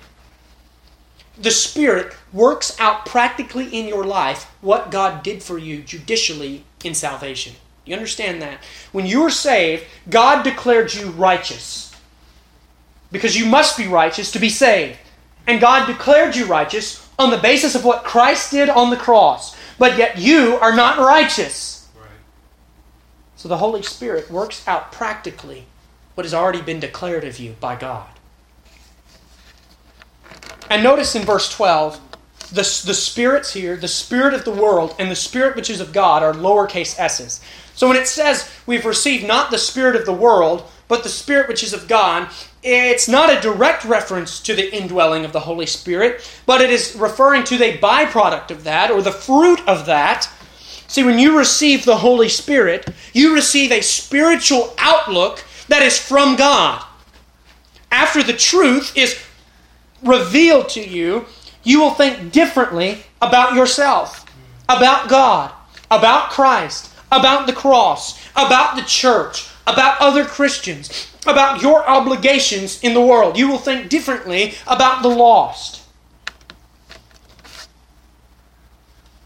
The 1.37 1.51
Spirit 1.51 2.13
works 2.33 2.77
out 2.79 3.05
practically 3.05 3.67
in 3.67 3.87
your 3.87 4.03
life 4.03 4.51
what 4.61 4.91
God 4.91 5.23
did 5.23 5.41
for 5.41 5.57
you 5.57 5.81
judicially 5.81 6.63
in 6.83 6.93
salvation. 6.93 7.55
You 7.85 7.95
understand 7.95 8.41
that? 8.41 8.59
When 8.91 9.05
you 9.05 9.21
were 9.21 9.29
saved, 9.29 9.85
God 10.09 10.43
declared 10.43 10.93
you 10.93 11.11
righteous. 11.11 11.95
Because 13.11 13.39
you 13.39 13.45
must 13.45 13.77
be 13.77 13.87
righteous 13.87 14.31
to 14.31 14.39
be 14.39 14.49
saved. 14.49 14.97
And 15.47 15.61
God 15.61 15.87
declared 15.87 16.35
you 16.35 16.45
righteous 16.45 17.07
on 17.17 17.31
the 17.31 17.37
basis 17.37 17.73
of 17.73 17.83
what 17.83 18.03
Christ 18.03 18.51
did 18.51 18.69
on 18.69 18.89
the 18.89 18.97
cross. 18.97 19.55
But 19.79 19.97
yet 19.97 20.19
you 20.19 20.57
are 20.61 20.75
not 20.75 20.99
righteous. 20.99 21.87
Right. 21.99 22.09
So 23.37 23.47
the 23.47 23.57
Holy 23.57 23.81
Spirit 23.81 24.29
works 24.29 24.67
out 24.67 24.91
practically 24.91 25.65
what 26.13 26.25
has 26.25 26.33
already 26.33 26.61
been 26.61 26.81
declared 26.81 27.23
of 27.23 27.39
you 27.39 27.55
by 27.61 27.77
God. 27.77 28.09
And 30.69 30.83
notice 30.83 31.15
in 31.15 31.23
verse 31.23 31.49
12, 31.49 31.99
the, 32.51 32.55
the 32.55 32.93
spirits 32.93 33.53
here, 33.53 33.75
the 33.75 33.87
spirit 33.87 34.33
of 34.33 34.43
the 34.43 34.51
world 34.51 34.95
and 34.99 35.09
the 35.09 35.15
spirit 35.15 35.55
which 35.55 35.69
is 35.69 35.79
of 35.79 35.93
God 35.93 36.21
are 36.21 36.33
lowercase 36.33 36.99
s's. 36.99 37.41
So 37.73 37.87
when 37.87 37.97
it 37.97 38.07
says 38.07 38.51
we've 38.65 38.85
received 38.85 39.25
not 39.25 39.51
the 39.51 39.57
spirit 39.57 39.95
of 39.95 40.05
the 40.05 40.13
world, 40.13 40.69
but 40.87 41.03
the 41.03 41.09
spirit 41.09 41.47
which 41.47 41.63
is 41.63 41.73
of 41.73 41.87
God, 41.87 42.29
it's 42.61 43.07
not 43.07 43.31
a 43.31 43.41
direct 43.41 43.85
reference 43.85 44.39
to 44.41 44.53
the 44.53 44.75
indwelling 44.75 45.23
of 45.23 45.31
the 45.31 45.41
Holy 45.41 45.65
Spirit, 45.65 46.29
but 46.45 46.61
it 46.61 46.69
is 46.69 46.95
referring 46.95 47.43
to 47.45 47.57
the 47.57 47.77
byproduct 47.77 48.51
of 48.51 48.63
that 48.65 48.91
or 48.91 49.01
the 49.01 49.11
fruit 49.11 49.65
of 49.67 49.85
that. 49.85 50.29
See, 50.87 51.03
when 51.03 51.19
you 51.19 51.37
receive 51.37 51.85
the 51.85 51.97
Holy 51.97 52.29
Spirit, 52.29 52.89
you 53.13 53.33
receive 53.33 53.71
a 53.71 53.81
spiritual 53.81 54.73
outlook 54.77 55.43
that 55.67 55.83
is 55.83 55.97
from 55.97 56.35
God. 56.35 56.83
After 57.91 58.21
the 58.23 58.33
truth 58.33 58.95
is 58.97 59.19
revealed 60.03 60.69
to 60.69 60.87
you, 60.87 61.25
you 61.63 61.79
will 61.79 61.93
think 61.93 62.31
differently 62.31 63.03
about 63.21 63.53
yourself, 63.53 64.25
about 64.67 65.09
God, 65.09 65.51
about 65.91 66.31
Christ, 66.31 66.91
about 67.11 67.47
the 67.47 67.53
cross, 67.53 68.19
about 68.35 68.75
the 68.75 68.83
church, 68.83 69.49
about 69.67 69.99
other 70.01 70.25
Christians, 70.25 71.07
about 71.29 71.61
your 71.61 71.87
obligations 71.87 72.81
in 72.83 72.93
the 72.93 73.01
world. 73.01 73.37
You 73.37 73.47
will 73.47 73.57
think 73.57 73.89
differently 73.89 74.55
about 74.67 75.01
the 75.01 75.09
lost. 75.09 75.83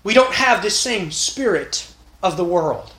We 0.04 0.14
don't 0.14 0.34
have 0.34 0.62
this 0.62 0.78
same 0.78 1.12
spirit 1.12 1.94
of 2.22 2.36
the 2.36 2.44
world, 2.44 2.92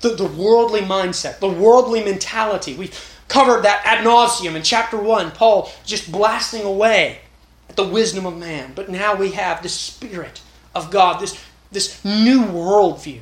the, 0.00 0.10
the 0.10 0.26
worldly 0.26 0.80
mindset, 0.80 1.38
the 1.38 1.48
worldly 1.48 2.02
mentality. 2.02 2.74
We've 2.74 3.18
covered 3.28 3.62
that 3.62 3.82
ad 3.84 4.04
nauseum 4.04 4.54
in 4.54 4.62
chapter 4.62 4.96
1, 4.96 5.32
Paul 5.32 5.70
just 5.84 6.10
blasting 6.10 6.64
away 6.64 7.20
at 7.68 7.76
the 7.76 7.86
wisdom 7.86 8.26
of 8.26 8.36
man. 8.36 8.72
But 8.74 8.88
now 8.88 9.14
we 9.14 9.32
have 9.32 9.62
the 9.62 9.68
Spirit 9.68 10.40
of 10.74 10.90
God, 10.90 11.20
this, 11.20 11.42
this 11.70 12.04
new 12.04 12.42
worldview. 12.42 13.20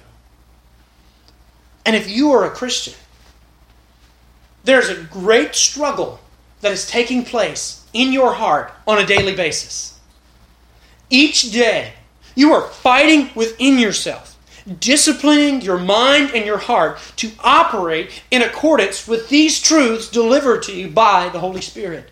And 1.85 1.97
if 1.97 2.11
you 2.11 2.33
are 2.33 2.45
a 2.45 2.51
Christian, 2.51 2.95
there's 4.69 4.91
a 4.91 5.03
great 5.05 5.55
struggle 5.55 6.21
that 6.61 6.73
is 6.73 6.87
taking 6.87 7.25
place 7.25 7.87
in 7.95 8.13
your 8.13 8.35
heart 8.35 8.71
on 8.87 8.99
a 8.99 9.07
daily 9.07 9.35
basis. 9.35 9.99
Each 11.09 11.51
day, 11.51 11.95
you 12.35 12.53
are 12.53 12.69
fighting 12.69 13.31
within 13.35 13.79
yourself, 13.79 14.37
disciplining 14.79 15.63
your 15.63 15.79
mind 15.79 16.33
and 16.35 16.45
your 16.45 16.59
heart 16.59 16.99
to 17.17 17.31
operate 17.41 18.23
in 18.31 18.43
accordance 18.43 19.09
with 19.09 19.31
these 19.31 19.59
truths 19.59 20.11
delivered 20.11 20.63
to 20.65 20.77
you 20.77 20.89
by 20.89 21.31
the 21.31 21.41
Holy 21.41 21.63
Spirit. 21.63 22.11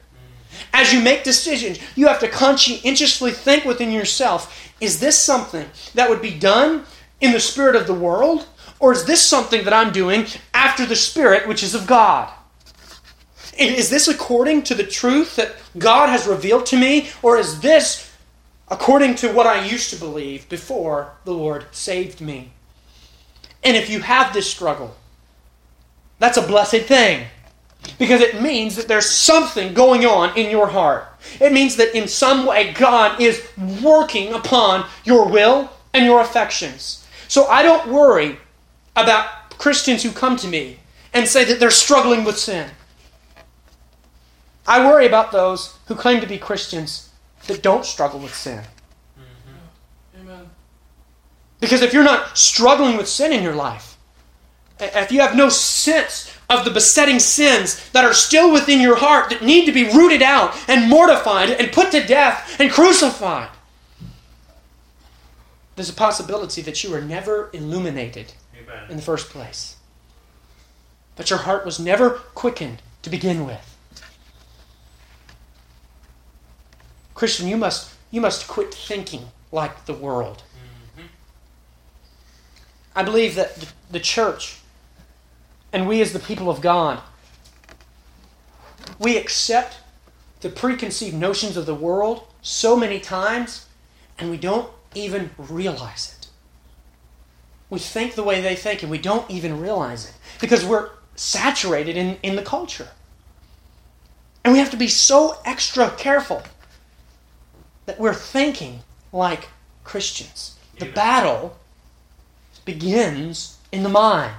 As 0.72 0.94
you 0.94 1.02
make 1.02 1.24
decisions, 1.24 1.78
you 1.94 2.06
have 2.06 2.20
to 2.20 2.28
conscientiously 2.28 3.32
think 3.32 3.66
within 3.66 3.92
yourself 3.92 4.72
is 4.80 4.98
this 4.98 5.20
something 5.20 5.68
that 5.92 6.08
would 6.08 6.22
be 6.22 6.38
done 6.38 6.84
in 7.20 7.32
the 7.32 7.40
spirit 7.40 7.76
of 7.76 7.86
the 7.86 7.92
world? 7.92 8.46
Or 8.78 8.92
is 8.92 9.04
this 9.04 9.20
something 9.20 9.64
that 9.64 9.74
I'm 9.74 9.92
doing 9.92 10.26
after 10.54 10.86
the 10.86 10.96
spirit 10.96 11.46
which 11.46 11.62
is 11.62 11.74
of 11.74 11.86
God? 11.86 12.32
Is 13.58 13.90
this 13.90 14.08
according 14.08 14.62
to 14.64 14.74
the 14.74 14.84
truth 14.84 15.36
that 15.36 15.54
God 15.78 16.08
has 16.08 16.26
revealed 16.26 16.66
to 16.66 16.78
me? 16.78 17.08
Or 17.22 17.38
is 17.38 17.60
this 17.60 18.12
according 18.68 19.14
to 19.16 19.32
what 19.32 19.46
I 19.46 19.64
used 19.64 19.90
to 19.90 19.96
believe 19.96 20.48
before 20.48 21.12
the 21.24 21.32
Lord 21.32 21.66
saved 21.70 22.20
me? 22.20 22.52
And 23.64 23.76
if 23.76 23.88
you 23.88 24.00
have 24.00 24.32
this 24.32 24.50
struggle, 24.50 24.94
that's 26.18 26.36
a 26.36 26.46
blessed 26.46 26.82
thing. 26.82 27.26
Because 27.98 28.20
it 28.20 28.42
means 28.42 28.76
that 28.76 28.88
there's 28.88 29.08
something 29.08 29.72
going 29.74 30.04
on 30.04 30.36
in 30.36 30.50
your 30.50 30.66
heart. 30.66 31.06
It 31.40 31.52
means 31.52 31.76
that 31.76 31.96
in 31.96 32.08
some 32.08 32.46
way 32.46 32.72
God 32.72 33.20
is 33.20 33.46
working 33.82 34.32
upon 34.32 34.86
your 35.04 35.28
will 35.28 35.70
and 35.94 36.04
your 36.04 36.20
affections. 36.20 37.06
So 37.28 37.46
I 37.46 37.62
don't 37.62 37.92
worry 37.92 38.38
about 38.96 39.50
Christians 39.58 40.02
who 40.02 40.10
come 40.10 40.36
to 40.36 40.48
me 40.48 40.78
and 41.12 41.26
say 41.26 41.44
that 41.44 41.60
they're 41.60 41.70
struggling 41.70 42.24
with 42.24 42.38
sin. 42.38 42.70
I 44.66 44.84
worry 44.84 45.06
about 45.06 45.32
those 45.32 45.76
who 45.86 45.94
claim 45.94 46.20
to 46.20 46.26
be 46.26 46.38
Christians 46.38 47.10
that 47.46 47.62
don't 47.62 47.84
struggle 47.84 48.18
with 48.18 48.34
sin. 48.34 48.62
Mm-hmm. 49.18 50.20
Amen. 50.20 50.50
Because 51.60 51.82
if 51.82 51.92
you're 51.92 52.02
not 52.02 52.36
struggling 52.36 52.96
with 52.96 53.08
sin 53.08 53.32
in 53.32 53.42
your 53.42 53.54
life, 53.54 53.96
if 54.78 55.10
you 55.10 55.20
have 55.20 55.36
no 55.36 55.48
sense 55.48 56.32
of 56.50 56.64
the 56.64 56.70
besetting 56.70 57.18
sins 57.18 57.88
that 57.90 58.04
are 58.04 58.12
still 58.12 58.52
within 58.52 58.80
your 58.80 58.96
heart 58.96 59.30
that 59.30 59.42
need 59.42 59.64
to 59.66 59.72
be 59.72 59.84
rooted 59.84 60.22
out 60.22 60.54
and 60.68 60.90
mortified 60.90 61.50
and 61.50 61.72
put 61.72 61.90
to 61.92 62.04
death 62.06 62.60
and 62.60 62.70
crucified, 62.70 63.48
there's 65.76 65.90
a 65.90 65.94
possibility 65.94 66.62
that 66.62 66.82
you 66.82 66.90
were 66.90 67.00
never 67.00 67.50
illuminated 67.52 68.32
Amen. 68.58 68.90
in 68.90 68.96
the 68.96 69.02
first 69.02 69.30
place. 69.30 69.76
That 71.16 71.30
your 71.30 71.40
heart 71.40 71.64
was 71.64 71.78
never 71.78 72.10
quickened 72.10 72.82
to 73.02 73.10
begin 73.10 73.46
with. 73.46 73.75
Christian, 77.16 77.48
you 77.48 77.56
must, 77.56 77.94
you 78.10 78.20
must 78.20 78.46
quit 78.46 78.72
thinking 78.72 79.28
like 79.50 79.86
the 79.86 79.94
world. 79.94 80.42
Mm-hmm. 80.96 81.06
I 82.94 83.02
believe 83.02 83.34
that 83.36 83.56
the, 83.56 83.66
the 83.90 84.00
church 84.00 84.58
and 85.72 85.88
we 85.88 86.02
as 86.02 86.12
the 86.12 86.18
people 86.18 86.50
of 86.50 86.60
God, 86.60 87.00
we 88.98 89.16
accept 89.16 89.78
the 90.42 90.50
preconceived 90.50 91.14
notions 91.16 91.56
of 91.56 91.64
the 91.64 91.74
world 91.74 92.26
so 92.42 92.76
many 92.76 93.00
times 93.00 93.66
and 94.18 94.30
we 94.30 94.36
don't 94.36 94.70
even 94.94 95.30
realize 95.38 96.14
it. 96.18 96.28
We 97.70 97.78
think 97.78 98.14
the 98.14 98.24
way 98.24 98.42
they 98.42 98.54
think 98.54 98.82
and 98.82 98.90
we 98.90 98.98
don't 98.98 99.28
even 99.30 99.58
realize 99.58 100.06
it 100.06 100.14
because 100.38 100.66
we're 100.66 100.90
saturated 101.14 101.96
in, 101.96 102.18
in 102.22 102.36
the 102.36 102.42
culture. 102.42 102.88
And 104.44 104.52
we 104.52 104.58
have 104.58 104.70
to 104.70 104.76
be 104.76 104.88
so 104.88 105.38
extra 105.46 105.90
careful 105.96 106.42
that 107.86 107.98
we're 107.98 108.14
thinking 108.14 108.80
like 109.12 109.48
Christians. 109.84 110.56
The 110.78 110.86
battle 110.86 111.56
begins 112.64 113.56
in 113.72 113.82
the 113.82 113.88
mind. 113.88 114.34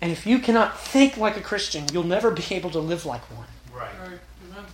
And 0.00 0.10
if 0.10 0.26
you 0.26 0.38
cannot 0.38 0.78
think 0.78 1.16
like 1.16 1.36
a 1.36 1.40
Christian, 1.40 1.86
you'll 1.92 2.02
never 2.02 2.30
be 2.30 2.42
able 2.50 2.70
to 2.70 2.78
live 2.78 3.06
like 3.06 3.22
one. 3.30 3.46
Right. 3.72 3.90
Right. 4.00 4.18
Amen. 4.50 4.64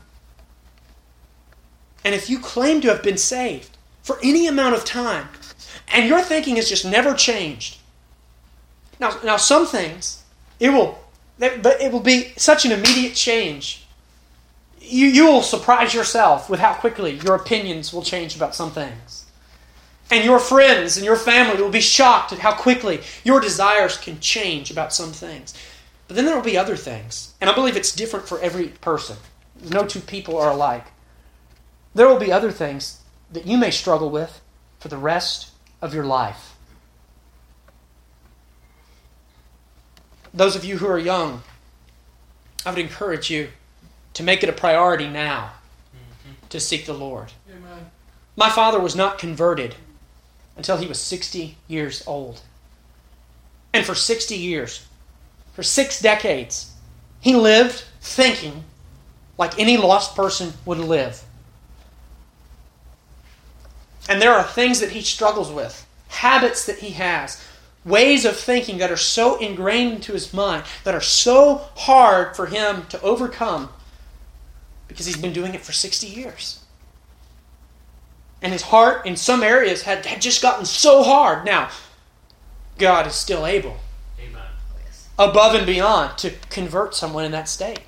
And 2.04 2.14
if 2.14 2.30
you 2.30 2.38
claim 2.38 2.80
to 2.80 2.88
have 2.88 3.02
been 3.02 3.18
saved 3.18 3.76
for 4.02 4.18
any 4.22 4.46
amount 4.46 4.74
of 4.74 4.84
time, 4.84 5.28
and 5.92 6.08
your 6.08 6.22
thinking 6.22 6.56
has 6.56 6.68
just 6.68 6.84
never 6.84 7.14
changed, 7.14 7.78
now, 8.98 9.18
now 9.22 9.36
some 9.36 9.66
things 9.66 10.22
it 10.58 10.70
will, 10.70 10.98
but 11.38 11.80
it 11.80 11.90
will 11.90 12.00
be 12.00 12.32
such 12.36 12.64
an 12.64 12.72
immediate 12.72 13.14
change. 13.14 13.86
You, 14.90 15.06
you 15.06 15.26
will 15.26 15.42
surprise 15.42 15.94
yourself 15.94 16.50
with 16.50 16.58
how 16.58 16.74
quickly 16.74 17.20
your 17.24 17.36
opinions 17.36 17.92
will 17.92 18.02
change 18.02 18.34
about 18.34 18.54
some 18.54 18.72
things. 18.72 19.26
And 20.10 20.24
your 20.24 20.40
friends 20.40 20.96
and 20.96 21.06
your 21.06 21.16
family 21.16 21.62
will 21.62 21.70
be 21.70 21.80
shocked 21.80 22.32
at 22.32 22.40
how 22.40 22.54
quickly 22.54 23.00
your 23.22 23.40
desires 23.40 23.96
can 23.96 24.18
change 24.18 24.70
about 24.70 24.92
some 24.92 25.12
things. 25.12 25.54
But 26.08 26.16
then 26.16 26.24
there 26.24 26.34
will 26.34 26.42
be 26.42 26.58
other 26.58 26.74
things. 26.74 27.34
And 27.40 27.48
I 27.48 27.54
believe 27.54 27.76
it's 27.76 27.94
different 27.94 28.26
for 28.26 28.40
every 28.40 28.68
person. 28.68 29.16
No 29.70 29.86
two 29.86 30.00
people 30.00 30.36
are 30.36 30.50
alike. 30.50 30.86
There 31.94 32.08
will 32.08 32.18
be 32.18 32.32
other 32.32 32.50
things 32.50 33.00
that 33.32 33.46
you 33.46 33.56
may 33.56 33.70
struggle 33.70 34.10
with 34.10 34.40
for 34.80 34.88
the 34.88 34.96
rest 34.96 35.50
of 35.80 35.94
your 35.94 36.04
life. 36.04 36.56
Those 40.34 40.56
of 40.56 40.64
you 40.64 40.78
who 40.78 40.86
are 40.86 40.98
young, 40.98 41.42
I 42.66 42.70
would 42.70 42.78
encourage 42.80 43.30
you 43.30 43.48
to 44.14 44.22
make 44.22 44.42
it 44.42 44.48
a 44.48 44.52
priority 44.52 45.08
now 45.08 45.52
mm-hmm. 45.94 46.48
to 46.48 46.60
seek 46.60 46.86
the 46.86 46.92
Lord. 46.92 47.32
Amen. 47.48 47.90
My 48.36 48.50
father 48.50 48.80
was 48.80 48.96
not 48.96 49.18
converted 49.18 49.74
until 50.56 50.76
he 50.76 50.86
was 50.86 50.98
60 51.00 51.56
years 51.68 52.02
old. 52.06 52.42
And 53.72 53.86
for 53.86 53.94
60 53.94 54.36
years, 54.36 54.86
for 55.54 55.62
six 55.62 56.00
decades, 56.00 56.72
he 57.20 57.34
lived 57.34 57.84
thinking 58.00 58.64
like 59.38 59.58
any 59.58 59.76
lost 59.76 60.14
person 60.14 60.52
would 60.66 60.78
live. 60.78 61.24
And 64.08 64.20
there 64.20 64.32
are 64.32 64.44
things 64.44 64.80
that 64.80 64.90
he 64.90 65.02
struggles 65.02 65.50
with, 65.50 65.86
habits 66.08 66.66
that 66.66 66.78
he 66.78 66.90
has, 66.90 67.42
ways 67.84 68.24
of 68.24 68.36
thinking 68.36 68.78
that 68.78 68.90
are 68.90 68.96
so 68.96 69.38
ingrained 69.38 69.94
into 69.94 70.12
his 70.12 70.34
mind, 70.34 70.64
that 70.84 70.94
are 70.94 71.00
so 71.00 71.68
hard 71.76 72.36
for 72.36 72.46
him 72.46 72.86
to 72.88 73.00
overcome 73.02 73.70
because 74.90 75.06
he's 75.06 75.16
been 75.16 75.32
doing 75.32 75.54
it 75.54 75.62
for 75.62 75.72
60 75.72 76.06
years. 76.06 76.62
And 78.42 78.52
his 78.52 78.62
heart, 78.62 79.06
in 79.06 79.16
some 79.16 79.42
areas, 79.42 79.82
had, 79.82 80.04
had 80.04 80.20
just 80.20 80.42
gotten 80.42 80.64
so 80.64 81.02
hard. 81.02 81.44
Now, 81.44 81.70
God 82.76 83.06
is 83.06 83.14
still 83.14 83.46
able, 83.46 83.76
Amen. 84.18 84.42
above 85.18 85.54
and 85.54 85.66
beyond, 85.66 86.18
to 86.18 86.32
convert 86.48 86.94
someone 86.94 87.24
in 87.24 87.32
that 87.32 87.48
state. 87.48 87.80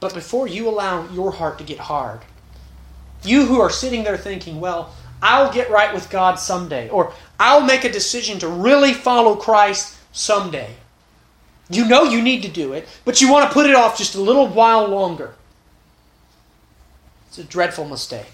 But 0.00 0.14
before 0.14 0.46
you 0.46 0.68
allow 0.68 1.08
your 1.10 1.32
heart 1.32 1.58
to 1.58 1.64
get 1.64 1.78
hard, 1.78 2.20
you 3.24 3.46
who 3.46 3.60
are 3.60 3.70
sitting 3.70 4.04
there 4.04 4.16
thinking, 4.16 4.60
well, 4.60 4.94
I'll 5.22 5.52
get 5.52 5.70
right 5.70 5.92
with 5.92 6.10
God 6.10 6.36
someday, 6.36 6.88
or 6.88 7.12
I'll 7.38 7.64
make 7.64 7.84
a 7.84 7.92
decision 7.92 8.38
to 8.40 8.48
really 8.48 8.94
follow 8.94 9.36
Christ 9.36 9.96
someday. 10.12 10.70
You 11.70 11.86
know 11.86 12.04
you 12.04 12.22
need 12.22 12.42
to 12.42 12.48
do 12.48 12.72
it, 12.72 12.88
but 13.04 13.20
you 13.20 13.30
want 13.30 13.48
to 13.48 13.52
put 13.52 13.66
it 13.66 13.74
off 13.74 13.98
just 13.98 14.14
a 14.14 14.20
little 14.20 14.46
while 14.46 14.86
longer. 14.86 15.34
It's 17.28 17.38
a 17.38 17.44
dreadful 17.44 17.86
mistake. 17.86 18.32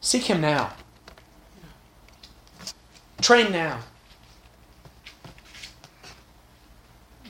Seek 0.00 0.24
Him 0.24 0.40
now. 0.40 0.72
Train 3.20 3.52
now. 3.52 3.80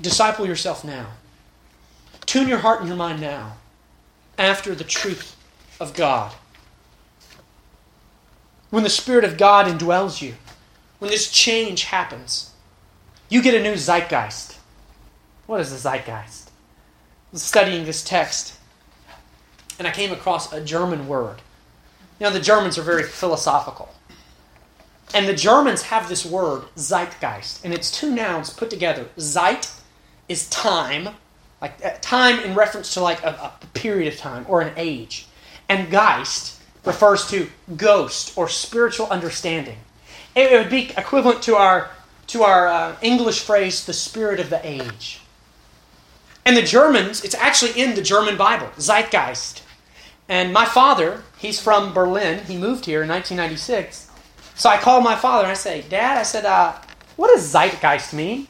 Disciple 0.00 0.46
yourself 0.46 0.84
now. 0.84 1.08
Tune 2.26 2.48
your 2.48 2.58
heart 2.58 2.80
and 2.80 2.88
your 2.88 2.96
mind 2.96 3.20
now 3.20 3.56
after 4.38 4.74
the 4.74 4.84
truth 4.84 5.36
of 5.78 5.94
God. 5.94 6.32
When 8.70 8.84
the 8.84 8.88
Spirit 8.88 9.24
of 9.24 9.36
God 9.36 9.66
indwells 9.66 10.22
you, 10.22 10.36
when 10.98 11.10
this 11.10 11.30
change 11.30 11.84
happens, 11.84 12.51
you 13.32 13.40
get 13.40 13.54
a 13.54 13.62
new 13.62 13.76
zeitgeist. 13.76 14.58
What 15.46 15.62
is 15.62 15.72
a 15.72 15.78
zeitgeist? 15.78 16.48
I 16.48 17.32
was 17.32 17.42
studying 17.42 17.86
this 17.86 18.04
text, 18.04 18.58
and 19.78 19.88
I 19.88 19.90
came 19.90 20.12
across 20.12 20.52
a 20.52 20.62
German 20.62 21.08
word. 21.08 21.38
You 22.20 22.26
know, 22.26 22.30
the 22.30 22.40
Germans 22.40 22.76
are 22.76 22.82
very 22.82 23.04
philosophical. 23.04 23.94
And 25.14 25.26
the 25.26 25.34
Germans 25.34 25.80
have 25.84 26.10
this 26.10 26.26
word, 26.26 26.64
zeitgeist, 26.76 27.64
and 27.64 27.72
it's 27.72 27.90
two 27.90 28.14
nouns 28.14 28.50
put 28.50 28.68
together. 28.68 29.08
Zeit 29.18 29.70
is 30.28 30.46
time, 30.50 31.08
like 31.62 31.82
uh, 31.82 31.92
time 32.02 32.38
in 32.40 32.54
reference 32.54 32.92
to 32.94 33.00
like 33.00 33.22
a, 33.22 33.30
a 33.62 33.66
period 33.72 34.12
of 34.12 34.18
time 34.18 34.44
or 34.46 34.60
an 34.60 34.74
age. 34.76 35.26
And 35.70 35.90
Geist 35.90 36.60
refers 36.84 37.26
to 37.30 37.48
ghost 37.78 38.36
or 38.36 38.46
spiritual 38.50 39.06
understanding. 39.06 39.78
It 40.36 40.52
would 40.52 40.68
be 40.68 40.90
equivalent 40.98 41.40
to 41.44 41.56
our 41.56 41.90
to 42.32 42.42
our 42.42 42.66
uh, 42.66 42.96
English 43.02 43.42
phrase, 43.42 43.84
the 43.84 43.92
spirit 43.92 44.40
of 44.40 44.48
the 44.48 44.60
age. 44.66 45.20
And 46.46 46.56
the 46.56 46.62
Germans, 46.62 47.22
it's 47.22 47.34
actually 47.34 47.80
in 47.80 47.94
the 47.94 48.02
German 48.02 48.38
Bible, 48.38 48.68
Zeitgeist. 48.78 49.62
And 50.28 50.50
my 50.50 50.64
father, 50.64 51.22
he's 51.36 51.60
from 51.60 51.92
Berlin. 51.92 52.44
He 52.46 52.56
moved 52.56 52.86
here 52.86 53.02
in 53.02 53.08
1996. 53.08 54.10
So 54.54 54.70
I 54.70 54.78
called 54.78 55.04
my 55.04 55.14
father 55.14 55.44
and 55.44 55.52
I 55.52 55.54
say, 55.54 55.82
Dad, 55.82 56.16
I 56.16 56.22
said, 56.22 56.46
uh, 56.46 56.72
what 57.16 57.28
does 57.28 57.52
Zeitgeist 57.52 58.14
mean? 58.14 58.48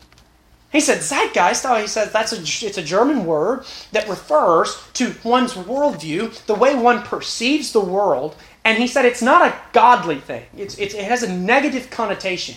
He 0.71 0.81
said, 0.81 1.03
Zeitgeist, 1.03 1.69
oh, 1.69 1.81
he 1.81 1.89
says 1.89 2.13
that's 2.13 2.33
a, 2.33 2.67
it's 2.67 2.79
a 2.79 2.83
German 2.83 3.27
word 3.27 3.65
that 3.91 4.09
refers 4.09 4.81
to 4.95 5.15
one's 5.25 5.55
worldview, 5.55 6.47
the 6.47 6.55
way 6.55 6.75
one 6.75 7.03
perceives 7.03 7.73
the 7.73 7.81
world. 7.81 8.37
And 8.65 8.79
he 8.79 8.87
said 8.87 9.05
it's 9.05 9.23
not 9.23 9.43
a 9.43 9.59
godly 9.73 10.21
thing, 10.21 10.45
it's, 10.57 10.79
it's, 10.79 10.95
it 10.95 11.05
has 11.05 11.25
a 11.25 11.33
negative 11.33 11.91
connotation. 11.91 12.55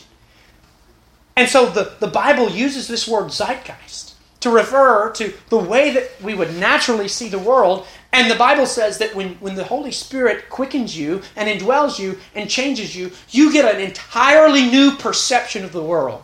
And 1.35 1.49
so 1.49 1.69
the, 1.69 1.95
the 1.99 2.07
Bible 2.07 2.49
uses 2.49 2.87
this 2.87 3.07
word 3.07 3.31
zeitgeist 3.31 4.13
to 4.39 4.49
refer 4.49 5.11
to 5.11 5.33
the 5.49 5.57
way 5.57 5.91
that 5.91 6.21
we 6.21 6.33
would 6.33 6.55
naturally 6.55 7.07
see 7.07 7.29
the 7.29 7.39
world. 7.39 7.85
And 8.13 8.29
the 8.29 8.35
Bible 8.35 8.65
says 8.65 8.99
that 8.99 9.15
when, 9.15 9.33
when 9.35 9.55
the 9.55 9.63
Holy 9.63 9.91
Spirit 9.91 10.49
quickens 10.49 10.97
you 10.97 11.21
and 11.35 11.49
indwells 11.49 11.99
you 11.99 12.19
and 12.35 12.49
changes 12.49 12.95
you, 12.95 13.11
you 13.29 13.51
get 13.51 13.73
an 13.73 13.81
entirely 13.81 14.69
new 14.69 14.91
perception 14.97 15.65
of 15.65 15.73
the 15.73 15.83
world. 15.83 16.23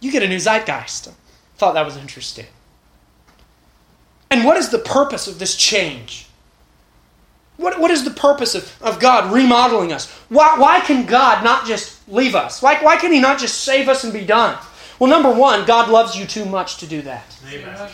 You 0.00 0.12
get 0.12 0.22
a 0.22 0.28
new 0.28 0.38
zeitgeist. 0.38 1.10
Thought 1.56 1.72
that 1.74 1.86
was 1.86 1.96
interesting. 1.96 2.46
And 4.30 4.44
what 4.44 4.56
is 4.56 4.68
the 4.68 4.78
purpose 4.78 5.26
of 5.26 5.38
this 5.38 5.56
change? 5.56 6.28
What, 7.56 7.80
what 7.80 7.90
is 7.90 8.04
the 8.04 8.10
purpose 8.10 8.54
of, 8.54 8.80
of 8.80 9.00
God 9.00 9.32
remodeling 9.32 9.92
us? 9.92 10.08
Why, 10.28 10.56
why 10.58 10.80
can 10.80 11.06
God 11.06 11.42
not 11.42 11.66
just 11.66 11.97
leave 12.08 12.34
us? 12.34 12.62
Why, 12.62 12.82
why 12.82 12.96
can 12.96 13.12
He 13.12 13.20
not 13.20 13.38
just 13.38 13.62
save 13.62 13.88
us 13.88 14.04
and 14.04 14.12
be 14.12 14.24
done? 14.24 14.58
Well, 14.98 15.10
number 15.10 15.32
one, 15.32 15.64
God 15.64 15.90
loves 15.90 16.16
you 16.16 16.26
too 16.26 16.44
much 16.44 16.78
to 16.78 16.86
do 16.86 17.02
that. 17.02 17.38
Amen. 17.48 17.90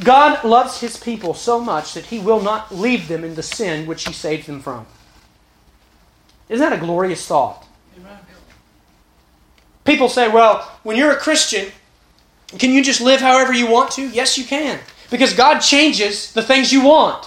God 0.00 0.44
loves 0.44 0.80
His 0.80 0.96
people 0.96 1.34
so 1.34 1.60
much 1.60 1.94
that 1.94 2.06
He 2.06 2.18
will 2.18 2.40
not 2.40 2.74
leave 2.74 3.08
them 3.08 3.24
in 3.24 3.34
the 3.34 3.42
sin 3.42 3.86
which 3.86 4.06
He 4.06 4.12
saved 4.12 4.46
them 4.46 4.60
from. 4.60 4.86
Isn't 6.48 6.68
that 6.68 6.76
a 6.76 6.80
glorious 6.80 7.26
thought? 7.26 7.66
Amen. 7.98 8.18
People 9.84 10.08
say, 10.08 10.28
well, 10.28 10.78
when 10.82 10.96
you're 10.96 11.12
a 11.12 11.16
Christian, 11.16 11.70
can 12.58 12.72
you 12.72 12.82
just 12.82 13.00
live 13.00 13.20
however 13.20 13.52
you 13.52 13.70
want 13.70 13.90
to? 13.92 14.08
Yes, 14.08 14.36
you 14.36 14.44
can. 14.44 14.80
Because 15.10 15.32
God 15.32 15.60
changes 15.60 16.32
the 16.32 16.42
things 16.42 16.72
you 16.72 16.84
want. 16.84 17.26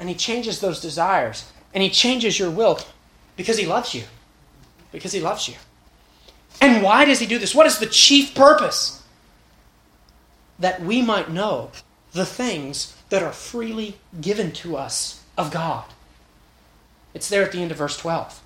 And 0.00 0.08
He 0.08 0.14
changes 0.14 0.60
those 0.60 0.80
desires. 0.80 1.52
And 1.72 1.82
He 1.82 1.90
changes 1.90 2.38
your 2.38 2.50
will 2.50 2.80
because 3.36 3.58
He 3.58 3.66
loves 3.66 3.94
you. 3.94 4.04
Because 4.90 5.12
He 5.12 5.20
loves 5.20 5.46
you. 5.46 5.54
And 6.60 6.82
why 6.82 7.04
does 7.04 7.20
He 7.20 7.26
do 7.26 7.38
this? 7.38 7.54
What 7.54 7.66
is 7.66 7.78
the 7.78 7.86
chief 7.86 8.34
purpose? 8.34 9.04
That 10.58 10.82
we 10.82 11.02
might 11.02 11.30
know 11.30 11.70
the 12.12 12.26
things 12.26 12.96
that 13.10 13.22
are 13.22 13.32
freely 13.32 13.98
given 14.20 14.50
to 14.52 14.76
us 14.76 15.22
of 15.38 15.50
God. 15.50 15.84
It's 17.14 17.28
there 17.28 17.42
at 17.42 17.52
the 17.52 17.62
end 17.62 17.70
of 17.70 17.78
verse 17.78 17.96
12. 17.96 18.42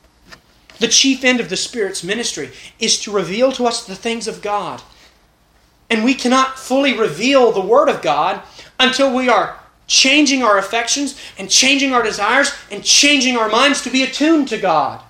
The 0.78 0.88
chief 0.88 1.22
end 1.22 1.40
of 1.40 1.48
the 1.48 1.56
Spirit's 1.56 2.02
ministry 2.02 2.50
is 2.78 2.98
to 3.00 3.12
reveal 3.12 3.52
to 3.52 3.66
us 3.66 3.86
the 3.86 3.94
things 3.94 4.26
of 4.26 4.42
God. 4.42 4.82
And 5.88 6.04
we 6.04 6.14
cannot 6.14 6.58
fully 6.58 6.96
reveal 6.96 7.52
the 7.52 7.60
Word 7.60 7.88
of 7.88 8.02
God 8.02 8.42
until 8.80 9.14
we 9.14 9.28
are 9.28 9.60
changing 9.86 10.42
our 10.42 10.58
affections 10.58 11.20
and 11.38 11.50
changing 11.50 11.92
our 11.92 12.02
desires 12.02 12.52
and 12.70 12.84
changing 12.84 13.36
our 13.36 13.48
minds 13.48 13.82
to 13.82 13.90
be 13.90 14.02
attuned 14.02 14.48
to 14.48 14.58
God. 14.58 15.00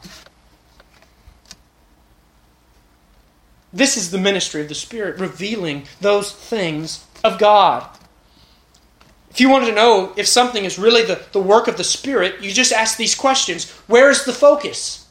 This 3.73 3.97
is 3.97 4.11
the 4.11 4.19
ministry 4.19 4.61
of 4.61 4.69
the 4.69 4.75
Spirit, 4.75 5.19
revealing 5.19 5.85
those 6.01 6.33
things 6.33 7.05
of 7.25 7.39
God. 7.39 7.89
If 9.31 9.41
you 9.41 9.49
wanted 9.49 9.67
to 9.67 9.75
know 9.75 10.13
if 10.17 10.29
something 10.29 10.65
is 10.65 10.79
really 10.79 11.03
the, 11.03 11.21
the 11.33 11.41
work 11.41 11.67
of 11.67 11.77
the 11.77 11.83
Spirit, 11.83 12.41
you 12.41 12.53
just 12.53 12.73
ask 12.73 12.97
these 12.97 13.17
questions 13.17 13.69
Where 13.89 14.09
is 14.11 14.25
the 14.25 14.33
focus? 14.33 15.09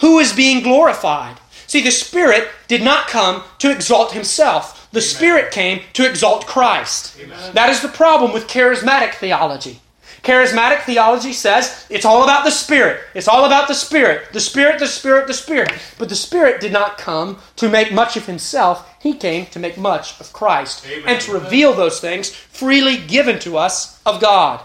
Who 0.00 0.18
is 0.18 0.34
being 0.34 0.62
glorified? 0.62 1.38
See, 1.66 1.80
the 1.80 1.90
Spirit 1.90 2.48
did 2.68 2.82
not 2.82 3.08
come 3.08 3.44
to 3.60 3.70
exalt 3.70 4.12
himself. 4.12 4.81
The 4.92 5.00
Spirit 5.00 5.50
came 5.52 5.80
to 5.94 6.08
exalt 6.08 6.46
Christ. 6.46 7.18
Amen. 7.20 7.54
That 7.54 7.70
is 7.70 7.80
the 7.80 7.88
problem 7.88 8.32
with 8.32 8.46
charismatic 8.46 9.14
theology. 9.14 9.80
Charismatic 10.22 10.82
theology 10.82 11.32
says 11.32 11.84
it's 11.90 12.04
all 12.04 12.22
about 12.22 12.44
the 12.44 12.50
Spirit. 12.50 13.00
It's 13.14 13.26
all 13.26 13.44
about 13.44 13.66
the 13.66 13.74
Spirit. 13.74 14.32
The 14.32 14.40
Spirit, 14.40 14.78
the 14.78 14.86
Spirit, 14.86 15.26
the 15.26 15.34
Spirit. 15.34 15.72
But 15.98 16.08
the 16.08 16.14
Spirit 16.14 16.60
did 16.60 16.72
not 16.72 16.96
come 16.96 17.38
to 17.56 17.68
make 17.68 17.92
much 17.92 18.16
of 18.16 18.26
himself. 18.26 18.88
He 19.00 19.14
came 19.14 19.46
to 19.46 19.58
make 19.58 19.76
much 19.76 20.20
of 20.20 20.32
Christ 20.32 20.86
Amen. 20.86 21.04
and 21.08 21.20
to 21.22 21.32
reveal 21.32 21.72
those 21.72 21.98
things 21.98 22.30
freely 22.30 22.98
given 22.98 23.40
to 23.40 23.56
us 23.56 24.00
of 24.06 24.20
God. 24.20 24.60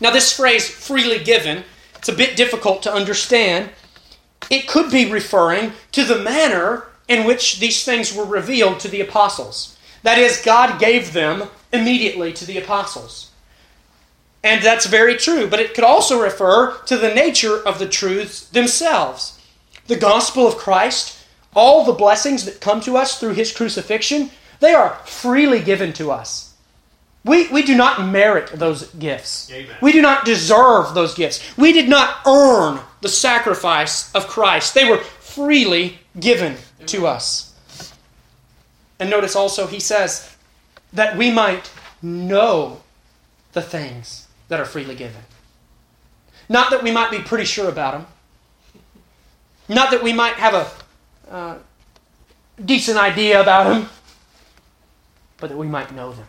Now, 0.00 0.10
this 0.10 0.32
phrase, 0.32 0.68
freely 0.68 1.22
given, 1.22 1.62
it's 1.96 2.08
a 2.08 2.14
bit 2.14 2.36
difficult 2.36 2.82
to 2.84 2.92
understand. 2.92 3.70
It 4.50 4.66
could 4.66 4.90
be 4.90 5.12
referring 5.12 5.72
to 5.92 6.04
the 6.04 6.18
manner 6.18 6.86
in 7.10 7.26
which 7.26 7.58
these 7.58 7.84
things 7.84 8.14
were 8.14 8.24
revealed 8.24 8.78
to 8.80 8.88
the 8.88 9.00
apostles. 9.00 9.76
That 10.04 10.16
is, 10.16 10.40
God 10.40 10.78
gave 10.78 11.12
them 11.12 11.50
immediately 11.72 12.32
to 12.34 12.46
the 12.46 12.56
apostles. 12.56 13.32
And 14.44 14.62
that's 14.62 14.86
very 14.86 15.16
true, 15.16 15.48
but 15.48 15.58
it 15.60 15.74
could 15.74 15.84
also 15.84 16.22
refer 16.22 16.78
to 16.86 16.96
the 16.96 17.12
nature 17.12 17.60
of 17.66 17.78
the 17.78 17.88
truths 17.88 18.48
themselves. 18.48 19.38
The 19.88 19.96
gospel 19.96 20.46
of 20.46 20.56
Christ, 20.56 21.26
all 21.54 21.84
the 21.84 21.92
blessings 21.92 22.44
that 22.44 22.60
come 22.60 22.80
to 22.82 22.96
us 22.96 23.18
through 23.18 23.34
his 23.34 23.52
crucifixion, 23.52 24.30
they 24.60 24.72
are 24.72 24.94
freely 25.04 25.60
given 25.60 25.92
to 25.94 26.12
us. 26.12 26.54
We, 27.24 27.48
we 27.48 27.62
do 27.62 27.76
not 27.76 28.06
merit 28.06 28.50
those 28.54 28.86
gifts. 28.92 29.50
Amen. 29.52 29.76
We 29.82 29.92
do 29.92 30.00
not 30.00 30.24
deserve 30.24 30.94
those 30.94 31.14
gifts. 31.14 31.56
We 31.58 31.72
did 31.72 31.88
not 31.88 32.18
earn 32.26 32.80
the 33.02 33.08
sacrifice 33.08 34.14
of 34.14 34.28
Christ. 34.28 34.74
They 34.74 34.88
were 34.88 34.98
freely 34.98 35.98
given 36.18 36.56
to 36.86 37.06
us. 37.06 37.54
And 38.98 39.08
notice 39.08 39.36
also, 39.36 39.66
he 39.66 39.80
says 39.80 40.36
that 40.92 41.16
we 41.16 41.30
might 41.30 41.70
know 42.02 42.80
the 43.52 43.62
things 43.62 44.28
that 44.48 44.60
are 44.60 44.64
freely 44.64 44.94
given. 44.94 45.22
Not 46.48 46.70
that 46.70 46.82
we 46.82 46.90
might 46.90 47.10
be 47.10 47.20
pretty 47.20 47.44
sure 47.44 47.68
about 47.68 47.92
them, 47.92 48.06
not 49.68 49.90
that 49.92 50.02
we 50.02 50.12
might 50.12 50.34
have 50.34 50.54
a 50.54 51.32
uh, 51.32 51.58
decent 52.64 52.98
idea 52.98 53.40
about 53.40 53.68
them, 53.68 53.88
but 55.38 55.50
that 55.50 55.56
we 55.56 55.68
might 55.68 55.94
know 55.94 56.12
them. 56.12 56.26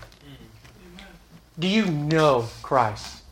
Do 1.57 1.67
you 1.67 1.85
know 1.85 2.47
Christ? 2.61 3.23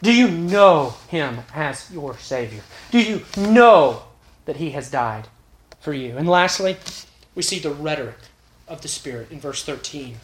Do 0.00 0.12
you 0.12 0.28
know 0.28 0.94
Him 1.08 1.40
as 1.52 1.90
your 1.92 2.16
Savior? 2.18 2.62
Do 2.92 3.00
you 3.00 3.24
know 3.36 4.04
that 4.44 4.56
He 4.56 4.70
has 4.70 4.90
died 4.90 5.26
for 5.88 5.94
you? 5.94 6.18
And 6.18 6.28
lastly, 6.28 6.76
we 7.34 7.40
see 7.40 7.60
the 7.60 7.70
rhetoric 7.70 8.18
of 8.68 8.82
the 8.82 8.88
Spirit 8.88 9.30
in 9.30 9.40
verse 9.40 9.64
13. 9.64 10.16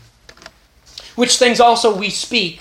Which 1.14 1.38
things 1.38 1.58
also 1.58 1.96
we 1.96 2.10
speak, 2.10 2.60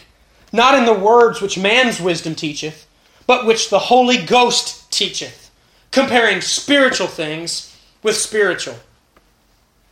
not 0.54 0.78
in 0.80 0.86
the 0.86 0.94
words 0.94 1.42
which 1.42 1.58
man's 1.58 2.00
wisdom 2.00 2.34
teacheth, 2.34 2.88
but 3.28 3.46
which 3.46 3.70
the 3.70 3.92
Holy 3.92 4.16
Ghost 4.16 4.90
teacheth, 4.90 5.52
comparing 5.92 6.40
spiritual 6.40 7.08
things 7.08 7.78
with 8.04 8.16
spiritual. 8.16 8.76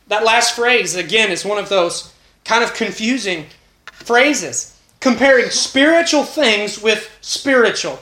That 0.08 0.24
last 0.24 0.56
phrase, 0.56 0.94
again, 0.94 1.30
is 1.30 1.44
one 1.44 1.58
of 1.58 1.68
those 1.68 2.14
kind 2.46 2.64
of 2.64 2.72
confusing 2.72 3.44
phrases. 3.92 4.74
Comparing 5.00 5.50
spiritual 5.50 6.24
things 6.24 6.80
with 6.80 7.14
spiritual. 7.20 7.98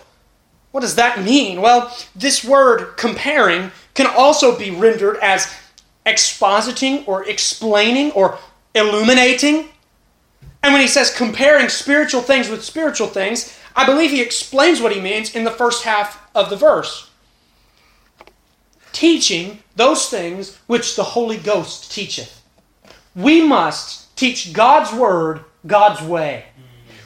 What 0.70 0.82
does 0.82 0.94
that 0.94 1.24
mean? 1.24 1.60
Well, 1.60 1.92
this 2.14 2.44
word 2.44 2.96
comparing 2.96 3.72
can 4.00 4.14
also 4.16 4.56
be 4.56 4.70
rendered 4.70 5.18
as 5.20 5.54
expositing 6.06 7.06
or 7.06 7.28
explaining 7.28 8.10
or 8.12 8.38
illuminating. 8.74 9.68
And 10.62 10.72
when 10.72 10.80
he 10.80 10.88
says 10.88 11.14
comparing 11.14 11.68
spiritual 11.68 12.22
things 12.22 12.48
with 12.48 12.64
spiritual 12.64 13.08
things, 13.08 13.58
I 13.76 13.84
believe 13.84 14.10
he 14.10 14.22
explains 14.22 14.80
what 14.80 14.92
he 14.92 15.02
means 15.02 15.34
in 15.34 15.44
the 15.44 15.50
first 15.50 15.84
half 15.84 16.30
of 16.34 16.48
the 16.48 16.56
verse. 16.56 17.10
Teaching 18.92 19.62
those 19.76 20.08
things 20.08 20.56
which 20.66 20.96
the 20.96 21.04
Holy 21.04 21.36
Ghost 21.36 21.92
teacheth. 21.92 22.42
We 23.14 23.46
must 23.46 24.16
teach 24.16 24.54
God's 24.54 24.94
word 24.94 25.44
God's 25.66 26.00
way. 26.00 26.46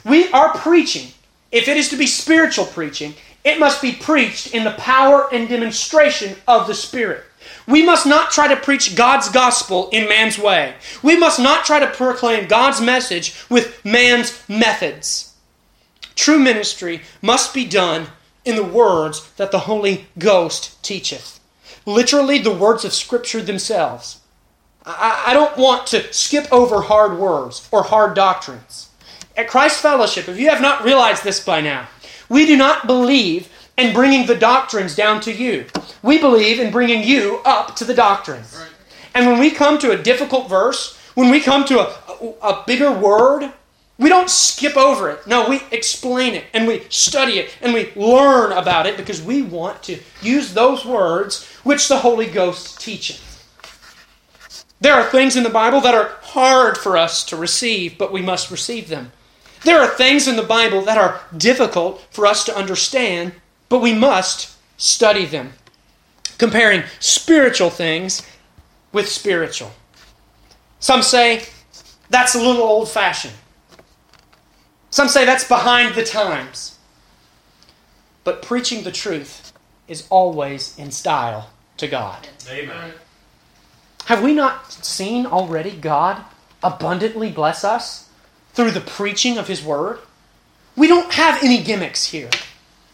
We 0.05 0.29
are 0.31 0.53
preaching. 0.53 1.11
If 1.51 1.67
it 1.67 1.75
is 1.75 1.89
to 1.89 1.97
be 1.97 2.07
spiritual 2.07 2.65
preaching, 2.65 3.15
it 3.45 3.59
must 3.59 3.81
be 3.81 3.93
preached 3.93 4.53
in 4.53 4.63
the 4.63 4.71
power 4.71 5.29
and 5.31 5.47
demonstration 5.47 6.35
of 6.47 6.65
the 6.65 6.73
Spirit. 6.73 7.23
We 7.67 7.85
must 7.85 8.05
not 8.05 8.31
try 8.31 8.47
to 8.47 8.55
preach 8.55 8.95
God's 8.95 9.29
gospel 9.29 9.87
in 9.91 10.09
man's 10.09 10.39
way. 10.39 10.73
We 11.03 11.15
must 11.15 11.39
not 11.39 11.63
try 11.63 11.79
to 11.79 11.87
proclaim 11.87 12.47
God's 12.47 12.81
message 12.81 13.35
with 13.49 13.85
man's 13.85 14.43
methods. 14.49 15.35
True 16.15 16.39
ministry 16.39 17.01
must 17.21 17.53
be 17.53 17.65
done 17.65 18.07
in 18.45 18.55
the 18.55 18.63
words 18.63 19.31
that 19.33 19.51
the 19.51 19.59
Holy 19.59 20.07
Ghost 20.17 20.81
teacheth. 20.83 21.39
Literally, 21.85 22.39
the 22.39 22.53
words 22.53 22.83
of 22.83 22.93
Scripture 22.93 23.41
themselves. 23.41 24.21
I, 24.87 25.33
don't 25.33 25.57
want 25.57 25.87
to 25.87 26.13
skip 26.13 26.51
over 26.51 26.81
hard 26.81 27.17
words 27.17 27.67
or 27.71 27.83
hard 27.83 28.15
doctrines. 28.15 28.89
At 29.35 29.47
Christ 29.47 29.81
Fellowship, 29.81 30.29
if 30.29 30.37
you 30.37 30.49
have 30.49 30.61
not 30.61 30.83
realized 30.83 31.23
this 31.23 31.43
by 31.43 31.59
now, 31.61 31.87
we 32.29 32.45
do 32.45 32.57
not 32.57 32.87
believe 32.87 33.49
in 33.77 33.93
bringing 33.93 34.25
the 34.25 34.35
doctrines 34.35 34.95
down 34.95 35.21
to 35.21 35.33
you. 35.33 35.65
We 36.01 36.17
believe 36.19 36.59
in 36.59 36.71
bringing 36.71 37.03
you 37.03 37.41
up 37.45 37.75
to 37.77 37.85
the 37.85 37.93
doctrines. 37.93 38.55
Right. 38.57 38.69
And 39.13 39.27
when 39.27 39.39
we 39.39 39.51
come 39.51 39.77
to 39.79 39.91
a 39.91 40.01
difficult 40.01 40.49
verse, 40.49 40.97
when 41.15 41.29
we 41.29 41.41
come 41.41 41.65
to 41.65 41.79
a, 41.79 42.33
a, 42.41 42.63
bigger 42.67 42.91
word, 42.91 43.51
we 43.97 44.09
don't 44.09 44.29
skip 44.29 44.75
over 44.75 45.09
it. 45.09 45.25
No, 45.25 45.47
we 45.49 45.61
explain 45.71 46.35
it 46.35 46.45
and 46.53 46.67
we 46.67 46.85
study 46.89 47.39
it 47.39 47.57
and 47.61 47.73
we 47.73 47.93
learn 47.95 48.51
about 48.51 48.85
it 48.85 48.97
because 48.97 49.21
we 49.21 49.41
want 49.41 49.81
to 49.83 49.99
use 50.21 50.53
those 50.53 50.85
words 50.85 51.45
which 51.63 51.87
the 51.87 51.99
Holy 51.99 52.27
Ghost 52.27 52.81
teaches. 52.81 53.21
There 54.81 54.93
are 54.93 55.09
things 55.09 55.37
in 55.37 55.43
the 55.43 55.49
Bible 55.49 55.79
that 55.81 55.95
are 55.95 56.17
hard 56.21 56.77
for 56.77 56.97
us 56.97 57.23
to 57.25 57.37
receive, 57.37 57.97
but 57.97 58.11
we 58.11 58.21
must 58.21 58.51
receive 58.51 58.89
them. 58.89 59.13
There 59.65 59.81
are 59.81 59.87
things 59.87 60.27
in 60.27 60.35
the 60.35 60.43
Bible 60.43 60.83
that 60.83 60.99
are 60.99 61.21
difficult 61.35 62.05
for 62.11 62.27
us 62.27 62.45
to 62.45 62.55
understand, 62.55 63.33
but 63.67 63.81
we 63.81 63.95
must 63.95 64.55
study 64.77 65.25
them. 65.25 65.53
Comparing 66.37 66.83
spiritual 66.99 67.71
things 67.71 68.21
with 68.93 69.09
spiritual. 69.09 69.71
Some 70.79 71.01
say 71.01 71.47
that's 72.11 72.35
a 72.35 72.37
little 72.37 72.61
old 72.61 72.89
fashioned. 72.89 73.33
Some 74.91 75.07
say 75.07 75.25
that's 75.25 75.47
behind 75.47 75.95
the 75.95 76.05
times. 76.05 76.77
But 78.23 78.43
preaching 78.43 78.83
the 78.83 78.91
truth 78.91 79.51
is 79.87 80.05
always 80.11 80.77
in 80.77 80.91
style 80.91 81.49
to 81.77 81.87
God. 81.87 82.27
Amen. 82.47 82.93
Have 84.05 84.21
we 84.21 84.35
not 84.35 84.71
seen 84.71 85.25
already 85.25 85.71
God 85.71 86.23
abundantly 86.61 87.31
bless 87.31 87.63
us 87.63 88.04
through 88.55 88.71
the 88.71 88.81
preaching 88.81 89.37
of 89.37 89.47
His 89.47 89.63
Word. 89.63 89.99
We 90.75 90.87
don't 90.87 91.13
have 91.13 91.43
any 91.43 91.63
gimmicks 91.63 92.07
here. 92.07 92.29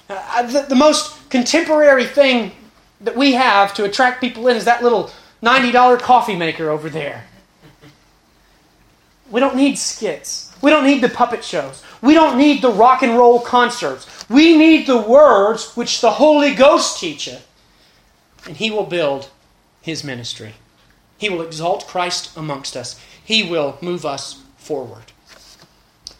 Uh, 0.09 0.43
the, 0.43 0.62
the 0.64 0.76
most 0.76 1.30
contemporary 1.30 2.05
thing 2.05 2.51
that 2.99 3.16
we 3.16 3.34
have 3.34 3.74
to 3.76 3.84
attract 3.84 4.22
people 4.22 4.47
in 4.47 4.57
is 4.57 4.66
that 4.66 4.84
little 4.84 5.12
$90 5.41 5.99
coffee 5.99 6.36
maker 6.36 6.70
over 6.70 6.89
there. 6.89 7.26
We 9.32 9.39
don't 9.39 9.55
need 9.55 9.78
skits. 9.78 10.53
We 10.62 10.70
don't 10.70 10.86
need 10.86 11.01
the 11.01 11.09
puppet 11.09 11.43
shows. 11.43 11.84
We 12.01 12.14
don't 12.14 12.38
need 12.38 12.62
the 12.62 12.72
rock 12.72 13.01
and 13.01 13.18
roll 13.18 13.39
concerts. 13.39 14.07
We 14.30 14.57
need 14.57 14.86
the 14.86 15.01
words 15.01 15.76
which 15.76 16.01
the 16.01 16.12
Holy 16.12 16.53
Ghost 16.53 16.99
teacheth, 16.99 17.47
and 18.45 18.57
He 18.57 18.70
will 18.70 18.86
build 18.86 19.30
His 19.82 20.03
ministry. 20.03 20.53
He 21.18 21.30
will 21.30 21.41
exalt 21.41 21.88
Christ 21.88 22.36
amongst 22.36 22.76
us. 22.76 22.99
He 23.24 23.49
will 23.49 23.78
move 23.82 24.05
us 24.05 24.41
forward. 24.57 25.11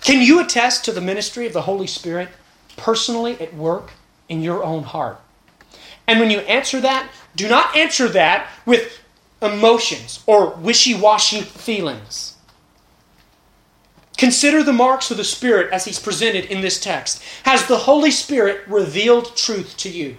Can 0.02 0.22
you 0.22 0.40
attest 0.40 0.84
to 0.86 0.92
the 0.92 1.02
ministry 1.02 1.46
of 1.46 1.54
the 1.54 1.62
Holy 1.62 1.88
Spirit 1.88 2.30
personally 2.76 3.40
at 3.40 3.54
work 3.54 3.92
in 4.28 4.42
your 4.42 4.64
own 4.64 4.84
heart? 4.84 5.20
And 6.08 6.20
when 6.20 6.32
you 6.32 6.40
answer 6.40 6.82
that, 6.82 7.10
do 7.36 7.48
not 7.48 7.76
answer 7.76 8.08
that 8.10 8.50
with 8.66 9.00
emotions 9.42 10.24
or 10.26 10.52
wishy 10.56 10.94
washy 10.94 11.42
feelings. 11.42 12.36
Consider 14.18 14.62
the 14.62 14.74
marks 14.74 15.10
of 15.10 15.18
the 15.18 15.24
Spirit 15.24 15.72
as 15.72 15.86
he's 15.86 16.00
presented 16.00 16.46
in 16.46 16.62
this 16.62 16.80
text. 16.80 17.24
Has 17.44 17.66
the 17.66 17.78
Holy 17.78 18.12
Spirit 18.12 18.68
revealed 18.68 19.36
truth 19.36 19.76
to 19.78 19.90
you? 19.90 20.18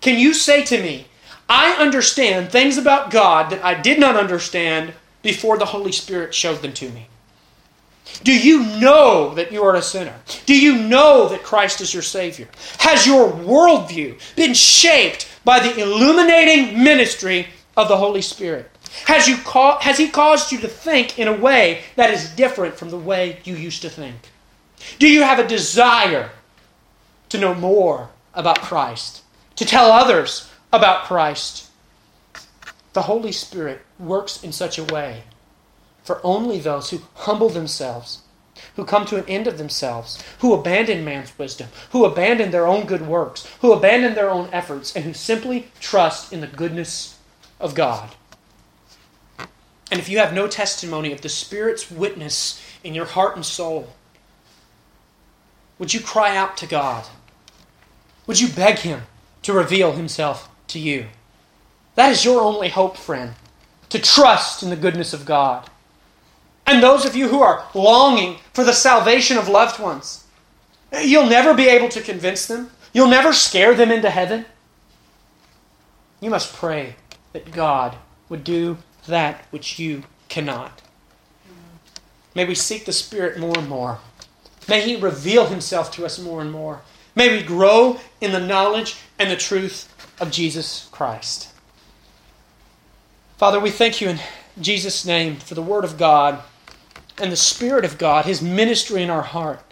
Can 0.00 0.18
you 0.18 0.34
say 0.34 0.64
to 0.64 0.82
me, 0.82 1.06
I 1.48 1.72
understand 1.74 2.50
things 2.50 2.76
about 2.76 3.10
God 3.10 3.50
that 3.50 3.64
I 3.64 3.80
did 3.80 3.98
not 3.98 4.16
understand 4.16 4.94
before 5.22 5.56
the 5.56 5.66
Holy 5.66 5.92
Spirit 5.92 6.34
showed 6.34 6.60
them 6.60 6.72
to 6.74 6.90
me? 6.90 7.08
Do 8.24 8.36
you 8.36 8.64
know 8.80 9.34
that 9.34 9.52
you 9.52 9.62
are 9.62 9.74
a 9.74 9.82
sinner? 9.82 10.14
Do 10.46 10.58
you 10.58 10.76
know 10.76 11.28
that 11.28 11.42
Christ 11.42 11.80
is 11.80 11.94
your 11.94 12.02
Savior? 12.02 12.48
Has 12.78 13.06
your 13.06 13.30
worldview 13.30 14.20
been 14.36 14.54
shaped 14.54 15.28
by 15.44 15.60
the 15.60 15.80
illuminating 15.80 16.82
ministry 16.82 17.48
of 17.76 17.88
the 17.88 17.96
Holy 17.96 18.22
Spirit? 18.22 18.70
Has, 19.06 19.26
you 19.26 19.36
ca- 19.38 19.80
has 19.80 19.98
He 19.98 20.08
caused 20.08 20.52
you 20.52 20.58
to 20.58 20.68
think 20.68 21.18
in 21.18 21.28
a 21.28 21.36
way 21.36 21.82
that 21.96 22.10
is 22.10 22.28
different 22.30 22.76
from 22.76 22.90
the 22.90 22.98
way 22.98 23.40
you 23.44 23.54
used 23.54 23.82
to 23.82 23.90
think? 23.90 24.16
Do 24.98 25.08
you 25.08 25.22
have 25.22 25.38
a 25.38 25.46
desire 25.46 26.30
to 27.30 27.38
know 27.38 27.54
more 27.54 28.10
about 28.34 28.60
Christ? 28.60 29.22
To 29.56 29.64
tell 29.64 29.90
others 29.90 30.50
about 30.72 31.04
Christ? 31.04 31.70
The 32.92 33.02
Holy 33.02 33.32
Spirit 33.32 33.80
works 33.98 34.42
in 34.44 34.52
such 34.52 34.78
a 34.78 34.84
way 34.84 35.22
for 36.02 36.20
only 36.24 36.58
those 36.58 36.90
who 36.90 37.02
humble 37.14 37.48
themselves, 37.48 38.22
who 38.76 38.84
come 38.84 39.06
to 39.06 39.16
an 39.16 39.28
end 39.28 39.46
of 39.46 39.58
themselves, 39.58 40.22
who 40.40 40.54
abandon 40.54 41.04
man's 41.04 41.36
wisdom, 41.38 41.68
who 41.90 42.04
abandon 42.04 42.50
their 42.50 42.66
own 42.66 42.86
good 42.86 43.06
works, 43.06 43.46
who 43.60 43.72
abandon 43.72 44.14
their 44.14 44.30
own 44.30 44.48
efforts, 44.52 44.94
and 44.94 45.04
who 45.04 45.12
simply 45.12 45.68
trust 45.80 46.32
in 46.32 46.40
the 46.40 46.46
goodness 46.46 47.18
of 47.60 47.74
God. 47.74 48.14
And 49.90 50.00
if 50.00 50.08
you 50.08 50.18
have 50.18 50.32
no 50.32 50.48
testimony 50.48 51.12
of 51.12 51.20
the 51.20 51.28
Spirit's 51.28 51.90
witness 51.90 52.60
in 52.82 52.94
your 52.94 53.04
heart 53.04 53.36
and 53.36 53.44
soul, 53.44 53.92
would 55.78 55.92
you 55.92 56.00
cry 56.00 56.36
out 56.36 56.56
to 56.58 56.66
God? 56.66 57.04
Would 58.26 58.40
you 58.40 58.48
beg 58.48 58.78
Him 58.78 59.02
to 59.42 59.52
reveal 59.52 59.92
Himself 59.92 60.48
to 60.68 60.78
you? 60.78 61.06
That 61.94 62.10
is 62.10 62.24
your 62.24 62.40
only 62.40 62.70
hope, 62.70 62.96
friend, 62.96 63.34
to 63.90 63.98
trust 63.98 64.62
in 64.62 64.70
the 64.70 64.76
goodness 64.76 65.12
of 65.12 65.26
God. 65.26 65.68
And 66.72 66.82
those 66.82 67.04
of 67.04 67.14
you 67.14 67.28
who 67.28 67.42
are 67.42 67.64
longing 67.74 68.38
for 68.52 68.64
the 68.64 68.72
salvation 68.72 69.36
of 69.36 69.48
loved 69.48 69.80
ones, 69.80 70.24
you'll 71.02 71.26
never 71.26 71.54
be 71.54 71.68
able 71.68 71.88
to 71.90 72.00
convince 72.00 72.46
them. 72.46 72.70
You'll 72.92 73.08
never 73.08 73.32
scare 73.32 73.74
them 73.74 73.90
into 73.90 74.10
heaven. 74.10 74.46
You 76.20 76.30
must 76.30 76.54
pray 76.54 76.96
that 77.32 77.52
God 77.52 77.96
would 78.28 78.44
do 78.44 78.78
that 79.06 79.44
which 79.50 79.78
you 79.78 80.04
cannot. 80.28 80.82
May 82.34 82.44
we 82.44 82.54
seek 82.54 82.84
the 82.84 82.92
Spirit 82.92 83.38
more 83.38 83.58
and 83.58 83.68
more 83.68 83.98
May 84.68 84.80
He 84.82 84.96
reveal 84.96 85.46
Himself 85.46 85.90
to 85.92 86.04
us 86.04 86.18
more 86.18 86.40
and 86.40 86.50
more. 86.50 86.82
May 87.14 87.30
we 87.36 87.42
grow 87.42 87.98
in 88.20 88.32
the 88.32 88.40
knowledge 88.40 88.96
and 89.18 89.30
the 89.30 89.36
truth 89.36 89.88
of 90.20 90.30
Jesus 90.30 90.88
Christ. 90.92 91.50
Father, 93.36 93.60
we 93.60 93.70
thank 93.70 94.00
you 94.00 94.08
in 94.08 94.20
Jesus' 94.60 95.04
name 95.04 95.36
for 95.36 95.54
the 95.54 95.62
Word 95.62 95.84
of 95.84 95.98
God 95.98 96.42
and 97.22 97.30
the 97.30 97.36
Spirit 97.36 97.84
of 97.84 97.98
God, 97.98 98.24
His 98.24 98.42
ministry 98.42 99.00
in 99.00 99.08
our 99.08 99.22
heart. 99.22 99.62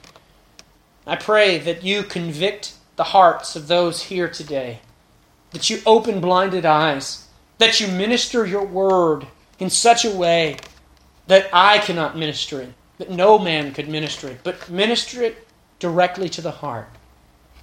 I 1.05 1.17
pray 1.17 1.59
that 1.59 1.83
you 1.83 2.05
convict 2.05 2.75
the 2.95 3.05
hearts 3.05 3.57
of 3.57 3.67
those 3.67 4.05
here 4.05 4.29
today, 4.29 4.79
that 5.51 5.69
you 5.69 5.81
open 5.85 6.21
blinded 6.21 6.65
eyes, 6.65 7.27
that 7.59 7.81
you 7.81 7.89
minister 7.89 8.47
your 8.47 8.65
Word 8.65 9.27
in 9.59 9.69
such 9.69 10.05
a 10.05 10.11
way 10.13 10.59
that 11.27 11.51
I 11.53 11.79
cannot 11.79 12.17
minister 12.17 12.61
it, 12.61 12.73
that 12.99 13.11
no 13.11 13.37
man 13.37 13.75
could 13.75 13.89
minister 13.89 14.29
it, 14.29 14.41
but 14.45 14.71
minister 14.71 15.21
it 15.21 15.49
directly 15.81 16.29
to 16.29 16.41
the 16.41 16.53
heart, 16.53 16.89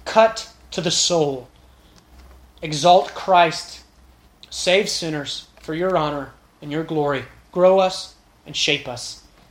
cut 0.04 0.52
to 0.72 0.82
the 0.82 0.90
soul. 0.90 1.48
Exalt 2.60 3.14
Christ, 3.14 3.84
save 4.50 4.90
sinners 4.90 5.48
for 5.62 5.72
your 5.74 5.96
honor 5.96 6.32
and 6.60 6.70
your 6.70 6.84
glory. 6.84 7.24
Grow 7.52 7.78
us 7.78 8.16
and 8.44 8.54
shape 8.54 8.86
us. 8.86 9.22